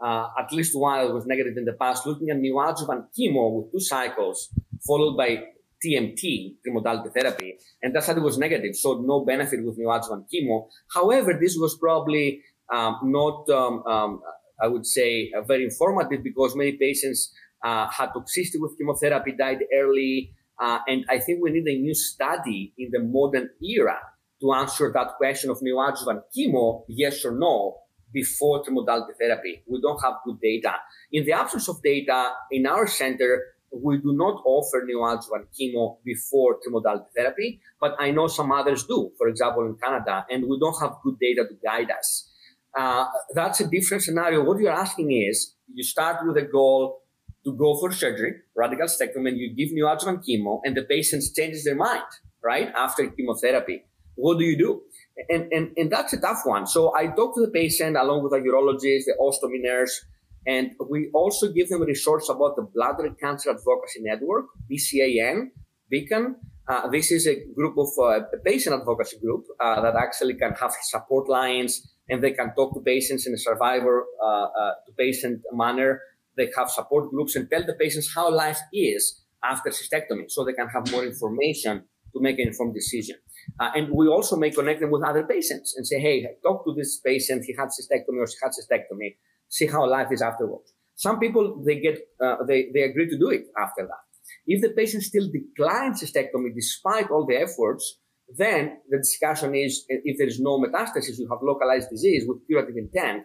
Uh, 0.01 0.29
at 0.39 0.53
least 0.53 0.79
one 0.79 1.05
that 1.05 1.13
was 1.13 1.27
negative 1.27 1.57
in 1.57 1.65
the 1.65 1.73
past, 1.73 2.07
looking 2.07 2.31
at 2.31 2.37
neoadjuvant 2.37 3.07
chemo 3.19 3.53
with 3.53 3.73
two 3.73 3.81
cycles, 3.81 4.49
followed 4.87 5.17
by 5.17 5.43
TMT, 5.85 6.57
chemotherapy 6.65 7.11
therapy, 7.15 7.59
and 7.83 7.95
that 7.95 8.05
study 8.05 8.21
was 8.21 8.39
negative, 8.39 8.75
so 8.75 9.03
no 9.05 9.25
benefit 9.25 9.65
with 9.65 9.79
neoadjuvant 9.79 10.27
chemo. 10.33 10.69
However, 10.95 11.39
this 11.41 11.57
was 11.57 11.77
probably 11.79 12.43
um, 12.73 12.99
not, 13.05 13.49
um, 13.51 13.83
um, 13.87 14.21
I 14.61 14.69
would 14.69 14.87
say, 14.87 15.31
uh, 15.37 15.43
very 15.43 15.65
informative 15.65 16.23
because 16.23 16.57
many 16.57 16.73
patients 16.73 17.33
uh, 17.65 17.89
had 17.89 18.11
toxicity 18.11 18.57
with 18.61 18.77
chemotherapy, 18.79 19.35
died 19.39 19.59
early, 19.75 20.33
uh, 20.61 20.79
and 20.87 21.05
I 21.09 21.19
think 21.19 21.41
we 21.43 21.51
need 21.51 21.67
a 21.69 21.79
new 21.79 21.95
study 21.95 22.75
in 22.77 22.91
the 22.91 23.01
modern 23.01 23.51
era 23.63 23.99
to 24.41 24.53
answer 24.53 24.91
that 24.93 25.17
question 25.17 25.51
of 25.51 25.59
neoadjuvant 25.59 26.23
chemo, 26.37 26.85
yes 26.89 27.25
or 27.25 27.33
no, 27.33 27.79
before 28.13 28.63
chemotherapy 28.63 29.13
therapy. 29.21 29.63
We 29.69 29.81
don't 29.81 30.01
have 30.03 30.15
good 30.25 30.41
data. 30.41 30.75
In 31.13 31.25
the 31.25 31.33
absence 31.33 31.69
of 31.69 31.83
data 31.83 32.33
in 32.51 32.67
our 32.67 32.87
center, 32.87 33.43
we 33.73 33.99
do 33.99 34.13
not 34.13 34.43
offer 34.45 34.87
neoadjuvant 34.87 35.47
chemo 35.59 35.99
before 36.05 36.59
chemotherapy 36.65 37.11
therapy, 37.17 37.61
but 37.81 37.95
I 37.99 38.11
know 38.11 38.27
some 38.27 38.51
others 38.53 38.85
do, 38.85 39.11
for 39.19 39.29
example, 39.29 39.67
in 39.67 39.77
Canada, 39.77 40.27
and 40.31 40.45
we 40.49 40.59
don't 40.59 40.79
have 40.81 40.97
good 41.03 41.19
data 41.21 41.45
to 41.49 41.55
guide 41.63 41.91
us. 41.91 42.31
Uh, 42.77 43.07
that's 43.35 43.61
a 43.61 43.69
different 43.69 44.03
scenario. 44.03 44.45
What 44.45 44.59
you're 44.61 44.73
asking 44.73 45.13
is 45.13 45.55
you 45.73 45.83
start 45.83 46.27
with 46.27 46.37
a 46.37 46.47
goal 46.47 47.03
to 47.45 47.53
go 47.55 47.79
for 47.79 47.93
surgery, 47.93 48.37
radical 48.57 48.87
cystectomy, 48.87 49.29
and 49.29 49.39
you 49.39 49.55
give 49.55 49.71
neoadjuvant 49.71 50.25
chemo, 50.27 50.61
and 50.65 50.77
the 50.77 50.83
patient 50.83 51.23
changes 51.37 51.65
their 51.65 51.77
mind, 51.77 52.03
right, 52.43 52.71
after 52.77 53.07
chemotherapy. 53.09 53.85
What 54.15 54.39
do 54.39 54.45
you 54.45 54.59
do? 54.59 54.83
And, 55.29 55.53
and, 55.53 55.71
and 55.77 55.91
that's 55.91 56.13
a 56.13 56.21
tough 56.21 56.41
one. 56.45 56.67
So 56.67 56.95
I 56.97 57.07
talk 57.09 57.35
to 57.35 57.41
the 57.41 57.53
patient 57.53 57.97
along 57.97 58.25
with 58.25 58.33
a 58.33 58.37
urologist, 58.37 59.05
the 59.07 59.15
ostomy 59.21 59.63
nurse, 59.63 60.05
and 60.49 60.73
we 60.89 61.11
also 61.13 61.53
give 61.53 61.69
them 61.69 61.83
resources 61.83 62.31
about 62.31 62.57
the 62.57 62.67
Bladder 62.75 63.15
Cancer 63.23 63.51
Advocacy 63.51 64.01
Network, 64.01 64.47
BCAN, 64.71 65.49
Beacon. 65.91 66.37
Uh, 66.67 66.89
this 66.89 67.13
is 67.13 67.27
a 67.27 67.37
group 67.55 67.77
of 67.77 67.89
uh, 67.99 68.21
a 68.33 68.39
patient 68.43 68.75
advocacy 68.81 69.19
group 69.21 69.45
uh, 69.61 69.81
that 69.83 69.95
actually 69.95 70.35
can 70.35 70.53
have 70.53 70.73
support 70.85 71.29
lines 71.29 71.87
and 72.09 72.25
they 72.25 72.33
can 72.33 72.55
talk 72.55 72.73
to 72.75 72.81
patients 72.81 73.27
in 73.27 73.35
a 73.35 73.39
survivor 73.39 74.07
uh, 74.25 74.27
uh, 74.27 74.73
to 74.87 74.93
patient 74.99 75.43
manner. 75.53 76.01
They 76.39 76.49
have 76.57 76.71
support 76.71 77.11
groups 77.11 77.37
and 77.37 77.51
tell 77.51 77.65
the 77.67 77.75
patients 77.75 78.15
how 78.15 78.31
life 78.35 78.61
is 78.73 79.23
after 79.45 79.69
cystectomy 79.69 80.31
so 80.31 80.45
they 80.47 80.55
can 80.55 80.69
have 80.69 80.91
more 80.91 81.05
information 81.05 81.85
to 82.15 82.21
make 82.23 82.39
an 82.39 82.49
informed 82.49 82.75
decision. 82.75 83.17
Uh, 83.61 83.71
and 83.75 83.91
we 83.91 84.09
also 84.09 84.37
may 84.37 84.51
connect 84.51 84.81
them 84.81 84.91
with 84.91 85.03
other 85.05 85.25
patients 85.25 85.75
and 85.77 85.87
say, 85.87 86.01
hey, 86.01 86.27
talk 86.43 86.65
to 86.65 86.73
this 86.75 87.01
patient. 87.05 87.45
He 87.45 87.55
had 87.55 87.69
cystectomy 87.69 88.19
or 88.19 88.27
she 88.27 88.37
had 88.43 88.53
cystectomy. 88.53 89.17
See 89.49 89.67
how 89.67 89.89
life 89.89 90.09
is 90.13 90.23
afterwards. 90.23 90.73
Some 90.95 91.19
people, 91.21 91.63
they 91.65 91.81
get, 91.81 91.99
uh, 92.23 92.45
they, 92.47 92.71
they 92.75 92.83
agree 92.83 93.09
to 93.09 93.19
do 93.19 93.31
it 93.31 93.47
after 93.57 93.87
that. 93.87 94.05
If 94.47 94.61
the 94.63 94.71
patient 94.71 95.05
still 95.05 95.29
declines 95.31 96.03
cystectomy 96.03 96.55
despite 96.55 97.11
all 97.11 97.27
the 97.27 97.37
efforts, 97.37 97.99
then 98.37 98.79
the 98.91 98.99
discussion 98.99 99.55
is 99.55 99.85
if 99.89 100.19
there 100.19 100.27
is 100.27 100.41
no 100.41 100.59
metastasis, 100.59 101.19
you 101.19 101.29
have 101.31 101.39
localized 101.43 101.89
disease 101.91 102.25
with 102.27 102.47
curative 102.47 102.77
intent, 102.77 103.25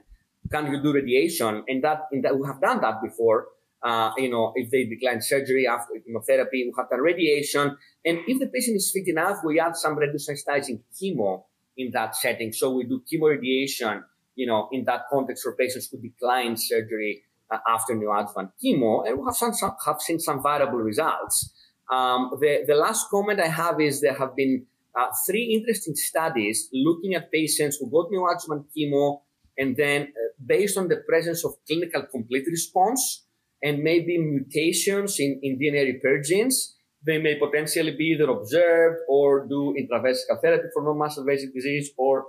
can 0.52 0.72
you 0.72 0.82
do 0.82 0.94
radiation? 0.94 1.64
And 1.68 1.84
that, 1.84 2.02
in 2.12 2.22
that 2.22 2.38
we 2.38 2.48
have 2.48 2.62
done 2.62 2.82
that 2.82 3.02
before. 3.02 3.48
Uh, 3.82 4.12
you 4.18 4.30
know, 4.30 4.54
if 4.56 4.72
they 4.72 4.86
decline 4.86 5.22
surgery 5.22 5.68
after 5.68 5.94
chemotherapy, 6.06 6.64
we 6.64 6.74
have 6.78 6.90
done 6.90 7.02
radiation. 7.02 7.78
And 8.06 8.20
if 8.28 8.40
the 8.40 8.48
patient 8.48 8.78
is 8.78 8.92
fit 8.94 9.10
enough, 9.10 9.40
we 9.44 9.60
add 9.60 9.76
some 9.76 9.98
radiosensitizing 9.98 10.82
chemo 10.96 11.44
in 11.76 11.92
that 11.92 12.16
setting. 12.16 12.54
So 12.54 12.76
we 12.76 12.86
do 12.86 13.02
chemo 13.02 13.30
radiation, 13.30 14.04
you 14.36 14.48
know, 14.48 14.70
in 14.72 14.86
that 14.86 15.04
context 15.12 15.44
for 15.44 15.56
patients 15.56 15.90
who 15.92 16.00
decline 16.00 16.58
surgery 16.58 17.24
uh, 17.52 17.58
after 17.68 17.94
neoadjuvant 17.94 18.52
chemo. 18.64 19.08
And 19.08 19.20
we 19.20 19.26
have, 19.26 19.36
some, 19.36 19.54
some, 19.54 19.76
have 19.86 20.02
seen 20.02 20.20
some 20.20 20.42
variable 20.42 20.80
results. 20.80 21.54
Um, 21.92 22.32
the, 22.40 22.64
the 22.68 22.76
last 22.76 23.10
comment 23.10 23.40
I 23.40 23.48
have 23.48 23.80
is 23.80 24.02
there 24.02 24.14
have 24.16 24.36
been 24.36 24.66
uh, 24.98 25.08
three 25.28 25.60
interesting 25.60 25.96
studies 25.96 26.70
looking 26.72 27.14
at 27.16 27.32
patients 27.32 27.78
who 27.78 27.90
got 27.90 28.12
neoadjuvant 28.12 28.66
chemo 28.76 29.22
and 29.58 29.76
then 29.78 30.02
uh, 30.04 30.34
based 30.46 30.78
on 30.78 30.88
the 30.88 30.98
presence 31.08 31.46
of 31.46 31.54
clinical 31.68 32.04
complete 32.12 32.46
response 32.48 33.26
and 33.62 33.82
maybe 33.82 34.18
mutations 34.18 35.20
in, 35.20 35.40
in 35.42 35.60
DNA 35.60 35.94
repair 35.94 36.22
genes, 36.22 36.76
they 37.06 37.18
may 37.18 37.38
potentially 37.38 37.96
be 37.96 38.16
either 38.16 38.30
observed 38.30 38.98
or 39.10 39.46
do 39.48 39.76
intravesical 39.78 40.42
therapy 40.42 40.68
for 40.74 40.84
non-muscle 40.84 41.24
invasive 41.24 41.54
disease 41.54 41.92
or 41.98 42.26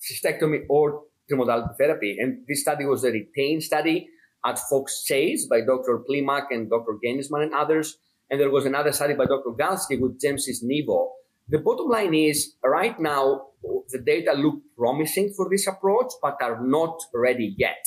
cystectomy 0.00 0.64
or 0.68 1.02
chemotherapy 1.28 1.74
therapy. 1.78 2.16
And 2.18 2.44
this 2.48 2.62
study 2.62 2.84
was 2.84 3.04
a 3.04 3.10
retained 3.10 3.62
study 3.62 4.08
at 4.44 4.58
Fox 4.58 5.02
Chase 5.04 5.46
by 5.46 5.60
Dr. 5.60 6.02
Plimack 6.08 6.46
and 6.50 6.70
Dr. 6.70 6.98
Geynisman 7.04 7.42
and 7.42 7.54
others. 7.54 7.98
And 8.30 8.40
there 8.40 8.50
was 8.50 8.66
another 8.66 8.92
study 8.92 9.14
by 9.14 9.26
Dr. 9.26 9.50
Galsky 9.58 10.00
with 10.00 10.20
GemCis 10.20 10.64
Nivo. 10.64 11.08
The 11.48 11.58
bottom 11.58 11.88
line 11.88 12.14
is 12.14 12.54
right 12.64 12.98
now, 12.98 13.42
the 13.90 14.00
data 14.04 14.32
look 14.32 14.56
promising 14.76 15.32
for 15.36 15.48
this 15.48 15.66
approach, 15.68 16.12
but 16.20 16.36
are 16.42 16.60
not 16.60 16.98
ready 17.14 17.54
yet. 17.56 17.84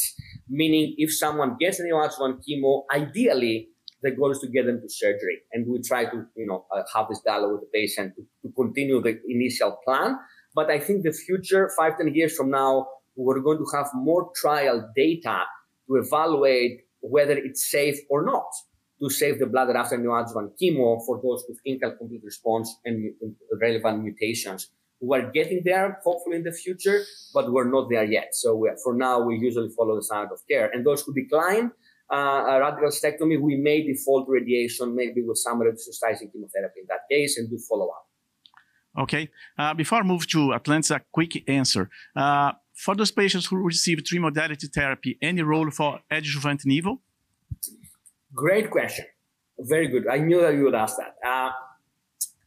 Meaning, 0.48 0.96
if 0.98 1.14
someone 1.14 1.58
gets 1.60 1.80
an 1.80 1.90
neoadjuvant 1.92 2.42
chemo, 2.48 2.84
ideally, 2.94 3.68
the 4.02 4.12
goal 4.12 4.32
is 4.32 4.40
to 4.40 4.48
get 4.48 4.66
them 4.66 4.80
to 4.82 4.90
surgery. 4.90 5.40
And 5.52 5.68
we 5.68 5.82
try 5.82 6.06
to, 6.06 6.26
you 6.36 6.48
know, 6.48 6.66
uh, 6.74 6.84
have 6.96 7.08
this 7.10 7.20
dialogue 7.26 7.52
with 7.52 7.62
the 7.62 7.70
patient 7.74 8.14
to, 8.16 8.22
to 8.48 8.54
continue 8.56 9.02
the 9.02 9.20
initial 9.28 9.78
plan. 9.84 10.18
But 10.56 10.72
I 10.72 10.80
think 10.80 11.04
the 11.04 11.12
future, 11.12 11.70
five, 11.78 11.98
ten 11.98 12.14
years 12.14 12.36
from 12.36 12.50
now, 12.50 12.88
we're 13.26 13.42
going 13.42 13.58
to 13.58 13.66
have 13.76 13.88
more 13.94 14.32
trial 14.36 14.90
data 14.96 15.40
to 15.88 15.96
evaluate 15.96 16.82
whether 17.02 17.38
it's 17.38 17.70
safe 17.70 17.98
or 18.10 18.24
not 18.24 18.48
to 19.02 19.10
save 19.10 19.40
the 19.40 19.46
bladder 19.46 19.76
after 19.78 19.98
neoadjuvant 19.98 20.52
chemo 20.62 21.00
for 21.06 21.20
those 21.24 21.44
with 21.48 21.62
clinical 21.64 21.92
complete 21.98 22.22
response 22.24 22.76
and 22.86 23.14
relevant 23.62 24.04
mutations. 24.04 24.70
We're 25.02 25.32
getting 25.32 25.62
there, 25.64 26.00
hopefully 26.04 26.36
in 26.38 26.44
the 26.44 26.52
future, 26.52 27.02
but 27.34 27.52
we're 27.52 27.70
not 27.70 27.90
there 27.90 28.04
yet. 28.04 28.30
So 28.34 28.66
for 28.84 28.94
now, 28.94 29.22
we 29.22 29.38
usually 29.38 29.70
follow 29.70 29.96
the 29.96 30.04
standard 30.04 30.34
of 30.34 30.42
care. 30.50 30.70
And 30.74 30.86
those 30.86 31.02
who 31.04 31.14
decline 31.14 31.72
uh, 32.12 32.44
a 32.50 32.60
radical 32.60 32.90
cystectomy, 32.90 33.40
we 33.40 33.56
may 33.56 33.82
default 33.84 34.28
radiation, 34.28 34.96
maybe 34.96 35.22
with 35.22 35.38
some 35.38 35.62
radiosensitizing 35.62 36.34
chemotherapy 36.34 36.82
in 36.82 36.88
that 36.90 37.02
case, 37.10 37.38
and 37.38 37.50
do 37.50 37.58
follow 37.70 37.88
up. 37.88 38.06
Okay. 38.98 39.30
Uh, 39.58 39.74
before 39.74 40.00
I 40.00 40.04
move 40.04 40.28
to 40.28 40.54
Atlantis, 40.54 40.92
a 40.92 41.02
quick 41.14 41.48
answer. 41.48 41.90
Uh, 42.16 42.52
for 42.80 42.96
those 42.96 43.12
patients 43.12 43.46
who 43.48 43.58
receive 43.58 43.98
trimodality 44.00 44.72
therapy, 44.74 45.18
any 45.22 45.42
role 45.42 45.70
for 45.70 46.00
adjuvant 46.10 46.62
nivo? 46.66 47.00
Great 48.34 48.72
question. 48.72 49.06
Very 49.60 49.88
good. 49.90 50.08
I 50.08 50.20
knew 50.20 50.40
that 50.42 50.54
you 50.54 50.64
would 50.64 50.76
ask 50.76 50.96
that. 50.98 51.14
Uh, 51.28 51.52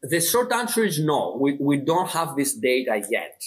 the 0.03 0.21
short 0.21 0.51
answer 0.51 0.85
is 0.85 0.99
no. 0.99 1.37
We, 1.39 1.59
we 1.61 1.77
don't 1.77 2.09
have 2.09 2.35
this 2.35 2.55
data 2.55 3.03
yet. 3.11 3.43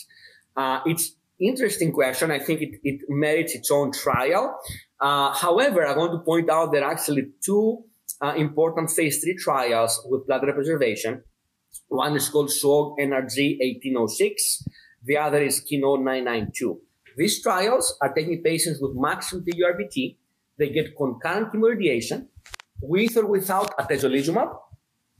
Uh, 0.55 0.81
it's 0.85 1.15
interesting 1.39 1.91
question. 1.91 2.29
I 2.29 2.37
think 2.37 2.61
it, 2.61 2.79
it 2.83 3.01
merits 3.09 3.55
its 3.55 3.71
own 3.71 3.91
trial. 3.91 4.55
Uh, 5.01 5.33
however, 5.33 5.87
I 5.87 5.97
want 5.97 6.11
to 6.11 6.19
point 6.19 6.51
out 6.51 6.71
there 6.71 6.83
are 6.83 6.91
actually 6.91 7.31
two 7.43 7.83
uh, 8.21 8.35
important 8.37 8.91
phase 8.91 9.23
three 9.23 9.35
trials 9.35 10.05
with 10.09 10.27
bladder 10.27 10.53
preservation. 10.53 11.23
One 11.87 12.15
is 12.15 12.29
called 12.29 12.49
SWOG 12.49 12.99
NRG 12.99 13.57
1806. 13.59 14.63
The 15.05 15.17
other 15.17 15.41
is 15.41 15.61
KEYNOTE 15.61 16.03
992. 16.03 16.81
These 17.17 17.41
trials 17.41 17.97
are 18.01 18.13
taking 18.13 18.43
patients 18.43 18.79
with 18.81 18.91
maximum 18.95 19.45
TURBT. 19.45 20.17
They 20.57 20.69
get 20.69 20.97
concurrent 20.97 21.53
chemoradiation 21.53 22.27
with 22.81 23.15
or 23.15 23.25
without 23.25 23.77
atezolizumab 23.77 24.57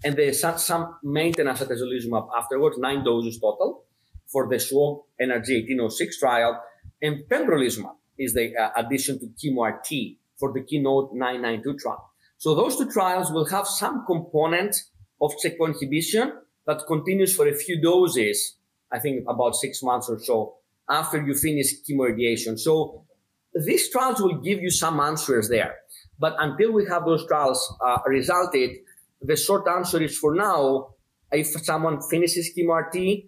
and 0.04 0.16
there's 0.16 0.40
some, 0.42 0.58
some 0.58 0.98
maintenance 1.04 1.62
atezolizumab 1.62 2.30
afterwards, 2.38 2.78
nine 2.78 3.04
doses 3.04 3.40
total 3.40 3.86
for 4.28 4.48
the 4.50 4.58
SWOG 4.58 5.04
NRG 5.22 5.66
1806 5.66 6.20
trial, 6.20 6.62
and 7.02 7.24
pembrolizumab 7.30 7.96
is 8.18 8.34
the 8.34 8.56
uh, 8.56 8.70
addition 8.76 9.20
to 9.20 9.28
chemo 9.28 9.72
RT 9.72 10.18
for 10.38 10.52
the 10.54 10.62
Keynote 10.62 11.12
992 11.14 11.78
trial. 11.78 12.12
So 12.38 12.54
those 12.54 12.78
two 12.78 12.92
trials 12.92 13.32
will 13.32 13.46
have 13.46 13.68
some 13.68 14.06
component 14.06 14.76
of 15.22 15.34
checkpoint 15.42 15.78
inhibition 15.82 16.34
that 16.68 16.82
continues 16.88 17.36
for 17.36 17.48
a 17.48 17.56
few 17.56 17.82
doses, 17.82 18.58
I 18.92 19.00
think 19.00 19.26
about 19.28 19.56
six 19.56 19.82
months 19.84 20.10
or 20.10 20.20
so 20.20 20.56
after 20.90 21.26
you 21.26 21.34
finish 21.34 21.74
chemoradiation. 21.90 22.60
So 22.60 23.06
these 23.54 23.90
trials 23.90 24.22
will 24.22 24.40
give 24.42 24.62
you 24.62 24.70
some 24.70 25.00
answers 25.00 25.50
there. 25.50 25.76
But 26.20 26.36
until 26.40 26.72
we 26.72 26.86
have 26.86 27.06
those 27.06 27.26
trials 27.28 27.74
uh, 27.86 27.98
resulted, 28.06 28.78
the 29.22 29.36
short 29.36 29.68
answer 29.68 30.02
is 30.02 30.18
for 30.18 30.36
now, 30.36 30.96
if 31.32 31.48
someone 31.48 32.02
finishes 32.02 32.52
chemo 32.56 32.80
RT, 32.82 33.26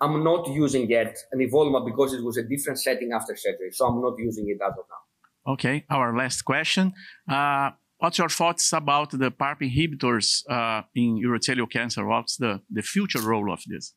I'm 0.00 0.22
not 0.22 0.48
using 0.48 0.88
yet 0.90 1.16
nivolumab 1.34 1.86
because 1.86 2.12
it 2.12 2.22
was 2.22 2.36
a 2.36 2.42
different 2.42 2.78
setting 2.78 3.12
after 3.12 3.34
surgery. 3.36 3.70
So 3.72 3.86
I'm 3.86 4.00
not 4.00 4.14
using 4.18 4.48
it 4.48 4.58
as 4.62 4.72
of 4.72 4.84
now. 4.90 5.52
Okay, 5.52 5.84
our 5.88 6.16
last 6.16 6.42
question. 6.42 6.92
Uh, 7.28 7.70
what's 7.98 8.18
your 8.18 8.28
thoughts 8.28 8.72
about 8.72 9.10
the 9.12 9.30
PARP 9.30 9.60
inhibitors 9.62 10.42
uh, 10.50 10.82
in 10.94 11.22
urothelial 11.24 11.70
cancer? 11.70 12.04
What's 12.04 12.36
the, 12.36 12.60
the 12.70 12.82
future 12.82 13.20
role 13.20 13.52
of 13.52 13.62
this? 13.66 13.94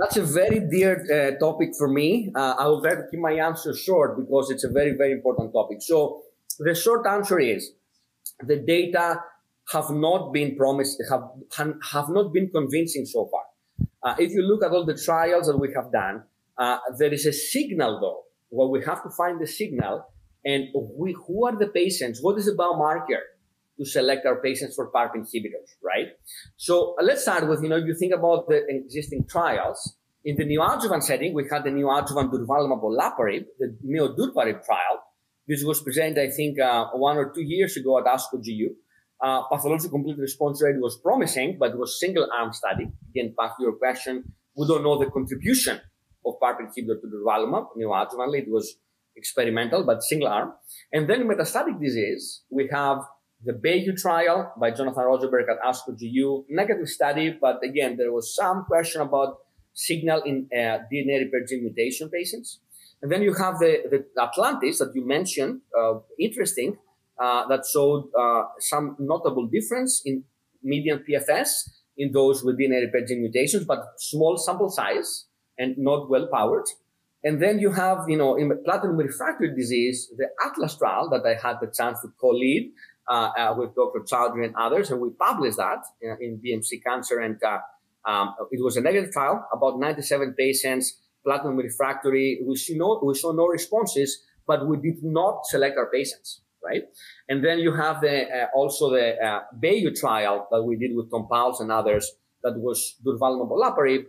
That's 0.00 0.16
a 0.16 0.22
very 0.22 0.60
dear 0.60 0.94
uh, 1.12 1.38
topic 1.38 1.72
for 1.76 1.86
me. 1.86 2.32
Uh, 2.34 2.54
I 2.58 2.66
will 2.68 2.80
try 2.80 2.94
to 2.94 3.02
keep 3.10 3.20
my 3.20 3.32
answer 3.32 3.76
short 3.76 4.16
because 4.18 4.50
it's 4.50 4.64
a 4.64 4.70
very, 4.70 4.92
very 4.96 5.12
important 5.12 5.52
topic. 5.52 5.82
So 5.82 6.22
the 6.58 6.74
short 6.74 7.06
answer 7.06 7.38
is 7.38 7.72
the 8.42 8.56
data 8.56 9.20
have 9.74 9.90
not 9.90 10.32
been 10.32 10.56
promised, 10.56 11.02
have, 11.10 11.24
have 11.92 12.08
not 12.08 12.32
been 12.32 12.48
convincing 12.48 13.04
so 13.04 13.28
far. 13.30 13.42
Uh, 14.02 14.16
if 14.18 14.30
you 14.32 14.40
look 14.40 14.64
at 14.64 14.70
all 14.70 14.86
the 14.86 14.96
trials 14.96 15.48
that 15.48 15.58
we 15.58 15.70
have 15.74 15.92
done, 15.92 16.22
uh, 16.56 16.78
there 16.98 17.12
is 17.12 17.26
a 17.26 17.32
signal 17.34 18.00
though. 18.00 18.22
Well, 18.50 18.70
we 18.70 18.82
have 18.86 19.02
to 19.02 19.10
find 19.10 19.38
the 19.38 19.46
signal 19.46 20.06
and 20.46 20.68
we, 20.96 21.14
who 21.26 21.44
are 21.44 21.58
the 21.58 21.68
patients? 21.68 22.20
What 22.22 22.38
is 22.38 22.46
the 22.46 22.52
biomarker 22.52 23.20
to 23.80 23.86
select 23.86 24.26
our 24.26 24.42
patients 24.42 24.74
for 24.76 24.90
PARP 24.90 25.14
inhibitors, 25.16 25.70
right? 25.82 26.08
So 26.56 26.96
uh, 27.00 27.02
let's 27.02 27.22
start 27.22 27.48
with, 27.48 27.62
you 27.62 27.68
know, 27.68 27.76
you 27.76 27.94
think 27.94 28.12
about 28.12 28.46
the 28.48 28.62
existing 28.68 29.26
trials, 29.28 29.96
in 30.24 30.36
the 30.36 30.44
neoadjuvant 30.44 31.02
setting, 31.02 31.32
we 31.32 31.48
had 31.50 31.64
the 31.64 31.70
neoadjuvant 31.70 32.30
durvalumab 32.30 32.82
olaparib, 32.82 33.46
the 33.58 33.74
NEODURVARIB 33.86 34.64
trial, 34.64 34.96
which 35.46 35.62
was 35.64 35.80
presented, 35.80 36.20
I 36.20 36.30
think, 36.30 36.60
uh, 36.60 36.88
one 36.92 37.16
or 37.16 37.30
two 37.30 37.42
years 37.42 37.76
ago 37.76 37.98
at 37.98 38.04
ASCO 38.04 38.42
GU. 38.44 38.74
Uh, 39.22 39.42
pathological 39.48 39.90
complete 39.90 40.18
response 40.18 40.62
rate 40.62 40.76
was 40.78 40.98
promising, 41.02 41.56
but 41.58 41.70
it 41.72 41.78
was 41.78 41.98
single 41.98 42.28
arm 42.38 42.52
study. 42.52 42.88
Again, 43.10 43.34
back 43.36 43.56
to 43.56 43.62
your 43.62 43.72
question, 43.72 44.24
we 44.56 44.66
don't 44.66 44.82
know 44.82 44.98
the 44.98 45.10
contribution 45.10 45.80
of 46.24 46.34
PARP 46.40 46.58
inhibitor 46.60 47.00
to 47.00 47.06
durvalumab 47.06 47.68
neoadjuvantly. 47.78 48.42
It 48.42 48.50
was 48.50 48.76
experimental, 49.16 49.84
but 49.84 50.02
single 50.02 50.28
arm. 50.28 50.52
And 50.92 51.08
then 51.08 51.26
metastatic 51.26 51.80
disease, 51.80 52.42
we 52.50 52.68
have 52.72 52.98
the 53.44 53.52
Bayou 53.52 53.94
trial 53.96 54.52
by 54.58 54.70
Jonathan 54.70 55.04
Rosenberg 55.04 55.46
at 55.48 55.60
ASCO 55.62 55.98
GU, 55.98 56.44
negative 56.48 56.88
study, 56.88 57.36
but 57.40 57.60
again, 57.64 57.96
there 57.96 58.12
was 58.12 58.34
some 58.34 58.64
question 58.64 59.00
about 59.00 59.38
signal 59.72 60.22
in 60.22 60.48
uh, 60.52 60.78
DNA 60.92 61.24
repair 61.24 61.44
gene 61.48 61.64
mutation 61.64 62.10
patients. 62.10 62.60
And 63.02 63.10
then 63.10 63.22
you 63.22 63.32
have 63.34 63.58
the, 63.58 63.82
the 63.90 64.22
Atlantis 64.22 64.78
that 64.78 64.92
you 64.94 65.06
mentioned, 65.06 65.62
uh, 65.78 66.00
interesting, 66.18 66.76
uh, 67.18 67.48
that 67.48 67.64
showed 67.70 68.10
uh, 68.18 68.44
some 68.58 68.96
notable 68.98 69.46
difference 69.46 70.02
in 70.04 70.24
median 70.62 71.02
PFS 71.08 71.70
in 71.96 72.12
those 72.12 72.44
with 72.44 72.58
DNA 72.58 72.82
repair 72.82 73.06
gene 73.06 73.20
mutations, 73.22 73.64
but 73.64 73.80
small 73.96 74.36
sample 74.36 74.68
size 74.68 75.26
and 75.58 75.76
not 75.78 76.10
well 76.10 76.28
powered. 76.32 76.66
And 77.22 77.42
then 77.42 77.58
you 77.58 77.70
have, 77.72 78.04
you 78.08 78.16
know, 78.16 78.36
in 78.36 78.50
platinum 78.64 78.96
refractory 78.96 79.54
disease, 79.54 80.10
the 80.16 80.28
Atlas 80.44 80.76
trial 80.76 81.10
that 81.10 81.26
I 81.26 81.34
had 81.34 81.56
the 81.60 81.70
chance 81.70 82.00
to 82.00 82.08
co-lead 82.18 82.72
uh, 83.10 83.32
uh, 83.36 83.54
with 83.56 83.74
Dr. 83.74 84.00
Chowdhury 84.00 84.44
and 84.46 84.54
others, 84.54 84.90
and 84.90 85.00
we 85.00 85.10
published 85.10 85.56
that 85.56 85.80
uh, 86.04 86.16
in 86.20 86.40
BMC 86.44 86.82
Cancer. 86.86 87.18
And 87.18 87.42
uh, 87.42 87.58
um, 88.08 88.34
it 88.52 88.62
was 88.62 88.76
a 88.76 88.80
negative 88.80 89.12
trial, 89.12 89.44
about 89.52 89.80
97 89.80 90.34
patients, 90.38 90.96
platinum 91.24 91.56
refractory. 91.56 92.40
We 92.46 92.56
saw 92.56 92.74
no, 92.76 93.00
we 93.04 93.14
saw 93.14 93.32
no 93.32 93.46
responses, 93.46 94.22
but 94.46 94.66
we 94.66 94.76
did 94.76 95.02
not 95.02 95.40
select 95.46 95.76
our 95.76 95.90
patients, 95.90 96.42
right? 96.64 96.84
And 97.28 97.44
then 97.44 97.58
you 97.58 97.74
have 97.74 98.00
the 98.00 98.46
also 98.54 98.90
the 98.90 99.20
uh, 99.20 99.40
Bayou 99.60 99.92
trial 99.92 100.46
that 100.52 100.62
we 100.62 100.76
did 100.76 100.94
with 100.94 101.10
Tom 101.10 101.26
Powles 101.28 101.60
and 101.60 101.72
others 101.72 102.12
that 102.44 102.54
was 102.58 102.94
durvalumab 103.04 103.50
olaparib, 103.50 104.04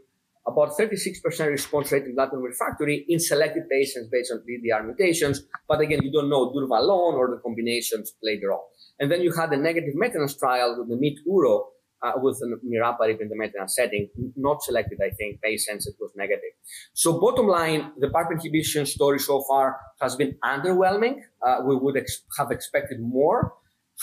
about 0.47 0.77
36% 0.77 1.47
response 1.49 1.91
rate 1.91 2.05
in 2.05 2.15
platinum 2.15 2.43
refractory 2.43 3.05
in 3.09 3.19
selected 3.19 3.63
patients 3.69 4.09
based 4.11 4.31
on 4.31 4.39
DDR 4.39 4.85
mutations. 4.85 5.43
But 5.67 5.81
again, 5.81 5.99
you 6.03 6.11
don't 6.11 6.29
know 6.29 6.51
durva 6.51 6.79
alone 6.79 7.15
or 7.15 7.29
the 7.29 7.41
combinations 7.43 8.13
a 8.23 8.47
role. 8.47 8.70
And 9.01 9.11
then 9.11 9.21
you 9.21 9.33
had 9.33 9.49
the 9.49 9.57
negative 9.57 9.95
maintenance 9.95 10.37
trial 10.37 10.77
with 10.77 10.87
the 10.87 10.95
MEET-URO 10.95 11.63
uh, 12.03 12.11
with 12.17 12.41
niraparib 12.65 13.19
in 13.19 13.29
the 13.29 13.35
maintenance 13.35 13.75
setting, 13.75 14.09
not 14.35 14.61
selected, 14.63 14.99
I 15.03 15.09
think, 15.09 15.41
patients, 15.41 15.87
it 15.87 15.95
was 15.99 16.11
negative. 16.15 16.53
So 16.93 17.19
bottom 17.19 17.47
line, 17.47 17.91
the 17.97 18.07
PARP 18.07 18.31
inhibition 18.31 18.85
story 18.85 19.19
so 19.19 19.43
far 19.49 19.77
has 20.01 20.15
been 20.15 20.35
underwhelming. 20.43 21.15
Uh, 21.45 21.57
we 21.65 21.75
would 21.75 21.97
ex- 21.97 22.23
have 22.37 22.51
expected 22.51 22.99
more. 23.01 23.53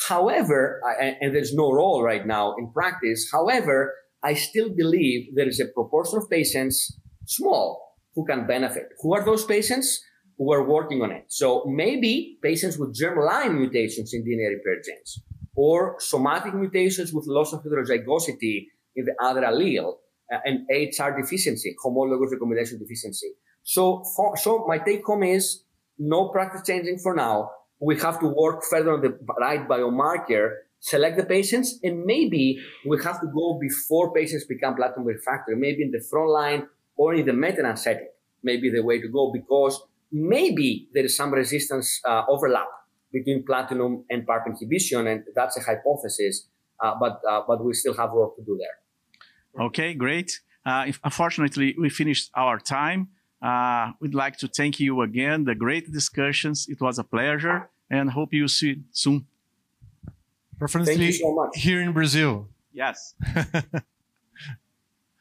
However, 0.09 0.81
and 1.01 1.35
there's 1.35 1.55
no 1.55 1.73
role 1.73 2.03
right 2.03 2.25
now 2.27 2.55
in 2.57 2.71
practice. 2.73 3.29
However, 3.33 3.95
I 4.23 4.35
still 4.35 4.69
believe 4.69 5.35
there 5.35 5.49
is 5.49 5.61
a 5.61 5.67
proportion 5.67 6.19
of 6.19 6.31
patients, 6.31 6.99
small, 7.27 7.97
who 8.15 8.25
can 8.25 8.47
benefit. 8.47 8.89
Who 9.01 9.15
are 9.15 9.25
those 9.25 9.45
patients? 9.45 10.01
Who 10.39 10.53
are 10.53 10.63
working 10.63 11.03
on 11.03 11.11
it. 11.11 11.25
So 11.29 11.65
maybe 11.67 12.39
patients 12.43 12.79
with 12.79 12.97
germline 12.97 13.59
mutations 13.59 14.15
in 14.15 14.23
DNA 14.23 14.51
repair 14.57 14.81
genes 14.85 15.21
or 15.57 15.97
somatic 15.99 16.55
mutations 16.55 17.13
with 17.13 17.27
loss 17.27 17.53
of 17.53 17.65
heterozygosity 17.65 18.67
in 18.95 19.05
the 19.05 19.15
other 19.21 19.43
allele 19.43 19.95
uh, 20.33 20.39
and 20.45 20.67
HR 20.71 21.21
deficiency, 21.21 21.75
homologous 21.83 22.31
recombination 22.33 22.79
deficiency. 22.79 23.33
So, 23.65 24.05
for, 24.15 24.37
so 24.37 24.65
my 24.69 24.79
take 24.79 25.05
home 25.05 25.25
is 25.25 25.65
no 25.99 26.29
practice 26.29 26.63
changing 26.65 26.99
for 26.99 27.15
now. 27.15 27.51
We 27.81 27.99
have 27.99 28.21
to 28.21 28.29
work 28.29 28.63
further 28.71 28.93
on 28.93 29.01
the 29.01 29.19
right 29.41 29.69
biomarker 29.69 30.53
select 30.81 31.17
the 31.17 31.25
patients, 31.25 31.79
and 31.83 32.05
maybe 32.05 32.59
we 32.87 33.03
have 33.03 33.21
to 33.21 33.27
go 33.27 33.59
before 33.61 34.13
patients 34.13 34.45
become 34.45 34.77
platinum 34.77 35.07
refractory, 35.07 35.57
maybe 35.57 35.83
in 35.83 35.91
the 35.91 36.01
front 36.01 36.31
line 36.31 36.69
or 36.97 37.15
in 37.15 37.27
the 37.27 37.33
maintenance 37.33 37.85
setting, 37.85 38.09
maybe 38.43 38.71
the 38.71 38.83
way 38.83 39.01
to 39.01 39.09
go 39.09 39.33
because 39.33 39.81
maybe 40.13 40.89
there 40.95 41.05
is 41.05 41.17
some 41.17 41.33
resistance 41.33 42.01
uh, 42.05 42.23
overlap 42.29 42.69
between 43.13 43.45
platinum 43.45 44.05
and 44.11 44.27
PARP 44.27 44.47
inhibition, 44.47 45.07
and 45.07 45.25
that's 45.35 45.57
a 45.57 45.61
hypothesis, 45.61 46.47
uh, 46.83 46.95
but 47.01 47.21
uh, 47.29 47.43
but 47.47 47.65
we 47.65 47.73
still 47.75 47.95
have 47.95 48.13
work 48.13 48.37
to 48.37 48.43
do 48.43 48.59
there. 48.59 49.67
Okay, 49.67 49.95
great. 49.95 50.41
Uh, 50.65 50.85
if, 50.87 51.01
unfortunately, 51.03 51.75
we 51.79 51.89
finished 51.89 52.31
our 52.35 52.59
time. 52.59 53.09
Uh, 53.41 53.93
we'd 54.01 54.15
like 54.15 54.37
to 54.37 54.49
thank 54.49 54.81
you 54.81 55.01
again. 55.03 55.45
The 55.45 55.55
great 55.55 55.93
discussions. 55.93 56.67
It 56.69 56.81
was 56.81 56.99
a 56.99 57.05
pleasure, 57.05 57.71
and 57.91 58.11
hope 58.11 58.33
you 58.33 58.49
see 58.49 58.83
soon. 58.93 59.27
Preferably 60.59 61.13
so 61.13 61.51
here 61.55 61.81
in 61.81 61.93
Brazil. 61.93 62.49
Yes. 62.73 63.15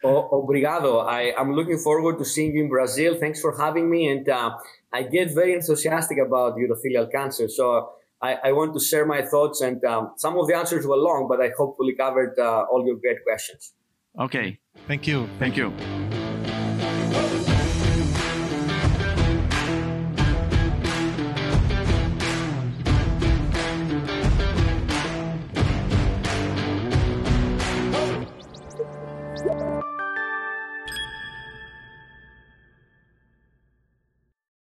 oh, 0.03 0.29
obrigado. 0.31 0.99
I, 0.99 1.33
am 1.37 1.53
looking 1.53 1.77
forward 1.77 2.17
to 2.17 2.25
seeing 2.25 2.55
you 2.55 2.63
in 2.63 2.69
Brazil. 2.69 3.17
Thanks 3.19 3.39
for 3.39 3.55
having 3.55 3.89
me. 3.89 4.09
And 4.09 4.27
uh, 4.27 4.57
I 4.93 5.03
get 5.03 5.33
very 5.33 5.53
enthusiastic 5.53 6.17
about 6.17 6.55
urothelial 6.57 7.11
cancer. 7.11 7.47
So 7.49 7.89
I, 8.21 8.37
I 8.45 8.51
want 8.51 8.73
to 8.73 8.79
share 8.83 9.05
my 9.05 9.21
thoughts. 9.21 9.61
And 9.61 9.83
um, 9.83 10.13
some 10.17 10.37
of 10.37 10.47
the 10.47 10.55
answers 10.55 10.85
were 10.85 10.97
long, 10.97 11.27
but 11.29 11.41
I 11.41 11.51
hopefully 11.57 11.93
covered 11.95 12.37
uh, 12.39 12.65
all 12.71 12.85
your 12.85 12.97
great 12.97 13.17
questions. 13.25 13.73
Okay. 14.19 14.59
Thank 14.87 15.07
you. 15.07 15.27
Thank 15.39 15.57
you. 15.57 15.71